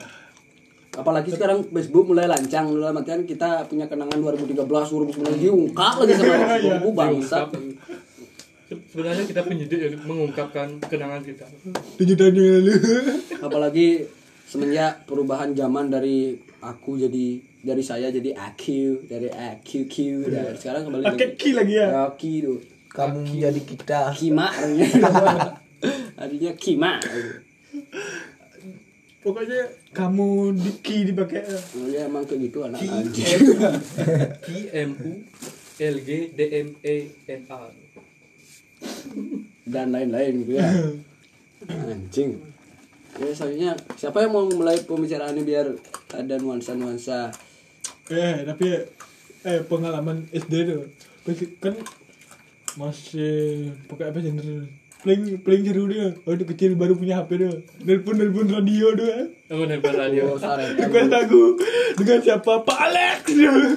Apalagi 0.93 1.33
sekarang 1.33 1.65
Facebook 1.73 2.05
mulai 2.13 2.29
lancang. 2.29 2.69
Dalam 2.71 3.01
artian 3.01 3.25
kita 3.25 3.65
punya 3.65 3.89
kenangan 3.89 4.15
2013 4.21 4.63
2009 4.63 5.43
diungkap 5.43 5.93
lagi 5.99 6.13
sama 6.15 6.33
Facebook 6.61 6.95
bangsat. 6.95 7.47
sebenarnya 8.73 9.25
kita 9.29 9.41
penyidik 9.45 9.79
yang 9.85 9.93
mengungkapkan 10.05 10.79
kenangan 10.87 11.21
kita. 11.25 11.45
Tujuh 11.99 12.15
tahun 12.15 12.33
yang 12.37 12.47
lalu. 12.61 12.73
Apalagi 13.43 13.87
semenjak 14.53 15.09
perubahan 15.09 15.57
zaman 15.57 15.89
dari 15.89 16.37
aku 16.61 17.01
jadi 17.01 17.41
dari 17.65 17.81
saya 17.81 18.13
jadi 18.13 18.37
aku 18.37 19.09
dari 19.09 19.25
aku 19.33 19.89
Q 19.89 20.29
dan 20.29 20.53
sekarang 20.53 20.85
kembali 20.85 21.09
lagi 21.09 21.33
ki 21.33 21.57
lagi 21.57 21.73
ya? 21.81 22.05
Aki 22.05 22.33
tuh 22.45 22.59
kamu 22.93 23.33
menjadi 23.33 23.61
kita. 23.65 23.99
Kima. 24.13 24.53
Artinya 24.53 24.85
artinya 26.21 26.51
Kima. 26.53 27.01
Pokoknya 29.25 29.73
kamu 29.89 30.53
di 30.53 30.71
ki 30.85 30.97
dipakai. 31.09 31.41
Oh, 31.49 31.89
ya 31.89 32.05
emang 32.05 32.21
kayak 32.29 32.53
gitu 32.53 32.61
anak 32.61 32.85
anjing. 32.85 33.57
Q 34.37 34.49
M 34.69 34.91
U 35.01 35.11
L 35.81 35.97
G 35.97 36.09
D 36.29 36.39
M 36.61 36.69
E 36.85 36.95
N 37.25 37.41
A. 37.49 37.73
Dan 39.65 39.89
lain-lain 39.89 40.45
gitu 40.45 40.61
ya. 40.61 40.69
Anjing 41.89 42.52
ya 43.21 43.33
selanjutnya 43.33 43.73
siapa 43.99 44.25
yang 44.25 44.31
mau 44.33 44.45
mulai 44.49 44.81
pembicaraan 44.81 45.37
ini 45.37 45.43
biar 45.45 45.67
ada 46.13 46.35
nuansa-nuansa? 46.41 47.29
Eh 48.09 48.45
tapi 48.47 48.65
eh 49.43 49.59
pengalaman 49.67 50.25
SD 50.31 50.53
tuh 50.65 50.81
kan 51.61 51.75
masih 52.75 53.69
pakai 53.85 54.09
apa 54.09 54.19
genre? 54.19 54.83
Paling 55.03 55.43
paling 55.43 55.63
seru 55.67 55.83
dia. 55.91 56.15
Waktu 56.23 56.47
kecil 56.47 56.79
baru 56.79 56.95
punya 56.95 57.19
HP 57.19 57.35
dia. 57.35 57.51
Nelpon 57.83 58.15
nelpon 58.15 58.47
radio 58.47 58.95
dia. 58.95 59.27
Oh, 59.51 59.67
nelpon 59.67 59.99
radio. 59.99 60.31
Oh, 60.31 60.39
request 60.39 61.11
lagu. 61.11 61.59
Dengan 61.99 62.23
siapa? 62.23 62.63
Pak 62.63 62.79
Alex. 62.87 63.27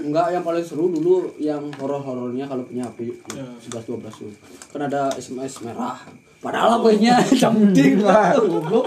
Enggak, 0.07 0.31
yang 0.31 0.47
paling 0.47 0.63
seru 0.63 0.87
dulu 0.87 1.35
yang 1.43 1.67
horor-horornya 1.83 2.47
kalau 2.47 2.63
punya 2.63 2.87
HP 2.87 3.11
Ya. 3.35 3.43
11 3.59 3.91
12 3.91 4.23
tuh. 4.23 4.31
Kan 4.71 4.87
ada 4.87 5.11
SMS 5.19 5.67
merah. 5.67 5.99
Padahal 6.47 6.79
apa-nya 6.79 7.15
cantik 7.35 7.99
lah. 7.99 8.39
Goblok. 8.39 8.87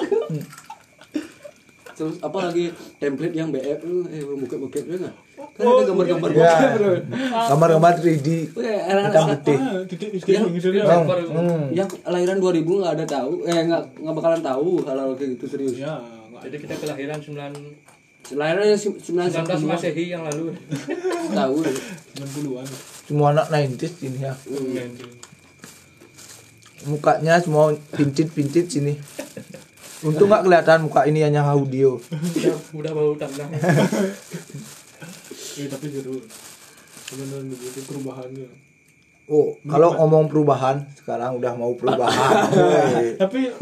Terus 1.91 2.15
apa 2.17 2.37
lagi 2.41 2.71
template 2.95 3.35
yang 3.35 3.51
BF 3.51 3.83
tuh 3.83 4.07
eh 4.07 4.23
bukit-bukit 4.23 4.87
juga 4.87 4.97
enggak? 5.01 5.15
Kan 5.51 5.63
ada 5.67 5.83
gambar-gambar 5.83 6.29
Ya. 6.31 6.55
Gambar-gambar 7.51 7.93
3D. 7.99 8.27
Weh, 8.55 8.79
anak-anak 8.79 9.11
Hitam 9.11 9.27
putih. 9.35 9.57
ah 9.59 9.75
dia 10.23 10.39
Oh, 10.87 11.03
hmm. 11.35 11.63
yang 11.75 11.89
lahiran 12.05 12.39
2000 12.39 12.63
nggak 12.63 12.93
ada 12.95 13.05
tahu 13.05 13.43
eh 13.43 13.67
nggak 13.67 13.83
nggak 13.99 14.15
bakalan 14.15 14.39
tahu 14.41 14.79
hal-hal 14.81 15.11
kayak 15.13 15.35
gitu 15.35 15.45
serius 15.49 15.75
ya 15.75 15.99
nggak 15.99 16.41
Jadi 16.41 16.55
kita 16.57 16.73
kelahiran 16.77 17.19
9 17.19 17.35
lahirannya 18.29 18.77
sem- 18.77 18.95
19 18.95 19.35
19 19.43 19.67
Masehi 19.67 20.05
yang 20.07 20.23
lalu. 20.23 20.55
tahu 21.29 21.55
90-an 22.15 22.67
Semua 23.03 23.27
anak 23.33 23.51
90s 23.51 23.93
ini 23.99 24.19
ya. 24.21 24.31
Mukanya 26.85 27.39
semua 27.39 27.71
pintit-pintit 27.91 28.69
sini. 28.69 28.95
Untung 29.99 30.31
nggak 30.31 30.47
kelihatan 30.47 30.87
muka 30.87 31.03
ini 31.03 31.19
hanya 31.19 31.43
audio. 31.43 31.99
Udah, 31.99 32.55
udah 32.71 32.91
bau 32.93 33.13
tanah. 33.15 33.47
eh 35.59 35.67
tapi 35.67 35.85
seru 35.91 36.23
benar 37.09 37.41
begitu 37.43 37.79
perubahannya 37.83 38.47
Oh, 39.29 39.53
kalau 39.61 39.93
ngomong 39.93 40.25
perubahan, 40.25 40.81
sekarang 40.97 41.37
udah 41.37 41.53
mau 41.53 41.77
perubahan. 41.77 42.49
Tapi 43.21 43.53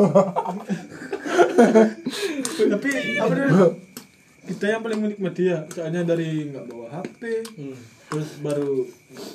tapi 2.71 2.89
apa 3.19 3.33
dia 3.35 3.47
kita 4.47 4.65
yang 4.69 4.81
paling 4.81 4.99
menikmati 5.03 5.43
ya 5.51 5.59
soalnya 5.67 6.07
dari 6.07 6.47
nggak 6.47 6.65
bawa 6.71 6.87
HP 6.87 7.21
Hmm. 7.57 7.75
terus 8.07 8.39
baru 8.39 8.87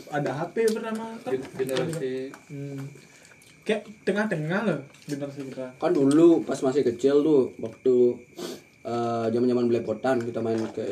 ada 0.08 0.30
HP 0.32 0.72
bernama 0.72 1.20
kan 1.20 1.36
Generasi 1.52 2.32
hmm, 2.48 2.80
kayak 3.62 3.82
tengah-tengah 4.02 4.60
loh 4.64 4.78
generasi 5.02 5.46
kita 5.46 5.66
kan 5.74 5.90
dulu 5.90 6.42
pas 6.42 6.58
masih 6.58 6.82
kecil 6.84 7.20
tuh 7.20 7.40
waktu 7.56 7.94
eh, 8.82 9.26
zaman-zaman 9.28 9.64
belepotan 9.64 10.18
kita 10.18 10.38
main 10.38 10.58
ke 10.68 10.82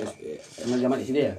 zaman 0.57 0.79
zaman 0.79 0.99
SD 1.01 1.19
ya 1.21 1.35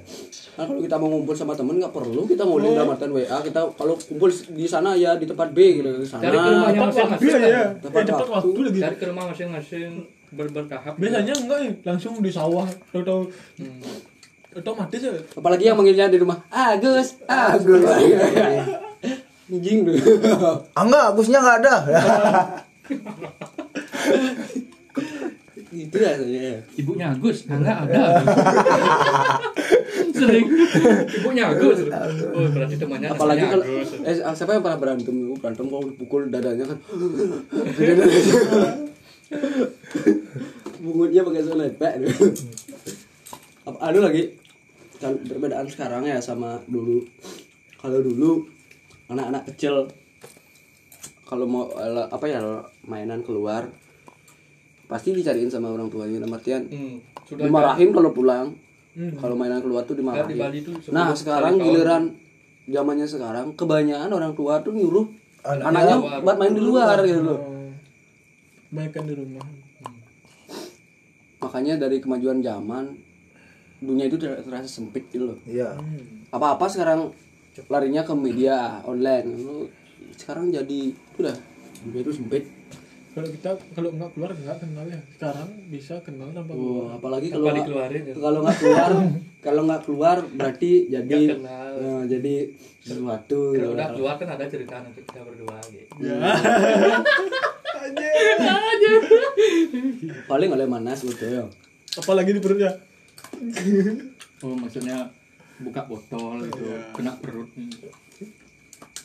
kan 0.52 0.64
kalau 0.66 0.78
kita 0.78 0.96
mau 0.96 1.08
ngumpul 1.08 1.32
sama 1.32 1.52
temen 1.52 1.76
nggak 1.76 1.88
perlu 1.90 2.24
kita 2.24 2.42
ngumpulin 2.42 2.76
dalam 2.76 2.92
artian 2.92 3.10
WA 3.10 3.38
kita 3.40 3.60
kalau 3.72 3.96
kumpul 3.96 4.28
di 4.28 4.66
sana 4.66 4.92
ya 4.92 5.16
di 5.16 5.24
tempat 5.24 5.48
B 5.50 5.58
gitu 5.74 5.88
di 5.90 6.04
sana 6.04 6.20
tepat 6.22 6.36
waktu 6.68 6.76
masing-masing. 6.76 7.32
ya 7.34 7.48
ya 7.48 7.64
Tepat 7.74 7.96
Eh, 7.96 8.06
tepat 8.06 8.26
waktu. 8.26 8.48
waktu 8.48 8.60
lagi 8.62 8.80
Cari 8.82 8.96
ke 8.96 9.06
rumah 9.08 9.24
masing-masing 9.26 9.90
ber 10.30 10.46
bertahap. 10.48 10.92
biasanya 10.96 11.34
enggak 11.34 11.58
ya 11.58 11.72
langsung 11.86 12.12
di 12.18 12.28
sawah 12.30 12.64
atau 12.90 13.24
Hmm. 13.56 13.80
otomatis 14.52 15.00
ya 15.00 15.12
apalagi 15.32 15.64
yang 15.64 15.76
manggilnya 15.76 16.06
di 16.06 16.18
rumah 16.18 16.36
Agus 16.46 17.16
Agus 17.24 17.80
anjing 19.52 19.84
tuh 19.84 19.96
Ah 20.76 20.82
enggak, 20.88 21.04
Agusnya 21.12 21.38
nggak 21.44 21.58
ada. 21.60 21.74
gitu 25.72 25.96
ya 26.04 26.12
Ibunya 26.76 27.06
Agus, 27.16 27.48
enggak 27.48 27.88
ada. 27.88 28.02
Sering. 30.12 30.46
Ibunya 31.16 31.44
Agus. 31.48 31.78
Oh, 32.32 32.48
berarti 32.52 32.76
temannya 32.76 33.08
apalagi 33.08 33.44
kalau 33.48 33.64
eh 34.04 34.16
siapa 34.36 34.52
yang 34.56 34.64
pernah 34.64 34.78
berantem 34.80 35.16
berantem 35.40 35.66
kalau 35.68 35.88
dipukul 35.88 36.28
dadanya 36.28 36.64
kan 36.68 36.78
bungutnya 40.82 41.22
pakai 41.24 41.42
selepek 41.46 41.94
apa 43.62 43.78
ada 43.80 43.98
lagi 44.02 44.22
kan 45.00 45.14
perbedaan 45.24 45.66
sekarang 45.70 46.04
ya 46.04 46.18
sama 46.20 46.58
dulu 46.68 47.00
kalau 47.80 48.02
dulu 48.02 48.44
anak-anak 49.06 49.42
kecil 49.48 49.88
kalau 51.24 51.44
mau 51.44 51.64
eh, 51.72 52.06
apa 52.06 52.24
ya 52.24 52.40
mainan 52.82 53.20
keluar 53.20 53.66
pasti 54.84 55.10
dicariin 55.10 55.48
sama 55.48 55.68
orang 55.68 55.88
tuanya. 55.88 56.20
Dalam 56.20 56.34
artian 56.34 56.62
Hmm, 56.66 57.00
sudah 57.24 57.42
dimarahin 57.42 57.90
kalau 57.90 58.10
pulang. 58.10 58.46
Hmm. 58.92 59.16
kalau 59.16 59.32
mainan 59.32 59.58
keluar 59.58 59.82
tuh 59.82 59.96
Kan 59.96 59.96
di 59.96 60.00
dimarahin. 60.04 60.36
Bali 60.36 60.58
tuh 60.60 60.76
nah 60.92 61.10
sekarang 61.12 61.56
giliran 61.56 62.12
zamannya 62.64 63.06
sekarang 63.06 63.46
kebanyakan 63.52 64.12
orang 64.12 64.32
tua 64.32 64.60
tuh 64.60 64.70
nyuruh 64.70 65.08
Anaknya 65.40 65.64
anaknya 65.66 65.94
keluar. 65.96 66.20
buat 66.20 66.36
main 66.36 66.52
di 66.52 66.62
luar 66.62 66.96
gitu 67.02 67.22
loh. 67.24 67.38
Oh, 67.40 67.72
mainkan 68.70 69.02
di 69.02 69.14
rumah. 69.16 69.42
Makanya 71.40 71.74
dari 71.76 71.98
kemajuan 71.98 72.38
zaman 72.38 72.94
dunia 73.80 74.06
itu 74.06 74.14
ter- 74.14 74.38
terasa 74.38 74.68
sempit 74.68 75.08
gitu 75.08 75.26
loh. 75.26 75.38
Iya. 75.42 75.74
apa 76.28 76.54
apa 76.54 76.64
sekarang 76.66 77.10
larinya 77.68 78.02
ke 78.04 78.14
media 78.16 78.80
online. 78.84 79.26
Lu 79.28 79.68
sekarang 80.16 80.52
jadi 80.52 80.92
udah? 81.18 81.36
Dunia 81.82 82.00
itu 82.06 82.12
sempit 82.14 82.44
kalau 83.12 83.28
kita 83.28 83.50
kalau 83.76 83.92
nggak 83.92 84.10
keluar 84.16 84.30
nggak 84.32 84.56
kenal 84.56 84.84
ya. 84.88 85.00
Sekarang 85.12 85.48
bisa 85.68 86.00
kenal 86.00 86.32
tanpa 86.32 86.56
oh, 86.56 86.56
keluar. 86.56 86.96
apalagi 86.96 87.28
kalau 87.28 87.44
nggak- 87.52 87.92
ya. 87.92 88.14
kalau 88.16 88.38
nggak 88.40 88.56
keluar 88.56 88.90
kalau 89.44 89.62
nggak 89.68 89.82
keluar 89.84 90.16
berarti 90.32 90.72
jadi 90.88 91.20
kenal. 91.36 91.70
eh, 91.76 92.02
jadi 92.08 92.34
sesuatu. 92.80 93.52
Kalau 93.52 93.76
udah 93.76 93.88
keluar 93.92 94.14
kan 94.16 94.28
ada 94.32 94.48
cerita 94.48 94.80
nanti 94.80 95.04
kita 95.04 95.20
berdua 95.28 95.60
gitu. 95.68 95.92
paling 100.24 100.48
oleh 100.48 100.64
manas 100.64 101.04
gitu 101.04 101.24
ya 101.28 101.44
apalagi 102.00 102.32
di 102.32 102.40
perutnya? 102.40 102.72
Oh, 104.40 104.56
maksudnya 104.56 105.12
buka 105.62 105.86
botol 105.86 106.42
gitu, 106.50 106.66
kena 106.92 107.14
perut. 107.22 107.48
nih. 107.54 107.70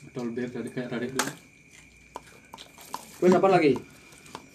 Botol 0.09 0.33
bir 0.33 0.49
tadi 0.49 0.69
kayak 0.73 0.89
tadi 0.89 1.07
dulu. 1.13 1.31
terus 3.17 3.33
apa 3.33 3.49
lagi? 3.49 3.73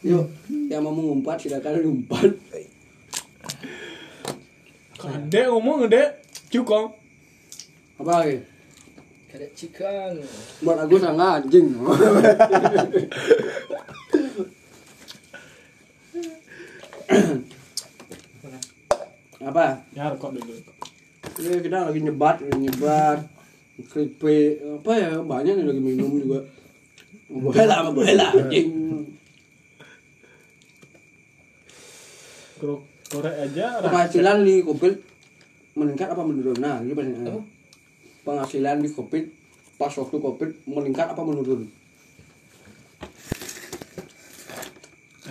Yuk 0.03 0.27
yang 0.67 0.83
mau 0.83 0.91
mengumpat 0.91 1.39
silakan 1.39 1.79
ngumpat 1.83 2.35
dek 5.31 5.47
ngomong 5.51 5.87
dek 5.91 6.23
cukup 6.51 6.95
apa 7.99 8.13
lagi? 8.23 8.37
Ada 9.33 9.49
cikan. 9.57 10.13
buat 10.61 10.77
aku 10.85 11.01
sangat 11.01 11.47
anjing. 11.49 11.73
Apa? 19.43 19.81
Ya 19.97 20.13
rekod 20.13 20.37
dulu 20.37 20.82
ini 21.41 21.65
kita 21.65 21.89
lagi 21.89 22.01
nyebat 22.05 22.37
nyebat 22.45 23.19
kripe 23.89 24.61
apa 24.61 24.93
ya 24.95 25.11
banyak 25.25 25.55
yang 25.59 25.69
lagi 25.69 25.83
minum 25.83 26.11
juga. 26.21 26.41
Boleh 27.33 27.65
lah 27.65 28.33
anjing. 28.37 28.69
Korek 33.13 33.37
aja 33.37 33.81
penghasilan 33.83 34.45
di 34.45 34.65
covid 34.65 34.95
meningkat 35.77 36.13
apa 36.13 36.23
menurun? 36.25 36.57
Nah 36.61 36.81
ini 36.85 36.93
pertanyaannya 36.93 37.43
penghasilan 38.23 38.85
di 38.85 38.89
covid 38.93 39.25
pas 39.81 39.93
waktu 39.93 40.17
covid 40.17 40.51
meningkat 40.69 41.11
apa 41.11 41.23
menurun? 41.25 41.67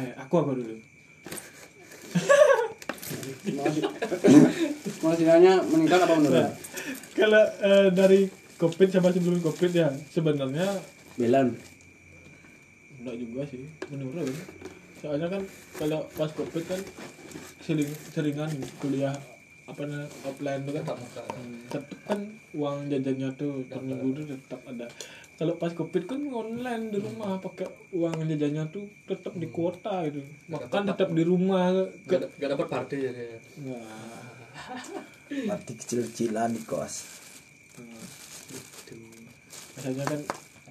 Eh 0.02 0.12
aku 0.18 0.34
aku 0.38 0.58
dulu 0.58 0.91
penghasilannya 5.02 5.54
meningkat 5.70 6.00
apa 6.06 6.14
menurun 6.20 6.48
kalau 7.18 7.44
eh, 7.62 7.90
dari 7.90 8.22
covid 8.62 8.88
sama 8.94 9.10
sebelum 9.10 9.42
covid 9.42 9.72
ya 9.74 9.90
sebenarnya 10.14 10.68
Belan 11.18 11.58
enggak 13.02 13.18
juga 13.18 13.42
sih 13.50 13.66
menurun. 13.90 14.30
Soalnya 15.02 15.28
kan 15.34 15.42
kalau 15.74 16.06
pas 16.14 16.30
covid 16.38 16.64
kan 16.70 16.82
sering 17.66 17.90
seringan 18.14 18.54
kuliah 18.78 19.18
apa 19.66 19.82
namanya 19.90 20.10
offline 20.28 20.62
tuh 20.68 20.74
kan 20.78 20.84
Tetap 20.86 21.00
tetap 21.66 21.84
kan 22.06 22.20
uang 22.54 22.94
jajannya 22.94 23.30
tuh 23.34 23.66
per 23.66 23.82
minggu 23.82 24.14
tuh 24.22 24.26
tetap 24.38 24.62
ada 24.70 24.86
kalau 25.42 25.58
pas 25.58 25.74
covid 25.74 26.06
kan 26.06 26.22
online 26.30 26.94
di 26.94 27.02
rumah 27.02 27.42
pakai 27.42 27.66
uang 27.98 28.30
jajannya 28.30 28.62
tuh 28.70 28.86
tetap 29.10 29.34
di 29.34 29.50
kuota 29.50 30.06
gitu 30.06 30.22
makan 30.46 30.86
tetap 30.86 31.10
di 31.10 31.26
rumah 31.26 31.74
Gak, 32.06 32.38
gak 32.38 32.50
dapat 32.54 32.68
party 32.70 32.98
ya. 33.02 33.10
dia. 33.10 33.42
Nggak. 33.58 33.82
Mati 35.50 35.74
kecil-kecilan 35.74 36.54
di 36.54 36.62
kos. 36.62 37.26
biasanya 39.74 40.04
kan 40.06 40.22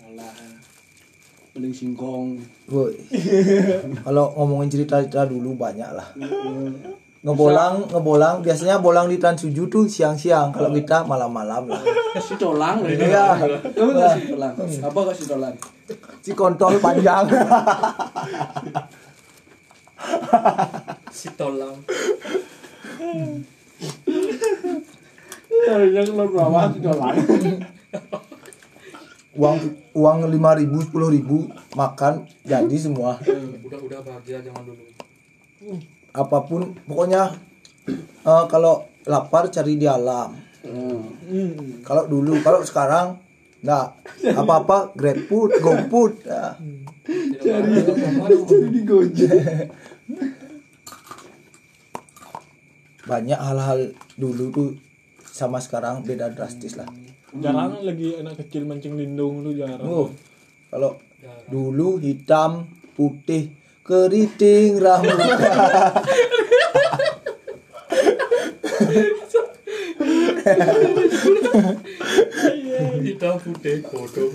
olah 0.06 0.30
paling 1.50 1.74
singkong 1.74 2.38
Woi. 2.70 2.94
Kalau 4.06 4.30
ngomongin 4.38 4.70
cerita-cerita 4.70 5.26
dulu 5.26 5.58
banyak 5.58 5.90
lah. 5.90 6.14
Ngebolang 7.20 7.92
ngebolang. 7.92 8.40
Biasanya 8.40 8.80
bolang 8.80 9.06
di 9.12 9.20
Trans 9.20 9.44
7 9.44 9.52
tuh 9.68 9.84
siang-siang. 9.86 10.52
Kalau 10.56 10.72
kita 10.72 11.04
malam-malam 11.04 11.68
lah. 11.68 11.82
Si 12.16 12.34
tolang. 12.40 12.80
Iya. 12.88 13.36
Kamu 13.76 13.90
nggak 13.92 14.12
si 14.16 14.22
tolang. 14.32 14.54
Apa 14.56 14.98
kok 15.04 15.16
si 15.16 15.24
tolang? 15.28 15.54
Si 16.24 16.32
kontol 16.32 16.80
panjang. 16.80 17.24
Si 21.12 21.28
tolang. 21.36 21.76
Yang 25.70 26.06
keluar 26.12 26.28
bawah 26.32 26.64
si 26.72 26.80
tolang. 26.80 27.16
Uang 29.30 29.56
uang 29.94 30.18
lima 30.26 30.58
ribu 30.58 30.82
sepuluh 30.82 31.12
ribu 31.12 31.46
makan 31.78 32.26
jadi 32.42 32.76
semua. 32.80 33.20
Udah 33.62 33.78
udah 33.78 34.00
bahagia 34.02 34.42
zaman 34.42 34.64
dulu 34.64 34.84
apa 36.12 36.38
pun 36.46 36.74
pokoknya 36.84 37.34
eh, 38.26 38.44
kalau 38.50 38.86
lapar 39.06 39.48
cari 39.48 39.78
di 39.78 39.86
alam. 39.88 40.36
Hmm. 40.61 41.80
kalau 41.80 42.04
dulu 42.04 42.36
kalau 42.44 42.61
sekarang 42.62 43.16
nggak. 43.64 43.86
Apa 44.36 44.52
apa 44.64 44.78
grab 44.92 45.18
food 45.28 45.50
go 45.61 45.72
food. 45.88 46.14
Ya. 46.30 47.58
cari 47.66 48.68
di 48.70 48.86
gojek. 48.86 49.32
Banyak 53.02 53.40
hal-hal 53.40 53.90
dulu 54.14 54.44
tuh 54.54 54.70
sama 55.26 55.58
sekarang 55.58 56.06
beda 56.06 56.30
drastis 56.30 56.78
lah. 56.78 56.86
Jarang 57.34 57.82
lagi 57.82 58.14
anak 58.20 58.38
kecil 58.38 58.62
mancing 58.62 58.94
lindung 58.94 59.42
tuh 59.42 59.58
jarang. 59.58 59.82
Oh 59.82 60.06
kalau 60.70 60.96
dulu 61.50 61.98
hitam 61.98 62.70
putih 62.94 63.50
keriting 63.86 64.80
rambut 64.80 65.18
hitam 73.04 73.34
putih 73.40 73.80
kodong 73.84 74.32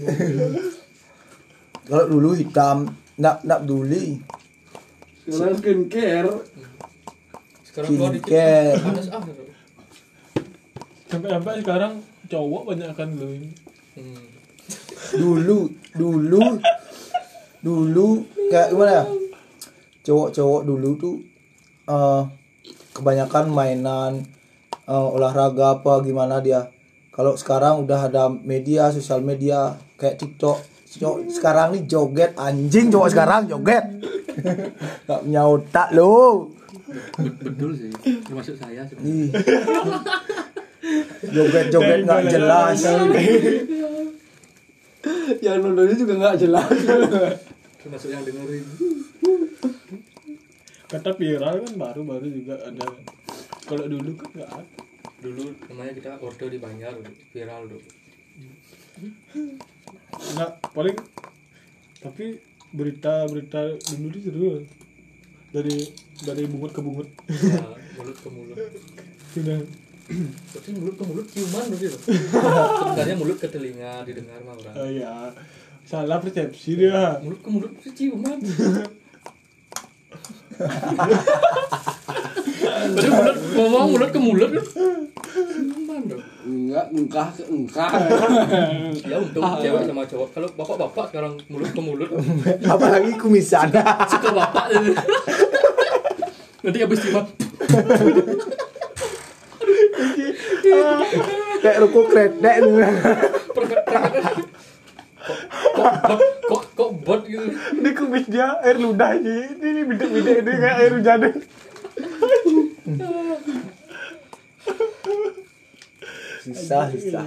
kalau 1.86 2.06
dulu 2.10 2.34
hitam 2.38 2.94
nak 3.16 3.42
nak 3.46 3.64
duli 3.66 4.20
sekarang 5.26 5.58
skincare. 5.58 6.34
Sekarang 7.66 7.90
Skincare. 7.98 8.78
ah 9.10 9.26
sampai 11.16 11.30
sampai 11.32 11.54
sekarang 11.64 11.94
cowok 12.28 12.62
banyak 12.68 12.90
kan 12.98 13.10
ini 13.16 13.50
hmm. 13.96 14.26
dulu 15.16 15.72
dulu 15.96 16.44
dulu 17.64 18.08
kayak 18.52 18.74
gimana? 18.74 18.92
ya 18.92 19.04
cowok-cowok 20.06 20.62
dulu 20.64 20.90
tuh 20.96 21.16
eh, 21.90 22.22
kebanyakan 22.94 23.50
mainan 23.50 24.22
eh, 24.86 25.08
olahraga 25.12 25.82
apa 25.82 26.06
gimana 26.06 26.40
dia. 26.40 26.70
Kalau 27.10 27.34
sekarang 27.34 27.88
udah 27.88 28.12
ada 28.12 28.28
media 28.30 28.92
sosial 28.92 29.20
media 29.20 29.74
kayak 29.98 30.22
TikTok. 30.22 30.62
Cowok 30.96 31.28
sekarang 31.28 31.76
nih 31.76 31.84
joget 31.90 32.32
anjing 32.40 32.88
cowok 32.88 33.10
sekarang 33.12 33.42
joget. 33.50 33.84
Nggak 35.08 35.20
punya 35.26 35.42
otak 35.44 35.90
lo 35.92 36.52
Bet- 37.20 37.40
betul 37.40 37.72
sih 37.76 37.92
termasuk 38.24 38.56
saya 38.56 38.84
sih. 38.88 38.96
Ih. 39.00 39.28
joget 41.28 41.68
joget 41.68 42.00
nggak 42.04 42.24
jelas. 42.30 42.78
yang 45.44 45.60
nontonnya 45.60 45.96
juga 45.96 46.14
nggak 46.16 46.36
jelas. 46.40 46.68
Termasuk 47.84 48.10
yang 48.12 48.24
dengerin 48.24 48.64
kata 50.86 51.10
viral 51.18 51.56
kan 51.66 51.74
baru-baru 51.78 52.28
juga 52.32 52.56
ada. 52.62 52.88
Kalau 53.66 53.86
dulu 53.90 54.12
kan 54.18 54.30
nggak 54.34 54.52
ada. 54.52 54.80
Dulu 55.22 55.44
namanya 55.72 55.92
kita 55.98 56.12
order 56.22 56.48
di 56.54 56.60
Banjar 56.62 56.94
viral 57.34 57.72
dulu 57.72 57.90
nggak 60.36 60.52
paling 60.72 60.98
tapi 62.00 62.40
berita-berita 62.76 63.80
dulu 63.96 64.06
itu 64.12 64.20
seru. 64.30 64.50
Dari 65.56 65.88
dari 66.28 66.44
bungut 66.52 66.76
ke 66.76 66.84
bungut 66.84 67.08
ya, 67.32 67.64
mulut 67.96 68.18
ke 68.20 68.28
mulut. 68.28 68.58
Sudah. 69.32 69.60
Tapi 70.52 70.70
mulut 70.76 70.96
ke 71.00 71.04
mulut 71.08 71.26
ciuman 71.32 71.64
berarti 71.72 71.88
loh 71.90 72.02
sebenarnya 72.92 73.16
mulut 73.16 73.38
ke 73.40 73.48
telinga 73.48 74.04
didengar 74.04 74.40
mah 74.44 74.54
orang. 74.60 74.76
Oh 74.76 74.90
ya 74.92 75.32
salah 75.88 76.20
persepsi 76.20 76.76
dia. 76.76 77.24
Mulut 77.24 77.40
ke 77.40 77.50
mulut 77.50 77.72
ciuman 77.80 78.38
Berarti 82.96 83.10
mulut. 83.12 83.36
Ngomong 83.56 83.86
mulut 83.92 84.10
ke 84.14 84.20
mulut. 84.20 84.52
Kan 85.86 86.04
enggak 86.46 86.86
engkah 86.92 87.28
ke 87.34 87.44
engkah. 87.50 87.90
Ya 89.04 89.18
untuk 89.20 89.42
cewek 89.42 89.82
sama 89.88 90.04
cowok. 90.06 90.28
Kalau 90.36 90.48
bapak-bapak 90.56 91.06
sekarang 91.12 91.34
mulut 91.50 91.70
ke 91.74 91.82
mulut. 91.82 92.10
Apalagi 92.68 93.12
kumisan 93.20 93.72
suka 94.10 94.30
bapak. 94.32 94.66
Nanti 96.66 96.78
habis 96.82 97.00
ciuman 97.04 97.26
kayak 101.62 101.78
ruko 101.82 102.06
kredek 102.10 102.62
kok 105.86 106.22
kok 106.50 106.64
kok 106.74 106.90
bot 107.06 107.22
gitu? 107.30 107.50
Ini 107.78 107.90
kumis 107.94 108.26
dia 108.26 108.58
air 108.62 108.78
ludah 108.82 109.14
ini? 109.18 109.38
Ini 109.62 109.82
bidek-bidek 109.86 110.38
ini 110.42 110.52
kayak 110.58 110.78
air 110.82 110.92
hujan 110.94 111.20
susah 116.46 116.94
susah. 116.94 117.26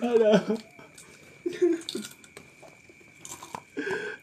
Ada. 0.00 0.32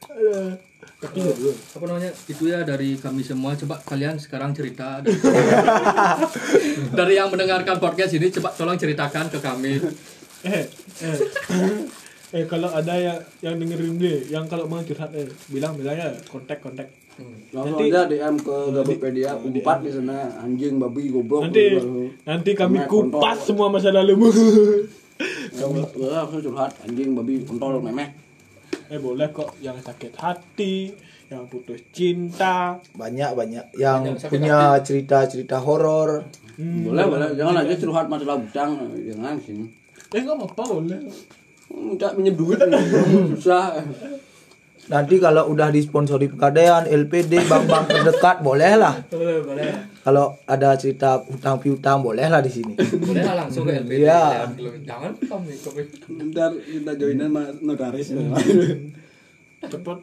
Ada 0.10 0.73
tapi 1.04 1.20
apa 1.52 1.84
namanya? 1.84 2.12
Itu 2.26 2.48
ya 2.48 2.64
dari 2.64 2.96
kami 2.96 3.20
semua. 3.22 3.52
Coba 3.54 3.76
kalian 3.78 4.16
sekarang 4.16 4.56
cerita 4.56 5.04
dari 6.98 7.14
yang 7.14 7.28
mendengarkan 7.28 7.78
podcast 7.78 8.16
ini 8.16 8.32
coba 8.32 8.56
tolong 8.56 8.80
ceritakan 8.80 9.28
ke 9.28 9.40
kami. 9.40 9.84
Eh 10.44 10.64
eh. 11.04 11.18
Eh 12.34 12.44
kalau 12.48 12.66
ada 12.68 12.96
yang 12.96 13.20
yang 13.42 13.56
dengerin 13.58 13.96
deh 13.96 14.18
yang 14.28 14.48
kalau 14.48 14.66
mau 14.66 14.82
curhat 14.82 15.12
eh 15.12 15.28
bilang 15.48 15.76
bilang 15.76 15.94
ya 15.94 16.10
kontak 16.26 16.64
kontak. 16.64 16.88
Hmm. 17.14 17.30
langsung 17.54 17.78
Nanti- 17.78 17.94
aja 17.94 18.10
DM 18.10 18.36
ke 18.42 18.56
Gabepedia 18.74 19.30
empat 19.38 19.78
di 19.84 19.92
sana. 19.94 20.34
Anjing 20.40 20.82
babi 20.82 21.14
goblok 21.14 21.46
nanti 21.46 21.78
Lalu. 21.78 22.10
nanti 22.26 22.52
kami 22.58 22.82
Memek, 22.82 22.90
kupas 22.90 23.38
kontol. 23.38 23.46
semua 23.46 23.68
masa 23.70 23.94
lalumu 23.94 24.34
Kamu 25.54 25.78
aku 25.94 26.36
curhat. 26.42 26.74
Anjing 26.82 27.14
babi 27.14 27.46
kontol 27.46 27.78
memek 27.78 28.23
eh 28.94 29.02
boleh 29.02 29.34
kok 29.34 29.58
yang 29.58 29.74
sakit 29.82 30.14
hati 30.22 30.94
yang 31.34 31.50
putus 31.50 31.82
cinta. 31.90 32.78
Banyak 32.94 33.34
banyak. 33.34 33.66
Yang 33.74 34.22
Banyak 34.22 34.30
punya 34.30 34.58
cerita 34.86 35.26
cerita 35.26 35.58
horor. 35.58 36.30
Hmm, 36.62 36.86
boleh 36.86 37.06
boleh. 37.10 37.28
Jangan 37.34 37.66
aja 37.66 37.74
curhat 37.74 38.06
masalah 38.06 38.38
bujang 38.38 38.78
jangan 39.02 39.34
sini. 39.42 39.66
Eh 40.14 40.22
nggak 40.22 40.38
apa-apa 40.38 40.64
boleh. 40.78 41.02
Pinjam 41.74 42.38
duit 42.38 42.62
susah 43.34 43.82
nanti 44.92 45.16
kalau 45.16 45.48
udah 45.48 45.72
disponsori 45.72 46.28
pegadaian 46.28 46.84
LPD 46.84 47.48
bank-bank 47.48 47.88
terdekat 47.88 48.44
boleh 48.44 48.74
lah 48.76 49.00
boleh 49.08 49.40
boleh. 49.40 49.72
Kalau 50.04 50.36
ada 50.44 50.76
cerita 50.76 51.24
hutang 51.24 51.64
piutang 51.64 52.04
boleh 52.04 52.28
lah 52.28 52.44
di 52.44 52.52
sini. 52.52 52.76
Boleh 52.76 53.24
lah 53.24 53.48
langsung 53.48 53.64
ke 53.64 53.80
LPD 53.80 54.04
Iya. 54.04 54.52
jangan 54.84 55.16
kami 55.16 55.56
kami 55.56 55.82
ntar 56.28 56.52
kita 56.60 56.92
joinan 57.00 57.32
sama 57.32 57.44
notaris. 57.64 58.12
Cepat. 59.64 60.00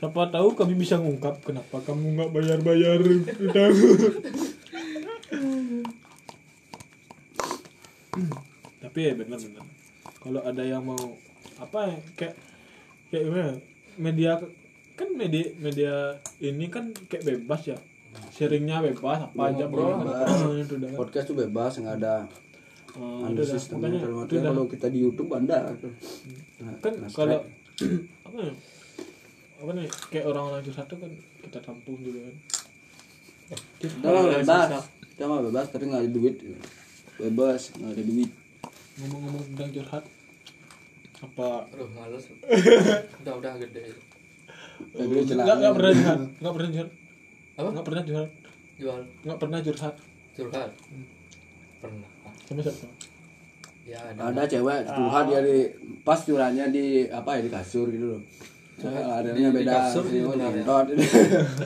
Siapa 0.00 0.22
tahu 0.32 0.48
kami 0.56 0.74
bisa 0.80 0.96
ngungkap. 0.96 1.36
Kenapa 1.44 1.84
kamu 1.84 2.16
nggak 2.16 2.30
bayar 2.32 2.58
bayar 2.64 2.98
utang 3.04 3.76
tapi 8.82 9.08
ya 9.08 9.12
benar-benar. 9.16 9.64
Kalau 10.20 10.40
ada 10.44 10.62
yang 10.64 10.84
mau 10.84 11.16
apa 11.56 11.88
ya 11.88 11.96
kayak 12.16 12.34
kayak 13.08 13.24
gimana 13.28 13.54
media 13.98 14.38
kan 14.92 15.08
media 15.16 15.44
media 15.58 15.94
ini 16.40 16.68
kan 16.68 16.92
kayak 17.08 17.24
bebas 17.24 17.72
ya. 17.72 17.78
Sharingnya 18.32 18.84
bebas 18.84 19.24
apa 19.28 19.40
aja 19.52 19.64
bro. 19.68 20.04
itu 20.60 20.76
podcast 20.96 21.32
tuh 21.32 21.36
bebas 21.36 21.80
nggak 21.80 21.96
ada 22.00 22.28
Oh, 22.92 23.24
ada 23.24 23.40
itu 23.40 23.56
sistemnya 23.56 24.04
dalam 24.04 24.28
itu 24.28 24.36
artian 24.36 24.52
kalau 24.52 24.68
kita 24.68 24.86
di 24.92 24.98
YouTube 25.00 25.32
ada. 25.32 25.72
Nah, 26.60 26.76
kan 26.84 26.92
nah, 27.00 27.08
kalau 27.08 27.40
apa 28.28 28.36
ya 28.36 28.52
apa 29.64 29.70
nih? 29.72 29.88
Kayak 30.12 30.24
orang-orang 30.28 30.60
curhat 30.68 30.86
tuh 30.92 30.98
kan 31.00 31.12
kita 31.40 31.58
tampung 31.64 31.96
juga 32.04 32.20
kan. 32.28 32.36
Udah 33.80 34.10
lah, 34.12 34.22
bebas. 34.28 34.68
kita 35.08 35.24
mah 35.24 35.40
bebas 35.40 35.66
tapi 35.72 35.84
nggak 35.88 36.02
ada 36.04 36.10
duit. 36.12 36.36
Bebas 37.16 37.72
nggak 37.80 37.92
ada 37.96 38.04
duit. 38.04 38.30
Ngomong-ngomong 39.00 39.42
tentang 39.56 39.70
curhat 39.72 40.04
apa 41.22 41.48
aduh 41.70 41.88
males 41.88 42.24
udah 43.16 43.34
udah 43.38 43.52
gede 43.58 43.94
Negeri 44.92 45.18
Nggak 45.22 45.28
celana. 45.30 45.54
nggak 45.54 45.72
pernah 45.72 45.92
curhat, 45.94 46.18
nggak 46.36 46.52
pernah 46.52 46.68
curhat, 46.68 46.90
Apa? 47.54 47.68
nggak 47.70 47.86
pernah 47.86 48.02
curhat, 48.02 48.30
Jual 48.74 49.00
nggak 49.22 49.38
pernah 49.38 49.58
curhat. 49.62 49.94
curhat. 50.32 50.70
Pernah. 51.78 52.08
Sama 52.42 52.60
siapa? 52.60 52.86
Ya 53.82 53.98
ada. 54.00 54.20
Ada 54.28 54.42
cewek 54.48 54.80
curhat 54.84 55.24
dia 55.24 55.40
di 55.40 55.56
pas 56.02 56.18
curhatnya 56.18 56.64
di 56.68 56.84
apa 57.08 57.30
ya 57.32 57.40
di 57.40 57.50
kasur 57.50 57.86
gitu 57.88 58.06
loh. 58.10 58.20
Ada 58.82 59.30
di- 59.30 59.38
di 59.40 59.54
beda 59.54 59.70
kasur 59.72 60.02
sih, 60.04 60.18
gitu 60.18 60.28
ya. 60.28 60.50
nyentot. 60.50 60.86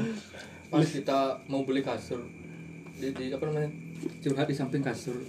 Pas 0.68 0.82
kita 0.84 1.18
mau 1.46 1.62
beli 1.62 1.80
kasur 1.80 2.20
di, 2.94 3.08
di 3.08 3.24
apa 3.30 3.44
namanya? 3.46 3.70
Curhat 4.20 4.44
di 4.44 4.54
samping 4.54 4.82
kasur. 4.82 5.16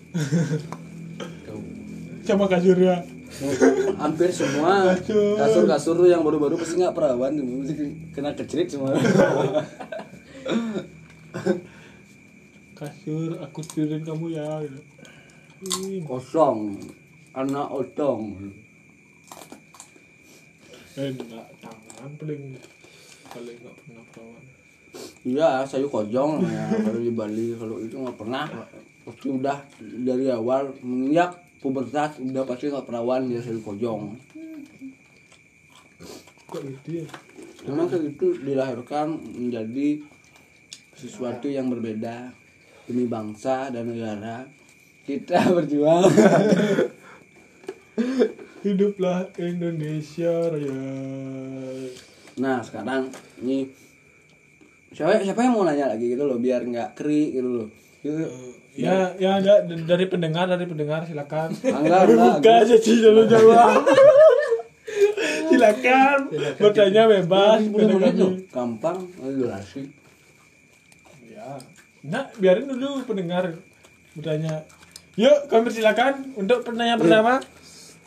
Sama 2.22 2.46
kasurnya. 2.46 3.00
Hampir 4.02 4.30
semua 4.32 4.96
Kasur. 4.98 5.38
kasur-kasur 5.38 5.98
yang 6.10 6.24
baru-baru 6.26 6.58
pasti 6.58 6.80
nggak 6.80 6.96
perawan 6.96 7.38
mesti 7.38 7.74
kena 8.16 8.34
kecerit 8.34 8.72
semua. 8.72 8.96
Kasur, 12.78 13.34
aku 13.42 13.60
tidurin 13.66 14.06
kamu 14.06 14.38
ya. 14.38 14.62
Gitu. 14.62 14.82
Kosong, 16.06 16.78
anak 17.34 17.74
otong. 17.74 18.54
Eh, 20.98 21.10
enggak 21.14 21.46
tangan 21.62 22.10
paling 22.18 22.58
paling 23.30 23.58
nggak 23.62 23.76
pernah 23.82 24.04
perawan. 24.14 24.44
Iya, 25.26 25.62
saya 25.66 25.86
kojong 25.86 26.42
ya 26.46 26.74
kalau 26.86 27.02
di 27.02 27.14
Bali 27.14 27.54
kalau 27.58 27.78
itu 27.82 27.98
nggak 27.98 28.18
pernah. 28.18 28.46
Pasti 29.06 29.28
udah 29.30 29.58
dari 29.82 30.28
awal 30.30 30.74
menginjak 30.82 31.47
pubertas 31.62 32.22
udah 32.22 32.44
pasti 32.46 32.70
nggak 32.70 32.86
perawan 32.86 33.30
dia 33.30 33.42
saya 33.42 33.58
kojong. 33.62 34.14
Kok 36.48 36.62
gitu 36.64 37.04
ya? 37.04 37.08
Memang 37.68 37.90
gitu 37.92 38.38
dilahirkan 38.40 39.20
menjadi 39.36 40.00
sesuatu 40.96 41.52
yang 41.52 41.70
berbeda 41.70 42.32
demi 42.88 43.06
bangsa 43.06 43.70
dan 43.70 43.92
negara. 43.92 44.48
Kita 45.04 45.48
berjuang. 45.56 46.08
Hiduplah 48.64 49.32
Indonesia 49.40 50.52
Raya. 50.52 50.82
Nah 52.38 52.60
sekarang 52.62 53.10
ini 53.42 53.68
siapa 54.92 55.20
siapa 55.22 55.46
yang 55.46 55.54
mau 55.58 55.66
nanya 55.66 55.94
lagi 55.94 56.10
gitu 56.10 56.24
loh 56.26 56.40
biar 56.40 56.64
nggak 56.64 56.96
keri 56.98 57.36
gitu 57.36 57.50
loh. 57.64 57.68
Gitu. 58.02 58.26
Ya, 58.78 59.10
ya 59.18 59.42
ada 59.42 59.66
dari 59.66 60.06
pendengar 60.06 60.46
dari 60.46 60.70
pendengar 60.70 61.02
silakan. 61.10 61.50
Angga, 61.66 62.06
Buka 62.06 62.52
aja 62.62 62.78
sih 62.78 63.02
jangan 63.02 63.26
jawab. 63.26 63.82
silakan 65.50 66.20
bertanya 66.62 67.04
bebas 67.10 67.60
loh. 67.74 68.34
Gampang, 68.54 68.98
durasi. 69.18 69.90
Ya. 71.26 71.58
Nah, 72.06 72.30
biarin 72.38 72.70
dulu 72.70 73.02
pendengar 73.10 73.58
bertanya. 74.14 74.62
Yuk, 75.18 75.50
kami 75.50 75.74
silakan 75.74 76.38
untuk 76.38 76.62
pertanyaan 76.62 77.02
pertama. 77.02 77.42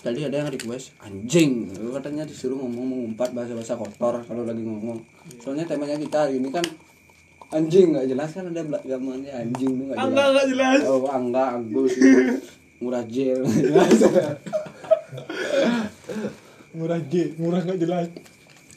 Tadi 0.00 0.24
ada 0.24 0.40
yang 0.40 0.48
request 0.48 0.96
anjing, 1.02 1.68
katanya 1.76 2.24
disuruh 2.24 2.56
ngomong 2.56 2.86
mengumpat 2.88 3.36
bahasa-bahasa 3.36 3.76
kotor 3.76 4.24
kalau 4.24 4.48
lagi 4.48 4.64
ngomong. 4.64 4.96
Soalnya 5.42 5.68
temanya 5.68 6.00
kita 6.00 6.24
hari 6.24 6.40
ini 6.40 6.48
kan 6.48 6.64
anjing 7.50 7.86
nggak 7.94 8.06
jelas 8.06 8.30
kan 8.30 8.44
ada 8.46 8.62
gambarnya 8.62 9.32
anjing 9.34 9.70
tuh 9.74 9.84
nggak 9.90 9.98
Angga 9.98 10.14
jelas. 10.14 10.30
nggak 10.30 10.46
jelas. 10.54 10.80
Oh 10.86 11.06
angga 11.10 11.44
agus 11.58 11.92
murah 12.80 13.04
jel 13.06 13.40
jelas. 13.44 13.98
Murah 16.70 17.02
J, 17.02 17.34
murah 17.34 17.66
nggak 17.66 17.82
jelas. 17.82 18.06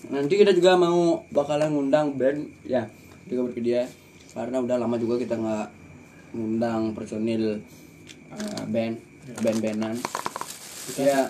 Nanti 0.10 0.34
kita 0.34 0.50
juga 0.50 0.74
mau 0.74 1.30
bakalan 1.30 1.70
ngundang 1.78 2.18
band 2.18 2.50
ya 2.66 2.90
di 3.30 3.38
dia 3.62 3.86
karena 4.34 4.66
udah 4.66 4.82
lama 4.82 4.98
juga 4.98 5.22
kita 5.22 5.38
nggak 5.38 5.68
ngundang 6.34 6.98
personil 6.98 7.62
uh, 8.34 8.64
band 8.66 8.98
band-bandan. 9.46 9.94
Ya, 10.98 11.30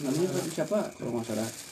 namanya 0.00 0.30
siapa 0.54 0.94
kalau 0.94 1.18
nggak 1.18 1.26
salah 1.26 1.65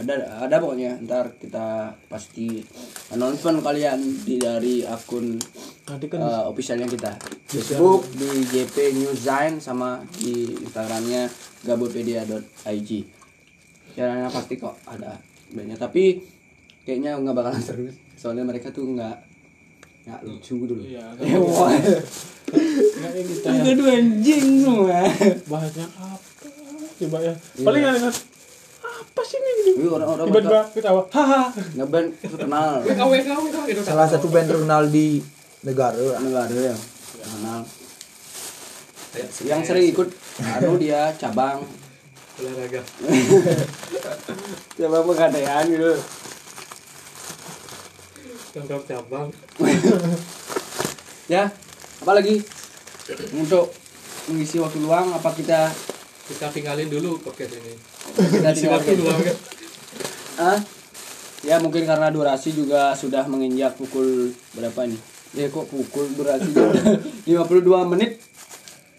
ada 0.00 0.46
ada 0.48 0.56
pokoknya. 0.62 0.96
Ntar 1.04 1.36
kita 1.36 1.92
pasti 2.08 2.64
announcement 3.12 3.60
kalian 3.60 4.00
di 4.24 4.40
dari 4.40 4.86
akun 4.86 5.36
Nanti 5.82 6.06
kan 6.08 6.22
uh, 6.22 6.48
officialnya 6.48 6.88
kita. 6.88 7.12
Facebook 7.50 8.08
di 8.16 8.30
JP 8.48 8.76
News 8.96 9.28
Zine 9.28 9.60
sama 9.60 10.00
di 10.16 10.56
Instagramnya 10.64 11.28
gabutpedia.ig 11.68 12.90
ya 13.92 14.24
pasti 14.32 14.56
kok 14.56 14.72
ada 14.88 15.20
bandnya 15.52 15.76
tapi 15.76 16.16
kayaknya 16.88 17.20
nggak 17.20 17.36
bakalan 17.36 17.60
seru 17.60 17.84
soalnya 18.16 18.40
mereka 18.40 18.72
tuh 18.72 18.88
nggak 18.88 19.16
nggak 20.02 20.20
lucu 20.26 20.66
gitu 20.66 20.74
loh. 20.74 20.82
Iya, 20.82 21.04
Ya, 21.22 21.38
wah. 21.38 21.70
kayaknya 22.50 23.22
kita 23.22 23.70
tuh 23.78 23.86
anjing 23.86 24.46
semua. 24.66 25.00
Bahasnya 25.46 25.86
apa? 25.94 26.18
Coba 26.98 27.18
ya. 27.22 27.34
Paling 27.62 27.82
dengar 27.86 28.14
apa 29.12 29.22
sih 29.28 29.36
ini? 29.36 29.76
Wih, 29.76 29.92
orang-orang 29.92 30.24
Tiba-tiba 30.32 30.60
ketawa. 30.72 31.02
Haha. 31.12 31.52
ngeband 31.76 32.08
terkenal 32.16 32.80
WK 32.80 33.00
WK 33.04 33.28
WK 33.28 33.56
gitu. 33.68 33.80
salah 33.84 34.08
satu 34.08 34.32
band 34.32 34.48
terkenal 34.48 34.88
di 34.88 35.20
negara 35.60 36.16
negara 36.16 36.48
ya 36.48 36.76
terkenal 37.20 37.60
yang 39.44 39.60
sering 39.60 39.92
ikut 39.92 40.08
anu 40.40 40.80
dia 40.80 41.12
cabang 41.20 41.60
olahraga. 42.40 42.80
cabang 44.80 45.04
pegadaian 45.04 45.64
gitu 45.68 45.92
Tangkap 48.52 48.80
cabang. 48.84 49.28
ya 51.32 51.52
apalagi 52.00 52.40
untuk 53.36 53.72
mengisi 54.28 54.56
waktu 54.56 54.80
luang 54.80 55.12
apa 55.12 55.30
kita 55.36 55.68
Kita 56.22 56.46
tinggalin 56.48 56.86
dulu 56.86 57.18
podcast 57.18 57.52
ini. 57.58 57.74
kita 58.14 58.50
Isi 58.50 58.66
waktu 58.70 58.94
luang 58.94 59.20
kan. 59.20 59.36
ah 60.32 60.58
ya 61.42 61.58
mungkin 61.58 61.84
karena 61.84 62.08
durasi 62.08 62.54
juga 62.54 62.94
sudah 62.94 63.26
menginjak 63.28 63.76
pukul 63.76 64.32
berapa 64.54 64.88
nih 64.88 64.96
ya 65.34 65.46
kok 65.48 65.68
pukul 65.68 66.08
udah 66.14 66.38
52 67.28 67.92
menit. 67.92 68.22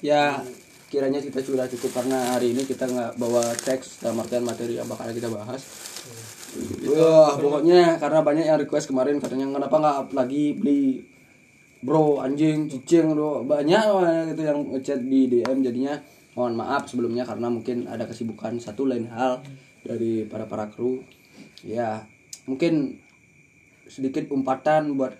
Ya 0.03 0.43
kiranya 0.91 1.23
kita 1.23 1.39
sudah 1.41 1.65
cukup 1.65 2.03
karena 2.03 2.35
hari 2.35 2.53
ini 2.53 2.67
kita 2.67 2.85
nggak 2.85 3.17
bawa 3.17 3.41
teks 3.55 4.03
dalam 4.03 4.19
artian 4.19 4.43
materi 4.43 4.77
yang 4.77 4.85
bakal 4.85 5.09
kita 5.09 5.31
bahas. 5.31 5.63
Wah, 6.85 7.33
pokoknya 7.33 7.97
karena 7.97 8.19
banyak 8.21 8.45
yang 8.45 8.59
request 8.61 8.91
kemarin 8.91 9.17
katanya 9.17 9.49
kenapa 9.49 9.75
nggak 9.79 9.97
lagi 10.13 10.53
beli? 10.53 11.01
Bro 11.83 12.23
anjing 12.23 12.71
cicing 12.71 13.11
bro 13.11 13.43
banyak 13.43 13.83
gitu 14.31 14.41
yang 14.43 14.59
ngechat 14.71 15.03
di 15.03 15.27
DM 15.27 15.59
jadinya 15.59 15.99
mohon 16.33 16.57
maaf 16.57 16.89
sebelumnya 16.89 17.25
karena 17.25 17.49
mungkin 17.49 17.85
ada 17.85 18.05
kesibukan. 18.09 18.57
Satu 18.57 18.89
lain 18.89 19.09
hal 19.09 19.41
dari 19.85 20.25
para 20.25 20.49
para 20.49 20.69
kru. 20.69 21.01
Ya 21.63 22.05
mungkin 22.49 22.99
sedikit 23.87 24.27
umpatan 24.33 24.97
buat 24.97 25.15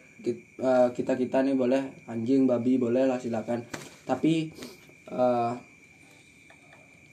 kita 0.96 1.14
kita 1.20 1.38
nih 1.46 1.56
boleh. 1.56 2.08
Anjing 2.10 2.50
babi 2.50 2.82
boleh 2.82 3.06
lah 3.06 3.22
silakan. 3.22 3.66
Tapi 4.04 4.50
eh, 5.12 5.52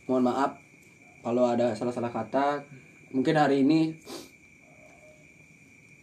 mohon 0.09 0.25
maaf 0.27 0.59
kalau 1.21 1.47
ada 1.47 1.77
salah-salah 1.77 2.11
kata. 2.11 2.65
Mungkin 3.11 3.35
hari 3.35 3.67
ini 3.67 3.93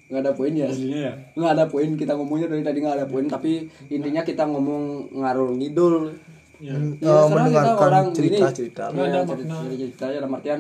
nggak 0.08 0.24
ada 0.24 0.32
poin 0.36 0.56
ya? 0.56 0.68
Aslinya 0.72 1.00
ya. 1.00 1.14
Nggak 1.36 1.52
ada 1.58 1.66
poin. 1.68 1.90
Kita 1.96 2.14
ngomongnya 2.16 2.48
dari 2.48 2.64
tadi 2.64 2.80
nggak 2.84 2.98
ada 3.04 3.08
poin. 3.08 3.26
Tapi 3.28 3.68
intinya 3.92 4.22
kita 4.24 4.44
ngomong 4.48 5.16
ngarul 5.16 5.56
ngidul 5.60 6.16
Ya. 6.60 6.74
Ya, 6.74 6.80
kita 6.98 7.30
mendengarkan 7.30 7.76
orang 7.80 8.06
cerita-cerita. 8.12 8.84
gini, 8.88 8.96
Nggak 8.96 9.06
ada 9.06 9.14
ya, 9.14 9.24
cerita- 9.28 9.62
cerita 9.70 10.06
dalam 10.12 10.32
artian 10.32 10.60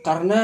karena 0.00 0.40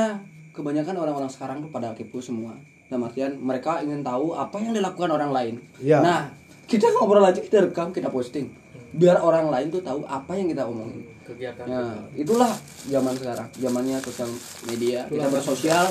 kebanyakan 0.51 0.94
orang-orang 0.96 1.30
sekarang 1.30 1.57
tuh 1.61 1.70
pada 1.70 1.92
kepo 1.92 2.18
semua 2.18 2.59
dalam 2.86 3.07
artian 3.07 3.36
mereka 3.36 3.78
ingin 3.78 4.03
tahu 4.03 4.34
apa 4.34 4.59
yang 4.59 4.72
dilakukan 4.72 5.07
orang 5.09 5.30
lain 5.30 5.55
Iya. 5.78 6.01
nah 6.01 6.20
kita 6.64 6.90
ngobrol 6.90 7.22
aja 7.22 7.38
kita 7.38 7.62
rekam 7.62 7.90
kita 7.90 8.09
posting 8.09 8.51
biar 8.90 9.18
orang 9.18 9.46
lain 9.48 9.70
tuh 9.70 9.78
tahu 9.80 10.03
apa 10.03 10.34
yang 10.34 10.48
kita 10.48 10.64
omongin 10.64 11.07
Kegiatan. 11.22 11.62
Nah, 11.62 11.94
itulah 12.12 12.51
zaman 12.82 13.14
sekarang, 13.14 13.46
zamannya 13.55 14.03
sosial 14.03 14.26
media. 14.66 15.07
Kita 15.07 15.30
bersosial 15.30 15.86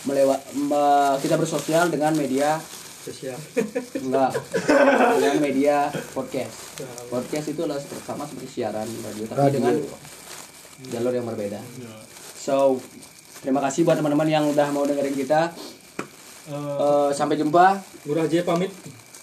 melewat 0.00 0.38
me- 0.54 1.18
kita 1.18 1.34
bersosial 1.34 1.90
dengan 1.90 2.14
media 2.14 2.54
sosial. 3.00 3.38
enggak 3.96 4.30
dengan 5.14 5.38
media 5.40 5.76
podcast. 6.10 6.76
Podcast 7.06 7.46
itu 7.48 7.60
adalah 7.60 7.80
sama 7.80 8.24
seperti 8.24 8.48
siaran 8.54 8.84
radio 8.84 9.24
tapi 9.24 9.40
Radio. 9.40 9.56
dengan 9.56 9.74
jalur 10.86 11.12
yang 11.12 11.24
berbeda. 11.24 11.60
So, 12.34 12.80
terima 13.38 13.60
kasih 13.60 13.82
buat 13.82 13.96
teman-teman 13.96 14.24
yang 14.24 14.44
udah 14.46 14.68
mau 14.70 14.84
dengerin 14.84 15.14
kita. 15.14 15.52
Eh, 16.46 16.52
Eh, 16.52 17.10
sampai 17.12 17.36
jumpa. 17.36 17.78
Murah 18.04 18.24
aja 18.24 18.42
pamit. 18.42 18.72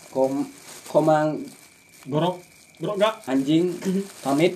Kom 0.07 0.47
komang 0.87 1.43
gorok, 2.05 2.39
gorok 2.77 2.95
gak? 2.95 3.13
anjing 3.27 3.75
pamit. 4.21 4.55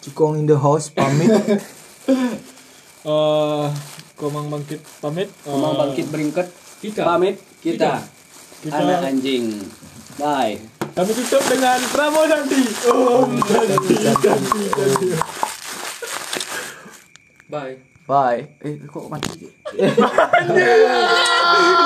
Cikong 0.00 0.34
in 0.36 0.44
the 0.44 0.56
house 0.56 0.90
pamit 0.90 1.30
Eh, 3.02 3.66
Komang 4.14 4.46
Bangkit 4.46 4.78
pamit. 4.98 5.26
Komang 5.42 5.74
Eh, 5.74 5.78
bangkit 5.78 6.06
beringket. 6.08 6.48
Pamit 6.96 7.38
kita. 7.62 8.02
Kita- 8.60 8.76
Anak 8.76 9.06
anjing. 9.06 9.62
Bye. 10.14 10.60
Kami 10.92 11.10
tutup 11.16 11.40
dengan 11.48 11.80
Pramo 11.88 12.28
Santi. 12.28 12.62
Oh, 12.84 13.24
Santi, 13.40 13.96
Santi, 13.96 14.60
Santi. 14.68 15.08
Bye. 17.48 17.80
Bye. 18.02 18.42
Eh 18.60 18.76
kok 18.84 19.08
mati? 19.08 19.46